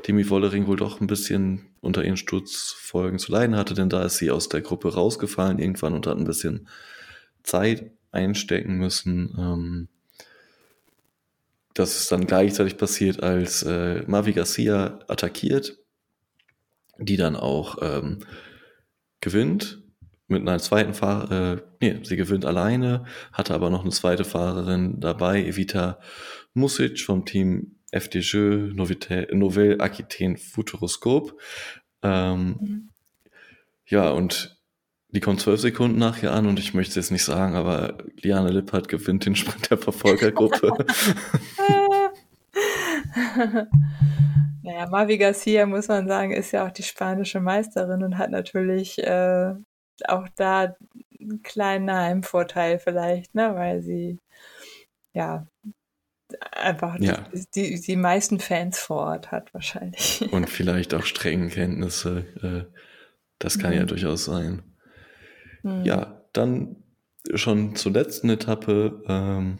Demi 0.06 0.28
Wollering 0.30 0.66
wohl 0.66 0.76
doch 0.76 1.00
ein 1.00 1.06
bisschen 1.06 1.67
unter 1.80 2.04
ihren 2.04 2.16
Sturzfolgen 2.16 3.18
zu 3.18 3.32
leiden 3.32 3.56
hatte, 3.56 3.74
denn 3.74 3.88
da 3.88 4.02
ist 4.04 4.18
sie 4.18 4.30
aus 4.30 4.48
der 4.48 4.60
Gruppe 4.60 4.94
rausgefallen 4.94 5.58
irgendwann 5.58 5.94
und 5.94 6.06
hat 6.06 6.16
ein 6.16 6.24
bisschen 6.24 6.68
Zeit 7.42 7.90
einstecken 8.10 8.76
müssen. 8.78 9.34
Ähm, 9.38 9.88
das 11.74 11.96
ist 11.96 12.10
dann 12.10 12.26
gleichzeitig 12.26 12.76
passiert, 12.76 13.22
als 13.22 13.62
äh, 13.62 14.02
Mavi 14.06 14.32
Garcia 14.32 14.98
attackiert, 15.06 15.78
die 16.98 17.16
dann 17.16 17.36
auch 17.36 17.78
ähm, 17.80 18.18
gewinnt 19.20 19.82
mit 20.26 20.42
einer 20.42 20.58
zweiten 20.58 20.92
Fahrer, 20.92 21.52
äh, 21.52 21.62
nee, 21.80 22.00
sie 22.02 22.16
gewinnt 22.16 22.44
alleine, 22.44 23.04
hatte 23.32 23.54
aber 23.54 23.70
noch 23.70 23.82
eine 23.82 23.90
zweite 23.90 24.24
Fahrerin 24.24 25.00
dabei, 25.00 25.44
Evita 25.44 26.00
Music 26.52 27.00
vom 27.00 27.24
Team 27.24 27.77
FDJ 27.90 28.72
Nouvelle 28.74 29.80
Aquitaine 29.80 30.36
Futuroscope. 30.36 31.34
Ähm, 32.02 32.56
mhm. 32.60 32.88
Ja, 33.86 34.10
und 34.10 34.58
die 35.10 35.20
kommt 35.20 35.40
zwölf 35.40 35.60
Sekunden 35.60 35.98
nachher 35.98 36.32
an 36.32 36.46
und 36.46 36.58
ich 36.58 36.74
möchte 36.74 36.90
es 36.90 36.96
jetzt 36.96 37.10
nicht 37.10 37.24
sagen, 37.24 37.54
aber 37.56 37.96
Liane 38.20 38.50
Lippert 38.50 38.88
gewinnt 38.88 39.24
den 39.24 39.36
Sprint 39.36 39.70
der 39.70 39.78
Verfolgergruppe. 39.78 40.84
naja, 44.62 44.86
Mavi 44.90 45.16
Garcia, 45.16 45.64
muss 45.64 45.88
man 45.88 46.06
sagen, 46.06 46.32
ist 46.32 46.52
ja 46.52 46.66
auch 46.66 46.72
die 46.72 46.82
spanische 46.82 47.40
Meisterin 47.40 48.02
und 48.02 48.18
hat 48.18 48.30
natürlich 48.30 48.98
äh, 48.98 49.54
auch 50.06 50.28
da 50.36 50.76
einen 51.18 51.42
kleinen 51.42 51.90
Heimvorteil 51.90 52.78
vielleicht, 52.78 53.34
ne, 53.34 53.54
weil 53.54 53.80
sie 53.80 54.18
ja 55.14 55.46
einfach 56.52 56.98
ja. 57.00 57.24
Die, 57.32 57.46
die, 57.54 57.80
die 57.80 57.96
meisten 57.96 58.40
Fans 58.40 58.78
vor 58.78 58.98
Ort 58.98 59.30
hat 59.30 59.52
wahrscheinlich. 59.54 60.26
Und 60.32 60.48
vielleicht 60.48 60.94
auch 60.94 61.04
strengen 61.04 61.50
Kenntnisse. 61.50 62.26
Äh, 62.42 62.72
das 63.38 63.58
kann 63.58 63.72
mhm. 63.72 63.78
ja 63.78 63.84
durchaus 63.84 64.24
sein. 64.24 64.62
Mhm. 65.62 65.84
Ja, 65.84 66.22
dann 66.32 66.76
schon 67.34 67.76
zur 67.76 67.92
letzten 67.92 68.30
Etappe, 68.30 69.02
ähm, 69.06 69.58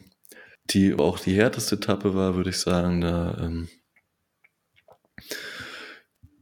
die 0.70 0.94
auch 0.94 1.18
die 1.18 1.34
härteste 1.34 1.76
Etappe 1.76 2.14
war, 2.14 2.34
würde 2.34 2.50
ich 2.50 2.58
sagen. 2.58 3.00
Da 3.00 3.36
ähm, 3.40 3.68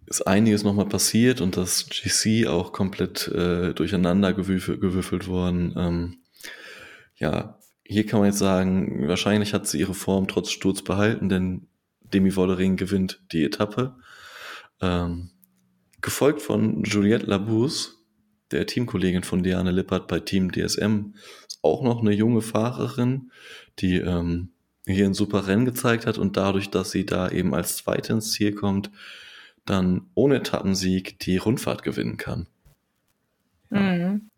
ist 0.07 0.23
einiges 0.27 0.63
nochmal 0.63 0.87
passiert 0.87 1.41
und 1.41 1.57
das 1.57 1.89
GC 1.89 2.47
auch 2.47 2.73
komplett 2.73 3.29
äh, 3.29 3.75
durcheinander 3.75 4.33
gewürfelt, 4.33 4.81
gewürfelt 4.81 5.27
worden. 5.27 5.75
Ähm, 5.77 6.19
ja, 7.17 7.59
hier 7.89 8.07
kann 8.07 8.21
man 8.21 8.29
jetzt 8.29 8.39
sagen, 8.39 9.09
wahrscheinlich 9.09 9.55
hat 9.55 9.67
sie 9.67 9.79
ihre 9.79 9.95
Form 9.95 10.29
trotz 10.29 10.51
Sturz 10.51 10.83
behalten, 10.83 11.29
denn 11.29 11.67
Demi 12.13 12.31
Vollering 12.31 12.77
gewinnt 12.77 13.23
die 13.33 13.45
Etappe. 13.45 13.97
Ähm, 14.81 15.31
gefolgt 16.01 16.43
von 16.43 16.85
Juliette 16.85 17.27
Labousse, 17.27 17.93
der 18.51 18.67
Teamkollegin 18.67 19.23
von 19.23 19.43
Diane 19.43 19.71
Lippert 19.71 20.07
bei 20.09 20.21
Team 20.21 20.53
DSM. 20.53 21.15
Ist 21.47 21.59
auch 21.63 21.83
noch 21.83 22.01
eine 22.01 22.13
junge 22.13 22.43
Fahrerin, 22.43 23.31
die 23.79 23.97
ähm, 23.97 24.51
hier 24.87 25.07
ein 25.07 25.15
super 25.15 25.47
Rennen 25.47 25.65
gezeigt 25.65 26.07
hat 26.07 26.19
und 26.19 26.37
dadurch, 26.37 26.71
dass 26.71 26.91
sie 26.91 27.07
da 27.07 27.29
eben 27.29 27.55
als 27.55 27.77
Zweite 27.77 28.13
ins 28.13 28.33
Ziel 28.33 28.53
kommt, 28.55 28.91
dann 29.65 30.11
ohne 30.15 30.37
Etappensieg 30.37 31.19
die 31.19 31.39
Rundfahrt 31.39 31.83
gewinnen 31.83 32.17
kann. 32.17 32.47
Ja. 33.71 33.81
Mhm. 33.81 34.31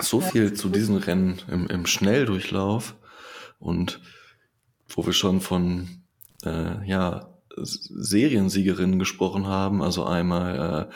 So 0.00 0.20
viel 0.20 0.54
zu 0.54 0.68
diesen 0.68 0.96
Rennen 0.96 1.40
im, 1.50 1.66
im 1.66 1.86
Schnelldurchlauf 1.86 2.94
und 3.58 4.00
wo 4.88 5.06
wir 5.06 5.12
schon 5.12 5.40
von 5.40 6.02
äh, 6.44 6.86
ja, 6.88 7.28
Seriensiegerinnen 7.56 8.98
gesprochen 8.98 9.46
haben, 9.46 9.82
also 9.82 10.04
einmal 10.04 10.88
äh, 10.88 10.94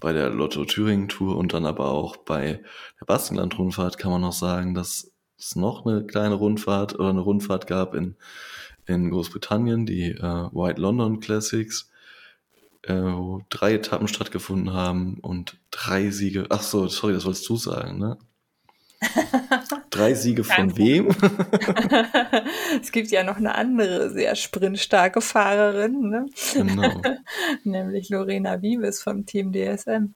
bei 0.00 0.12
der 0.12 0.30
Lotto 0.30 0.64
Thüringen 0.64 1.08
Tour 1.08 1.36
und 1.36 1.52
dann 1.52 1.66
aber 1.66 1.88
auch 1.90 2.16
bei 2.16 2.62
der 3.00 3.06
Baskenland 3.06 3.58
Rundfahrt 3.58 3.98
kann 3.98 4.12
man 4.12 4.20
noch 4.20 4.32
sagen, 4.32 4.74
dass 4.74 5.10
es 5.38 5.56
noch 5.56 5.86
eine 5.86 6.04
kleine 6.04 6.34
Rundfahrt 6.34 6.94
oder 6.98 7.10
eine 7.10 7.20
Rundfahrt 7.20 7.66
gab 7.66 7.94
in, 7.94 8.16
in 8.86 9.10
Großbritannien, 9.10 9.86
die 9.86 10.10
äh, 10.12 10.22
White 10.52 10.80
London 10.80 11.20
Classics, 11.20 11.90
äh, 12.82 12.94
wo 12.94 13.42
drei 13.50 13.74
Etappen 13.74 14.08
stattgefunden 14.08 14.72
haben 14.72 15.18
und 15.20 15.58
drei 15.70 16.10
Siege. 16.10 16.46
Ach 16.50 16.62
so, 16.62 16.88
sorry, 16.88 17.12
das 17.12 17.24
wolltest 17.24 17.48
du 17.48 17.56
sagen, 17.56 17.98
ne? 17.98 18.18
Drei 19.90 20.14
Siege 20.14 20.44
von 20.44 20.76
wem? 20.76 21.08
es 22.82 22.92
gibt 22.92 23.10
ja 23.10 23.22
noch 23.22 23.36
eine 23.36 23.54
andere 23.54 24.10
sehr 24.10 24.34
sprintstarke 24.34 25.20
Fahrerin, 25.20 26.08
ne? 26.08 26.26
genau. 26.52 27.00
nämlich 27.64 28.08
Lorena 28.08 28.60
Vives 28.60 29.02
vom 29.02 29.26
Team 29.26 29.52
DSM, 29.52 30.14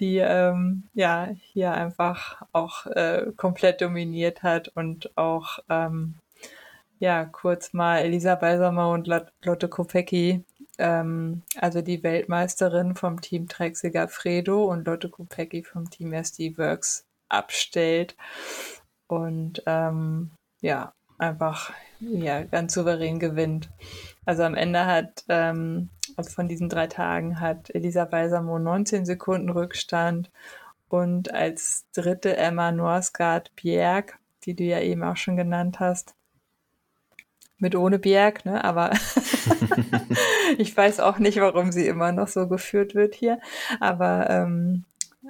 die 0.00 0.18
ähm, 0.18 0.84
ja 0.94 1.28
hier 1.52 1.72
einfach 1.72 2.42
auch 2.52 2.86
äh, 2.86 3.32
komplett 3.36 3.80
dominiert 3.80 4.42
hat 4.42 4.68
und 4.68 5.16
auch 5.16 5.58
ähm, 5.68 6.14
ja 6.98 7.24
kurz 7.26 7.72
mal 7.72 7.98
Elisa 7.98 8.34
Balsamer 8.34 8.90
und 8.90 9.06
Lotte 9.06 9.68
Kopecki 9.68 10.44
ähm, 10.78 11.42
also 11.56 11.82
die 11.82 12.02
Weltmeisterin 12.02 12.94
vom 12.94 13.20
Team 13.20 13.48
Trek 13.48 13.76
Segafredo 13.76 14.64
und 14.64 14.86
Lotte 14.86 15.08
Kopecki 15.08 15.64
vom 15.64 15.90
Team 15.90 16.12
SD 16.12 16.56
Works 16.56 17.07
abstellt. 17.28 18.16
Und 19.06 19.62
ähm, 19.66 20.30
ja, 20.60 20.92
einfach 21.18 21.72
ja, 22.00 22.42
ganz 22.44 22.74
souverän 22.74 23.18
gewinnt. 23.18 23.70
Also 24.24 24.42
am 24.44 24.54
Ende 24.54 24.86
hat, 24.86 25.24
ähm, 25.28 25.90
also 26.16 26.30
von 26.30 26.48
diesen 26.48 26.68
drei 26.68 26.86
Tagen 26.86 27.40
hat 27.40 27.74
Elisa 27.74 28.04
Balsamo 28.04 28.58
19 28.58 29.04
Sekunden 29.04 29.50
Rückstand 29.50 30.30
und 30.88 31.32
als 31.34 31.86
dritte 31.92 32.36
Emma 32.36 32.72
Norsgaard 32.72 33.54
Bjerg, 33.56 34.18
die 34.44 34.54
du 34.54 34.64
ja 34.64 34.80
eben 34.80 35.02
auch 35.02 35.16
schon 35.16 35.36
genannt 35.36 35.80
hast, 35.80 36.14
mit 37.58 37.74
ohne 37.74 37.98
Bjerg, 37.98 38.44
ne? 38.44 38.62
Aber 38.64 38.92
ich 40.58 40.76
weiß 40.76 41.00
auch 41.00 41.18
nicht, 41.18 41.40
warum 41.40 41.72
sie 41.72 41.88
immer 41.88 42.12
noch 42.12 42.28
so 42.28 42.46
geführt 42.46 42.94
wird 42.94 43.16
hier. 43.16 43.40
Aber 43.80 44.30
ähm, 44.30 44.84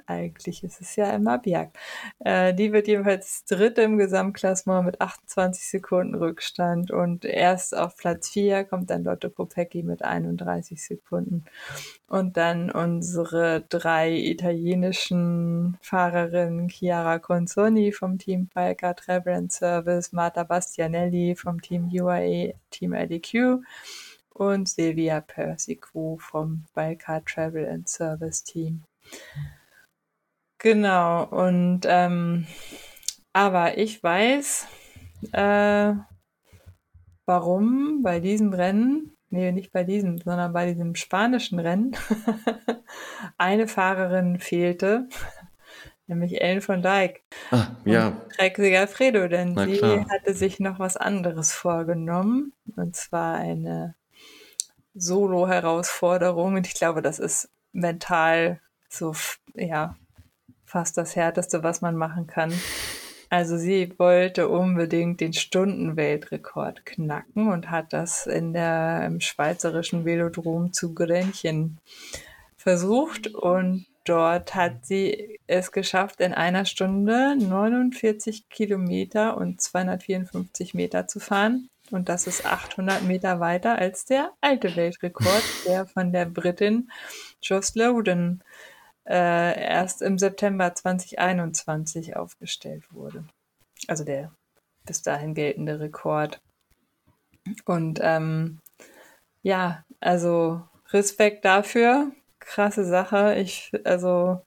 eigentlich 0.09 0.63
ist 0.63 0.81
es 0.81 0.95
ja 0.95 1.05
Emma 1.05 1.37
Bjerg. 1.37 1.71
Äh, 2.19 2.53
die 2.53 2.71
wird 2.73 2.87
jedenfalls 2.87 3.45
dritte 3.45 3.81
im 3.81 3.97
Gesamtklassement 3.97 4.85
mit 4.85 5.01
28 5.01 5.67
Sekunden 5.67 6.15
Rückstand 6.15 6.91
und 6.91 7.25
erst 7.25 7.75
auf 7.75 7.95
Platz 7.95 8.29
4 8.29 8.63
kommt 8.65 8.89
dann 8.89 9.03
Lotte 9.03 9.29
Kopecki 9.29 9.83
mit 9.83 10.03
31 10.03 10.83
Sekunden. 10.83 11.45
Und 12.07 12.37
dann 12.37 12.71
unsere 12.71 13.63
drei 13.69 14.11
italienischen 14.15 15.77
Fahrerinnen 15.81 16.69
Chiara 16.69 17.19
Consoni 17.19 17.91
vom 17.91 18.17
Team 18.17 18.49
Biker 18.53 18.95
Travel 18.95 19.29
Service, 19.51 20.11
Marta 20.11 20.43
Bastianelli 20.43 21.35
vom 21.35 21.61
Team 21.61 21.89
UAE 21.91 22.55
Team 22.71 22.93
LDQ 22.93 23.61
und 24.33 24.69
Silvia 24.69 25.21
Persico 25.21 26.17
vom 26.19 26.65
Biker 26.73 27.23
Travel 27.25 27.67
and 27.69 27.87
Service 27.87 28.43
Team. 28.43 28.83
Genau, 30.59 31.23
und 31.23 31.81
ähm, 31.85 32.45
aber 33.31 33.77
ich 33.77 34.03
weiß, 34.03 34.67
äh, 35.31 35.93
warum 37.25 38.03
bei 38.03 38.19
diesem 38.19 38.53
Rennen, 38.53 39.15
nee, 39.29 39.53
nicht 39.53 39.71
bei 39.71 39.85
diesem, 39.85 40.17
sondern 40.17 40.51
bei 40.51 40.71
diesem 40.73 40.95
spanischen 40.95 41.59
Rennen, 41.59 41.95
eine 43.37 43.69
Fahrerin 43.69 44.39
fehlte, 44.39 45.07
nämlich 46.07 46.41
Ellen 46.41 46.61
von 46.61 46.81
Dijk. 46.81 47.23
Ah, 47.51 47.67
ja. 47.85 48.11
Trek 48.35 48.59
Alfredo, 48.59 49.29
denn 49.29 49.53
Na, 49.53 49.65
sie 49.65 49.77
klar. 49.77 50.05
hatte 50.09 50.33
sich 50.33 50.59
noch 50.59 50.77
was 50.77 50.97
anderes 50.97 51.53
vorgenommen, 51.53 52.51
und 52.75 52.97
zwar 52.97 53.35
eine 53.35 53.95
Solo-Herausforderung. 54.93 56.55
Und 56.55 56.67
ich 56.67 56.73
glaube, 56.73 57.01
das 57.01 57.19
ist 57.19 57.49
mental 57.71 58.59
so, 58.89 59.13
ja, 59.53 59.95
fast 60.69 60.97
das 60.97 61.15
Härteste, 61.15 61.63
was 61.63 61.81
man 61.81 61.95
machen 61.95 62.27
kann. 62.27 62.53
Also 63.29 63.57
sie 63.57 63.93
wollte 63.97 64.47
unbedingt 64.49 65.19
den 65.19 65.33
Stundenweltrekord 65.33 66.85
knacken 66.85 67.49
und 67.49 67.69
hat 67.69 67.93
das 67.93 68.25
in 68.27 68.53
der 68.53 69.05
im 69.05 69.19
schweizerischen 69.19 70.05
Velodrom 70.05 70.73
zu 70.73 70.93
Grenchen 70.93 71.77
versucht 72.57 73.27
und 73.27 73.85
dort 74.03 74.55
hat 74.55 74.85
sie 74.85 75.39
es 75.47 75.71
geschafft, 75.71 76.21
in 76.21 76.33
einer 76.33 76.65
Stunde 76.65 77.35
49 77.35 78.49
Kilometer 78.49 79.37
und 79.37 79.61
254 79.61 80.73
Meter 80.73 81.07
zu 81.07 81.19
fahren. 81.19 81.69
Und 81.91 82.09
das 82.09 82.27
ist 82.27 82.45
800 82.45 83.03
Meter 83.03 83.39
weiter 83.39 83.77
als 83.77 84.05
der 84.05 84.31
alte 84.41 84.75
Weltrekord, 84.75 85.43
der 85.65 85.87
von 85.87 86.11
der 86.11 86.25
Britin 86.25 86.91
Joss 87.41 87.73
Loden 87.75 88.43
äh, 89.09 89.59
erst 89.59 90.01
im 90.01 90.17
September 90.19 90.73
2021 90.73 92.15
aufgestellt 92.15 92.93
wurde. 92.93 93.25
Also 93.87 94.03
der 94.03 94.31
bis 94.85 95.01
dahin 95.01 95.33
geltende 95.33 95.79
Rekord. 95.79 96.41
Und 97.65 97.99
ähm, 98.01 98.59
ja, 99.41 99.83
also 99.99 100.61
Respekt 100.91 101.45
dafür. 101.45 102.11
Krasse 102.39 102.85
Sache. 102.85 103.35
Ich, 103.35 103.71
also 103.83 104.41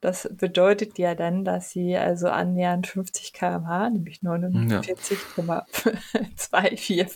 das 0.00 0.28
bedeutet 0.32 0.98
ja 0.98 1.14
dann, 1.14 1.44
dass 1.44 1.70
sie 1.70 1.96
also 1.96 2.28
annähernd 2.28 2.88
50 2.88 3.32
km/h, 3.32 3.90
nämlich 3.90 4.22
49,245 4.22 7.06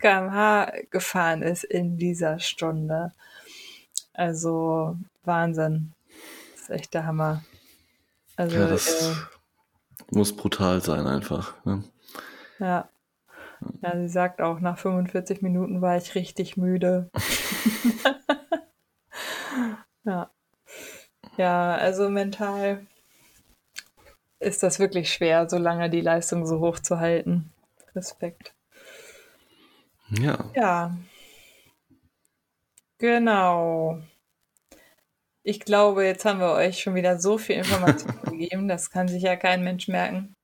km/h 0.00 0.72
gefahren 0.90 1.42
ist 1.42 1.62
in 1.62 1.98
dieser 1.98 2.40
Stunde. 2.40 3.12
Also 4.14 4.96
Wahnsinn. 5.24 5.92
Das 6.52 6.62
ist 6.62 6.70
echt 6.70 6.94
der 6.94 7.06
Hammer. 7.06 7.42
Also, 8.36 8.56
ja, 8.56 8.66
das 8.66 9.08
äh, 9.08 9.14
muss 10.10 10.34
brutal 10.34 10.80
sein 10.80 11.06
einfach. 11.06 11.54
Ne? 11.64 11.84
Ja. 12.58 12.88
Ja, 13.80 13.96
sie 13.96 14.08
sagt 14.08 14.40
auch, 14.40 14.60
nach 14.60 14.78
45 14.78 15.42
Minuten 15.42 15.82
war 15.82 15.96
ich 15.96 16.14
richtig 16.14 16.56
müde. 16.56 17.10
ja. 20.04 20.30
Ja, 21.36 21.74
also 21.76 22.08
mental 22.08 22.86
ist 24.40 24.62
das 24.62 24.80
wirklich 24.80 25.12
schwer, 25.12 25.48
so 25.48 25.58
lange 25.58 25.88
die 25.88 26.00
Leistung 26.00 26.46
so 26.46 26.58
hoch 26.58 26.80
zu 26.80 26.98
halten. 26.98 27.52
Respekt. 27.94 28.54
Ja. 30.10 30.50
Ja. 30.54 30.96
Genau. 33.02 34.00
Ich 35.44 35.58
glaube, 35.58 36.04
jetzt 36.04 36.24
haben 36.24 36.38
wir 36.38 36.52
euch 36.52 36.80
schon 36.80 36.94
wieder 36.94 37.18
so 37.18 37.36
viel 37.36 37.56
Information 37.56 38.12
gegeben, 38.30 38.68
das 38.68 38.90
kann 38.90 39.08
sich 39.08 39.24
ja 39.24 39.34
kein 39.34 39.64
Mensch 39.64 39.88
merken. 39.88 40.36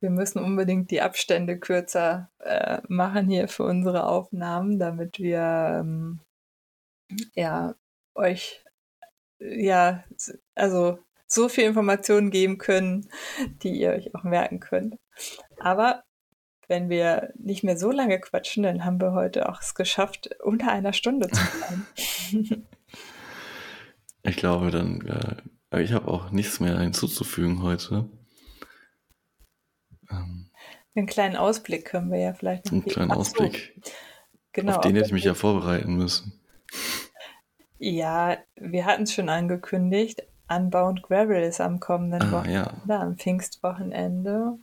Wir 0.00 0.10
müssen 0.10 0.38
unbedingt 0.38 0.92
die 0.92 1.02
Abstände 1.02 1.58
kürzer 1.58 2.30
äh, 2.38 2.80
machen 2.88 3.28
hier 3.28 3.48
für 3.48 3.64
unsere 3.64 4.06
Aufnahmen, 4.06 4.78
damit 4.78 5.18
wir 5.18 5.80
ähm, 5.80 6.20
ja 7.34 7.74
euch 8.14 8.64
ja 9.40 10.04
also 10.54 11.00
so 11.26 11.48
viel 11.48 11.64
Informationen 11.64 12.30
geben 12.30 12.58
können, 12.58 13.10
die 13.62 13.72
ihr 13.80 13.90
euch 13.90 14.14
auch 14.14 14.22
merken 14.22 14.60
könnt. 14.60 14.98
Aber 15.58 16.04
wenn 16.68 16.90
wir 16.90 17.32
nicht 17.36 17.64
mehr 17.64 17.76
so 17.78 17.90
lange 17.90 18.20
quatschen, 18.20 18.62
dann 18.62 18.84
haben 18.84 19.00
wir 19.00 19.12
heute 19.12 19.48
auch 19.48 19.60
es 19.60 19.74
geschafft, 19.74 20.30
unter 20.42 20.70
einer 20.70 20.92
Stunde 20.92 21.28
zu 21.28 21.42
bleiben. 21.56 21.86
ich 24.22 24.36
glaube, 24.36 24.70
dann, 24.70 25.40
äh, 25.72 25.82
ich 25.82 25.92
habe 25.92 26.08
auch 26.08 26.30
nichts 26.30 26.60
mehr 26.60 26.78
hinzuzufügen 26.78 27.62
heute. 27.62 28.08
Ähm, 30.10 30.50
Einen 30.94 31.06
kleinen 31.06 31.36
Ausblick 31.36 31.86
können 31.86 32.12
wir 32.12 32.18
ja 32.18 32.34
vielleicht 32.34 32.66
noch 32.66 32.72
Einen 32.72 32.84
kleinen 32.84 33.12
Ach 33.12 33.16
Ausblick. 33.16 33.74
So. 33.82 33.90
Genau, 34.52 34.76
auf 34.76 34.80
den 34.80 34.94
hätte 34.94 35.06
ich 35.06 35.12
mich 35.12 35.24
ja 35.24 35.34
vorbereiten 35.34 35.94
müssen. 35.96 36.40
Ja, 37.78 38.36
wir 38.56 38.84
hatten 38.86 39.04
es 39.04 39.14
schon 39.14 39.28
angekündigt. 39.28 40.22
Unbound 40.48 41.02
Gravel 41.02 41.42
ist 41.42 41.60
am 41.60 41.78
kommenden 41.78 42.22
ah, 42.22 42.32
Wochenende, 42.32 42.72
ja. 42.88 43.00
am 43.00 43.16
Pfingstwochenende. 43.16 44.58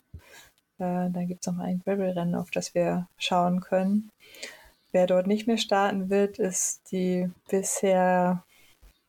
Äh, 0.80 1.10
da 1.10 1.24
gibt 1.26 1.46
es 1.46 1.54
noch 1.54 1.64
ein 1.64 1.82
Gravel-Rennen, 1.86 2.36
auf 2.36 2.52
das 2.52 2.76
wir 2.76 3.08
schauen 3.18 3.62
können. 3.62 4.10
Wer 4.92 5.08
dort 5.08 5.28
nicht 5.28 5.48
mehr 5.48 5.58
starten 5.58 6.10
wird, 6.10 6.40
ist 6.40 6.92
die 6.92 7.30
bisher 7.50 8.44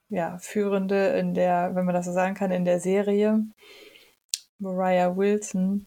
ja, 0.08 0.38
führende 0.38 1.08
in 1.18 1.34
der, 1.34 1.74
wenn 1.74 1.84
man 1.84 1.94
das 1.94 2.06
so 2.06 2.12
sagen 2.12 2.34
kann, 2.34 2.50
in 2.50 2.64
der 2.64 2.80
Serie, 2.80 3.44
Mariah 4.58 5.16
Wilson. 5.16 5.84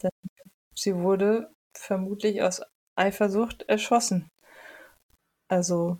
Sie 0.75 0.95
wurde 0.95 1.49
vermutlich 1.73 2.41
aus 2.41 2.61
Eifersucht 2.95 3.63
erschossen. 3.63 4.29
Also, 5.47 5.97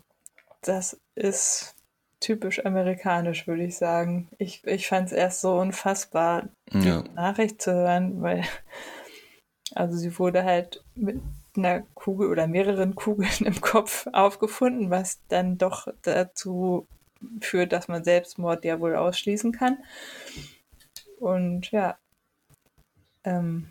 das 0.62 1.00
ist 1.14 1.74
typisch 2.20 2.64
amerikanisch, 2.64 3.46
würde 3.46 3.64
ich 3.64 3.76
sagen. 3.76 4.28
Ich, 4.38 4.64
ich 4.66 4.86
fand 4.86 5.06
es 5.06 5.12
erst 5.12 5.40
so 5.40 5.58
unfassbar, 5.58 6.48
ja. 6.70 7.02
die 7.02 7.10
Nachricht 7.10 7.62
zu 7.62 7.72
hören, 7.72 8.22
weil 8.22 8.44
also 9.74 9.96
sie 9.96 10.18
wurde 10.18 10.44
halt 10.44 10.82
mit 10.94 11.20
einer 11.56 11.80
Kugel 11.94 12.28
oder 12.28 12.46
mehreren 12.46 12.94
Kugeln 12.94 13.30
im 13.40 13.60
Kopf 13.60 14.06
aufgefunden, 14.12 14.90
was 14.90 15.20
dann 15.28 15.58
doch 15.58 15.88
dazu 16.02 16.86
führt, 17.40 17.72
dass 17.72 17.88
man 17.88 18.04
Selbstmord 18.04 18.64
ja 18.64 18.80
wohl 18.80 18.96
ausschließen 18.96 19.52
kann. 19.52 19.78
Und 21.18 21.70
ja, 21.70 21.98
ähm, 23.24 23.68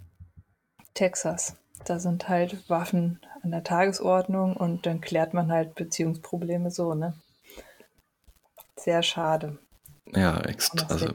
Texas, 0.93 1.55
da 1.85 1.99
sind 1.99 2.29
halt 2.29 2.69
Waffen 2.69 3.19
an 3.41 3.51
der 3.51 3.63
Tagesordnung 3.63 4.55
und 4.55 4.85
dann 4.85 5.01
klärt 5.01 5.33
man 5.33 5.51
halt 5.51 5.75
Beziehungsprobleme 5.75 6.71
so, 6.71 6.93
ne? 6.93 7.13
Sehr 8.75 9.01
schade. 9.01 9.57
Ja, 10.13 10.39
ext 10.41 10.89
also 10.89 11.13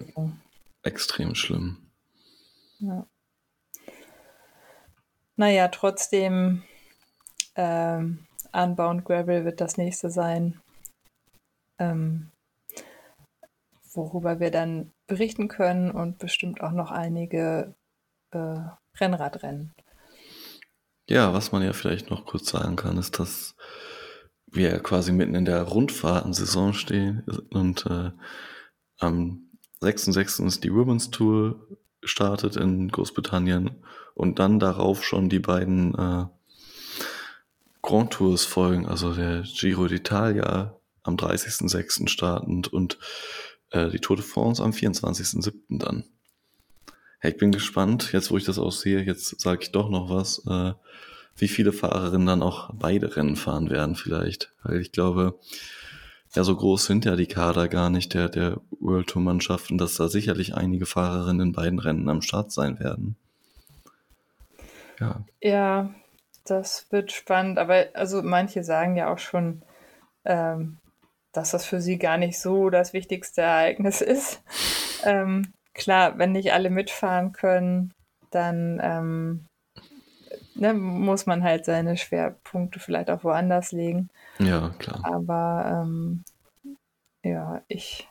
extrem 0.82 1.34
schlimm. 1.34 1.78
Ja. 2.78 3.06
Naja, 5.36 5.68
trotzdem, 5.68 6.62
ähm, 7.56 8.26
Unbound 8.52 9.04
Gravel 9.04 9.44
wird 9.44 9.60
das 9.60 9.76
nächste 9.76 10.10
sein, 10.10 10.60
ähm, 11.78 12.30
worüber 13.92 14.38
wir 14.38 14.50
dann 14.50 14.92
berichten 15.06 15.48
können 15.48 15.90
und 15.90 16.18
bestimmt 16.18 16.60
auch 16.60 16.70
noch 16.70 16.90
einige 16.90 17.74
äh, 18.30 18.60
Rennradrennen. 18.96 19.72
Ja, 21.08 21.34
was 21.34 21.52
man 21.52 21.62
ja 21.62 21.72
vielleicht 21.72 22.10
noch 22.10 22.24
kurz 22.24 22.50
sagen 22.50 22.76
kann, 22.76 22.96
ist, 22.96 23.18
dass 23.18 23.56
wir 24.46 24.78
quasi 24.80 25.12
mitten 25.12 25.34
in 25.34 25.44
der 25.44 25.62
Rundfahrtensaison 25.62 26.72
stehen 26.74 27.24
und 27.50 27.86
äh, 27.86 28.12
am 28.98 29.50
6.6. 29.82 30.46
ist 30.46 30.64
die 30.64 30.72
Women's 30.72 31.10
Tour 31.10 31.66
gestartet 32.04 32.56
in 32.56 32.88
Großbritannien 32.88 33.82
und 34.14 34.38
dann 34.38 34.58
darauf 34.58 35.04
schon 35.04 35.28
die 35.28 35.40
beiden 35.40 35.94
äh, 35.94 36.26
Grand 37.82 38.12
Tours 38.12 38.44
folgen, 38.44 38.86
also 38.86 39.12
der 39.12 39.42
Giro 39.42 39.84
d'Italia 39.84 40.76
am 41.02 41.16
30.06. 41.16 42.08
startend 42.08 42.72
und 42.72 42.98
äh, 43.70 43.90
die 43.90 43.98
Tour 43.98 44.16
de 44.16 44.24
France 44.24 44.62
am 44.62 44.70
24.07. 44.70 45.52
dann. 45.68 46.04
Ja, 47.22 47.30
ich 47.30 47.36
bin 47.36 47.52
gespannt, 47.52 48.12
jetzt 48.12 48.30
wo 48.30 48.36
ich 48.36 48.44
das 48.44 48.58
auch 48.58 48.72
sehe, 48.72 49.02
jetzt 49.02 49.40
sage 49.40 49.62
ich 49.62 49.72
doch 49.72 49.90
noch 49.90 50.08
was, 50.08 50.42
äh, 50.46 50.72
wie 51.36 51.48
viele 51.48 51.72
Fahrerinnen 51.72 52.26
dann 52.26 52.42
auch 52.42 52.70
beide 52.72 53.16
Rennen 53.16 53.36
fahren 53.36 53.70
werden 53.70 53.96
vielleicht. 53.96 54.52
Weil 54.62 54.80
ich 54.80 54.92
glaube, 54.92 55.38
ja, 56.34 56.44
so 56.44 56.56
groß 56.56 56.84
sind 56.84 57.04
ja 57.04 57.16
die 57.16 57.26
Kader 57.26 57.68
gar 57.68 57.90
nicht 57.90 58.14
der, 58.14 58.28
der 58.28 58.60
World 58.80 59.08
Tour 59.08 59.22
Mannschaften, 59.22 59.78
dass 59.78 59.94
da 59.94 60.08
sicherlich 60.08 60.54
einige 60.54 60.86
Fahrerinnen 60.86 61.48
in 61.48 61.52
beiden 61.52 61.78
Rennen 61.78 62.08
am 62.08 62.22
Start 62.22 62.50
sein 62.50 62.80
werden. 62.80 63.16
Ja. 64.98 65.24
Ja, 65.40 65.94
das 66.44 66.90
wird 66.90 67.12
spannend, 67.12 67.58
aber 67.58 67.86
also 67.94 68.22
manche 68.22 68.64
sagen 68.64 68.96
ja 68.96 69.12
auch 69.12 69.18
schon, 69.18 69.62
ähm, 70.24 70.78
dass 71.32 71.50
das 71.50 71.64
für 71.64 71.80
sie 71.80 71.98
gar 71.98 72.16
nicht 72.16 72.38
so 72.38 72.70
das 72.70 72.92
wichtigste 72.92 73.42
Ereignis 73.42 74.00
ist. 74.00 74.42
Ähm, 75.04 75.52
klar, 75.72 76.18
wenn 76.18 76.32
nicht 76.32 76.52
alle 76.52 76.70
mitfahren 76.70 77.32
können, 77.32 77.92
dann 78.30 78.80
ähm, 78.82 79.46
ne, 80.54 80.74
muss 80.74 81.26
man 81.26 81.42
halt 81.42 81.64
seine 81.64 81.96
Schwerpunkte 81.96 82.80
vielleicht 82.80 83.10
auch 83.10 83.24
woanders 83.24 83.72
legen. 83.72 84.10
Ja, 84.38 84.70
klar. 84.78 85.00
Aber 85.04 85.84
ähm, 85.84 86.24
ja, 87.22 87.62
ich 87.68 88.08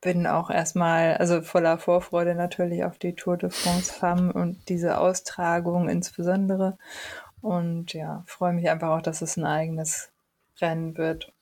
bin 0.00 0.26
auch 0.26 0.50
erstmal, 0.50 1.16
also 1.16 1.42
voller 1.42 1.78
Vorfreude 1.78 2.34
natürlich 2.34 2.84
auf 2.84 2.98
die 2.98 3.14
Tour 3.14 3.36
de 3.36 3.50
France 3.50 3.92
Femme 3.92 4.32
und 4.32 4.68
diese 4.68 4.98
Austragung 4.98 5.88
insbesondere. 5.88 6.78
Und 7.40 7.92
ja, 7.92 8.22
freue 8.26 8.52
mich 8.52 8.68
einfach 8.68 8.90
auch, 8.90 9.02
dass 9.02 9.22
es 9.22 9.36
ein 9.36 9.44
eigenes 9.44 10.10
Rennen 10.60 10.96
wird. 10.96 11.32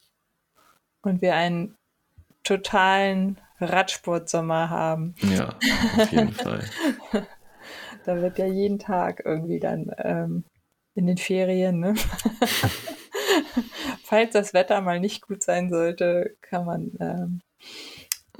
Und 1.03 1.20
wir 1.20 1.34
einen 1.34 1.76
totalen 2.42 3.38
Radsportsommer 3.61 4.70
haben. 4.70 5.14
Ja, 5.20 5.57
auf 5.97 6.12
jeden 6.12 6.32
Fall. 6.32 6.64
Da 8.05 8.21
wird 8.21 8.39
ja 8.39 8.47
jeden 8.47 8.79
Tag 8.79 9.23
irgendwie 9.25 9.61
dann 9.61 9.91
ähm, 9.99 10.45
in 10.95 11.07
den 11.07 11.17
Ferien, 11.17 11.81
ne? 11.81 11.95
Falls 14.05 14.33
das 14.33 14.55
Wetter 14.55 14.81
mal 14.81 15.01
nicht 15.01 15.23
gut 15.23 15.43
sein 15.43 15.71
sollte, 15.71 16.37
kann 16.41 16.67
man 16.67 16.93
ähm, 17.01 17.41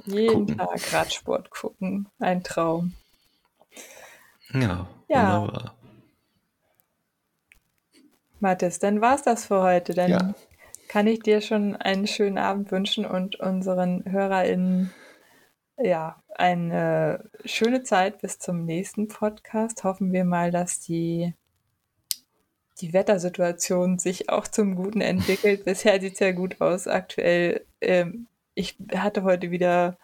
jeden 0.05 0.47
gucken. 0.47 0.57
Tag 0.57 0.93
Radsport 0.93 1.49
gucken. 1.49 2.07
Ein 2.19 2.43
Traum. 2.43 2.93
Ja, 4.53 4.87
ja. 5.07 5.41
wunderbar. 5.41 5.75
Mathis, 8.39 8.79
dann 8.79 9.01
war 9.01 9.15
es 9.15 9.23
das 9.23 9.47
für 9.47 9.63
heute. 9.63 9.93
Dann 9.93 10.11
ja. 10.11 10.35
kann 10.87 11.07
ich 11.07 11.21
dir 11.21 11.41
schon 11.41 11.75
einen 11.75 12.05
schönen 12.05 12.37
Abend 12.37 12.71
wünschen 12.71 13.05
und 13.05 13.39
unseren 13.39 14.03
HörerInnen 14.05 14.93
ja, 15.77 16.21
eine 16.35 17.29
schöne 17.43 17.83
Zeit 17.83 18.21
bis 18.21 18.39
zum 18.39 18.65
nächsten 18.65 19.07
Podcast. 19.07 19.83
Hoffen 19.83 20.11
wir 20.13 20.25
mal, 20.25 20.51
dass 20.51 20.79
die, 20.79 21.33
die 22.79 22.93
Wettersituation 22.93 23.99
sich 23.99 24.29
auch 24.29 24.47
zum 24.47 24.75
Guten 24.75 25.01
entwickelt. 25.01 25.65
Bisher 25.65 25.99
sieht 25.99 26.13
es 26.13 26.19
ja 26.19 26.31
gut 26.31 26.61
aus. 26.61 26.87
Aktuell, 26.87 27.65
ähm, 27.81 28.27
ich 28.53 28.77
hatte 28.93 29.23
heute 29.23 29.51
wieder 29.51 29.97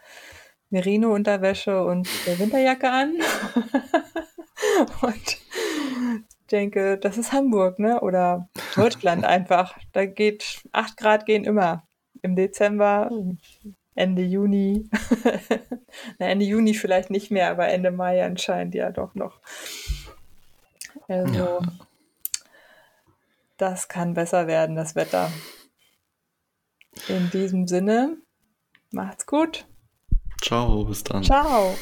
Merino-Unterwäsche 0.69 1.83
und 1.83 2.07
eine 2.25 2.39
Winterjacke 2.39 2.89
an. 2.89 3.13
und 5.01 5.37
denke, 6.51 6.97
das 6.97 7.17
ist 7.17 7.31
Hamburg, 7.31 7.79
ne? 7.79 8.01
Oder 8.01 8.49
Deutschland 8.75 9.25
einfach. 9.25 9.77
Da 9.93 10.05
geht 10.05 10.63
8 10.71 10.97
Grad 10.97 11.25
gehen 11.25 11.43
immer. 11.43 11.87
Im 12.21 12.35
Dezember 12.35 13.09
Ende 14.01 14.23
Juni. 14.23 14.89
Na, 16.17 16.25
Ende 16.25 16.43
Juni 16.43 16.73
vielleicht 16.73 17.11
nicht 17.11 17.29
mehr, 17.29 17.51
aber 17.51 17.67
Ende 17.67 17.91
Mai 17.91 18.25
anscheinend 18.25 18.73
ja 18.73 18.89
doch 18.89 19.13
noch. 19.13 19.39
Also, 21.07 21.33
ja. 21.33 21.59
das 23.57 23.89
kann 23.89 24.15
besser 24.15 24.47
werden, 24.47 24.75
das 24.75 24.95
Wetter. 24.95 25.31
In 27.09 27.29
diesem 27.29 27.67
Sinne, 27.67 28.17
macht's 28.89 29.27
gut. 29.27 29.67
Ciao, 30.41 30.83
bis 30.85 31.03
dann. 31.03 31.23
Ciao. 31.23 31.75